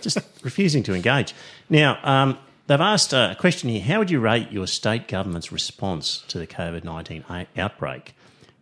[0.00, 1.34] just refusing to engage.
[1.70, 6.24] Now, um, they've asked a question here How would you rate your state government's response
[6.28, 7.24] to the COVID 19
[7.56, 8.14] outbreak?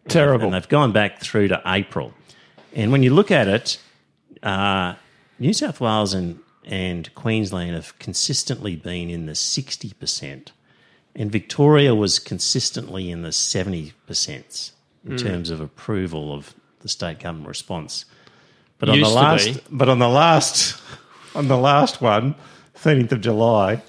[0.09, 0.47] Terrible.
[0.47, 2.13] And they've gone back through to April.
[2.75, 3.79] And when you look at it,
[4.43, 4.95] uh,
[5.39, 10.49] New South Wales and, and Queensland have consistently been in the 60%,
[11.15, 14.73] and Victoria was consistently in the 70%
[15.07, 18.05] in terms of approval of the state government response.
[18.79, 20.81] But on the Used last, but on the last,
[21.35, 22.35] on the last one,
[22.77, 23.83] 13th of July,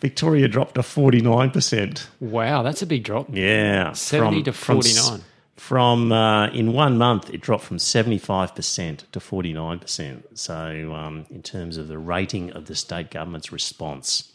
[0.00, 2.06] Victoria dropped to 49%.
[2.20, 3.28] Wow, that's a big drop.
[3.30, 5.20] Yeah, 70 to From, 49.
[5.56, 10.26] from uh, in one month, it dropped from seventy five percent to forty nine percent.
[10.38, 14.32] So, um, in terms of the rating of the state government's response,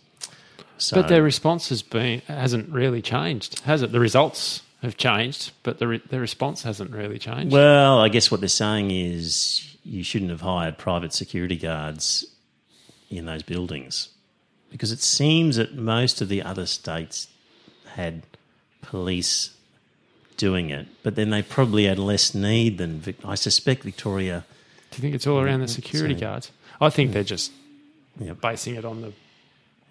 [0.78, 3.92] so But their response has been hasn't really changed, has it?
[3.92, 7.52] The results have changed, but the re- the response hasn't really changed.
[7.52, 12.26] well, I guess what they're saying is you shouldn't have hired private security guards
[13.10, 14.10] in those buildings
[14.72, 17.28] because it seems that most of the other states
[17.96, 18.24] had
[18.82, 19.52] police
[20.36, 24.46] doing it, but then they probably had less need than Vic- I suspect Victoria.
[24.92, 26.52] Do you think it's all around the security So- guards?
[26.80, 27.52] I think they're just
[28.20, 28.42] Yep.
[28.42, 29.14] basing it on the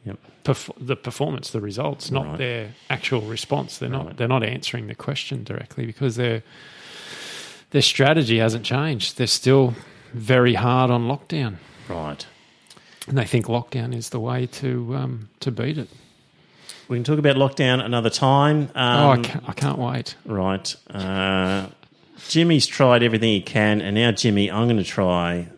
[0.04, 0.18] Yep.
[0.44, 2.38] perf- the performance, the results, not Right.
[2.38, 3.78] their actual response.
[3.78, 6.42] They're not they're not answering the question directly because their
[7.70, 9.16] their strategy hasn't changed.
[9.18, 9.74] They're still
[10.12, 11.56] very hard on lockdown,
[11.88, 12.24] Right.
[13.06, 15.88] And they think lockdown is the way to um, to beat it.
[16.88, 18.70] We can talk about lockdown another time.
[18.74, 20.14] Um, oh, I can't, I can't wait.
[20.24, 20.76] Right.
[20.88, 21.66] Uh,
[22.28, 25.48] Jimmy's tried everything he can, and now Jimmy, I'm going to try.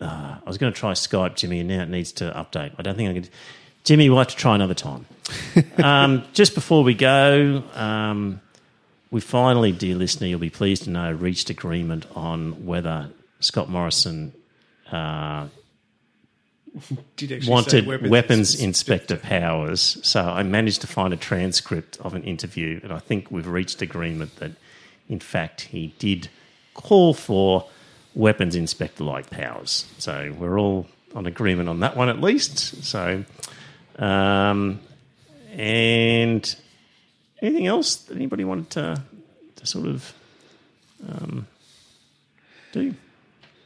[0.00, 2.72] Uh, I was going to try Skype Jimmy, and now it needs to update.
[2.78, 3.28] I don't think I can.
[3.84, 5.06] Jimmy, we'll have to try another time.
[5.82, 8.40] um, just before we go, um,
[9.10, 13.10] we finally, dear listener, you'll be pleased to know, reached agreement on whether
[13.40, 14.32] Scott Morrison
[14.92, 15.59] uh, Did actually say
[17.46, 19.98] wanted weapons weapons, inspector powers.
[20.02, 23.82] So I managed to find a transcript of an interview, and I think we've reached
[23.82, 24.52] agreement that,
[25.08, 26.28] in fact, he did
[26.74, 27.66] call for
[28.14, 29.86] weapons inspector like powers.
[29.98, 32.84] So we're all on agreement on that one at least.
[32.84, 33.24] So,
[33.98, 34.80] um,
[35.52, 36.56] and
[37.42, 39.02] anything else that anybody wanted to,
[39.56, 40.14] to sort of
[41.08, 41.46] um,
[42.72, 42.94] do?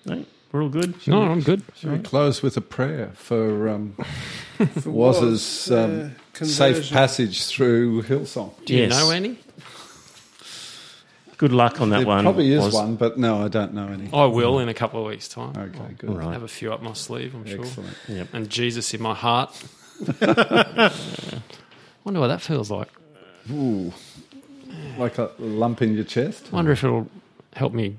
[0.07, 0.25] No,
[0.55, 0.95] we're all good.
[1.09, 1.63] No, I'm good.
[1.75, 3.95] Shall we close with a prayer for, um,
[4.81, 8.53] for Waz's um, uh, safe passage through Hillsong?
[8.65, 8.93] Do you Yes.
[8.93, 9.37] know any?
[11.39, 12.23] Good luck on that There one.
[12.23, 12.73] probably is Oz.
[12.73, 14.09] one, but no, I don't know any.
[14.13, 15.57] I will in a couple of weeks' time.
[15.57, 16.11] Okay, good.
[16.17, 16.33] Right.
[16.33, 17.65] Have a few up my sleeve, I'm sure.
[17.65, 17.97] Excellent.
[18.07, 18.29] Yep.
[18.33, 19.51] And Jesus in my heart.
[22.05, 22.91] Wonder what that feels like.
[23.51, 23.93] Ooh,
[24.99, 26.53] like a lump in your chest?
[26.53, 27.09] Wonder if it'll
[27.55, 27.97] help me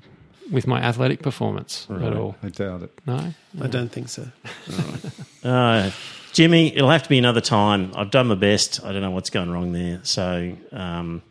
[0.50, 2.36] with my athletic performance at all.
[2.42, 2.98] I doubt it.
[3.06, 4.28] No, I don't think so.
[5.44, 5.90] Uh,
[6.32, 7.92] Jimmy, it'll have to be another time.
[7.94, 8.84] I've done my best.
[8.84, 10.00] I don't know what's going wrong there.
[10.02, 11.22] So, um,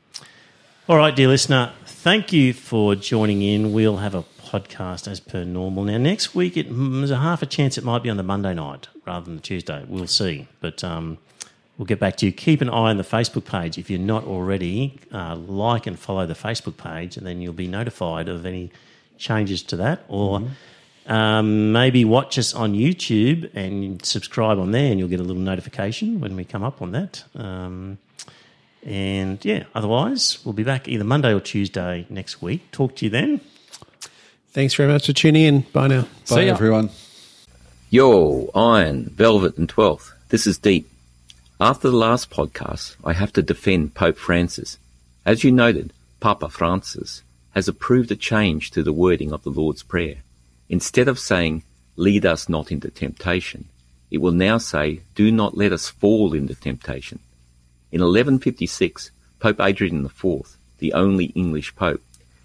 [0.87, 3.73] all right, dear listener, thank you for joining in.
[3.73, 5.83] We'll have a podcast as per normal.
[5.83, 8.23] Now, next week, it, mm, there's a half a chance it might be on the
[8.23, 9.83] Monday night rather than the Tuesday.
[9.87, 10.47] We'll see.
[10.59, 11.17] But um,
[11.77, 12.31] we'll get back to you.
[12.31, 13.77] Keep an eye on the Facebook page.
[13.77, 17.67] If you're not already, uh, like and follow the Facebook page, and then you'll be
[17.67, 18.71] notified of any
[19.17, 20.03] changes to that.
[20.07, 20.43] Or
[21.07, 25.41] um, maybe watch us on YouTube and subscribe on there, and you'll get a little
[25.41, 27.23] notification when we come up on that.
[27.35, 27.97] Um,
[28.83, 32.71] and yeah, otherwise, we'll be back either Monday or Tuesday next week.
[32.71, 33.41] Talk to you then.
[34.49, 35.61] Thanks very much for tuning in.
[35.73, 36.01] Bye now.
[36.01, 36.53] Bye, See ya.
[36.53, 36.89] everyone.
[37.89, 40.13] Yo, Iron, Velvet, and Twelfth.
[40.29, 40.89] This is Deep.
[41.59, 44.77] After the last podcast, I have to defend Pope Francis.
[45.25, 47.21] As you noted, Papa Francis
[47.55, 50.17] has approved a change to the wording of the Lord's Prayer.
[50.67, 51.63] Instead of saying,
[51.95, 53.69] Lead us not into temptation,
[54.11, 57.19] it will now say, Do not let us fall into temptation.
[57.91, 62.01] In 1156, Pope Adrian IV, the only English pope,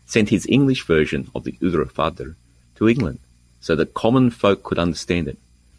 [0.07, 2.37] sent his English version of the Udra Fadr
[2.77, 3.19] to England
[3.61, 5.39] so that common folk could understand it.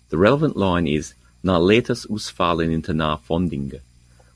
[0.10, 1.14] The relevant line is
[1.44, 3.80] Na let us fallen into na fondinga,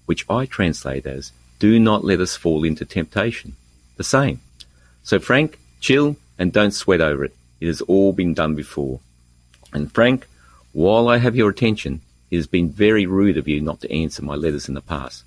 [0.06, 3.56] which I translate as Do not let us fall into temptation.
[3.98, 4.40] The same.
[5.06, 7.36] So Frank, chill and don't sweat over it.
[7.62, 9.00] It has all been done before.
[9.72, 10.28] And Frank,
[10.74, 12.02] while I have your attention,
[12.32, 15.24] it has been very rude of you not to answer my letters in the past.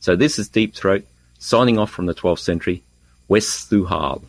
[0.00, 1.06] So this is Deep Throat,
[1.38, 2.82] signing off from the 12th century,
[3.26, 4.22] West Thuhal.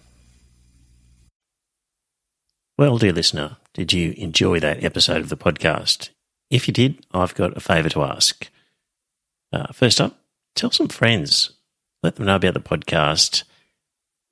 [2.77, 6.11] Well, dear listener, did you enjoy that episode of the podcast?
[6.49, 8.49] If you did, I've got a favour to ask.
[9.51, 10.17] Uh, first up,
[10.55, 11.51] tell some friends.
[12.01, 13.43] Let them know about the podcast.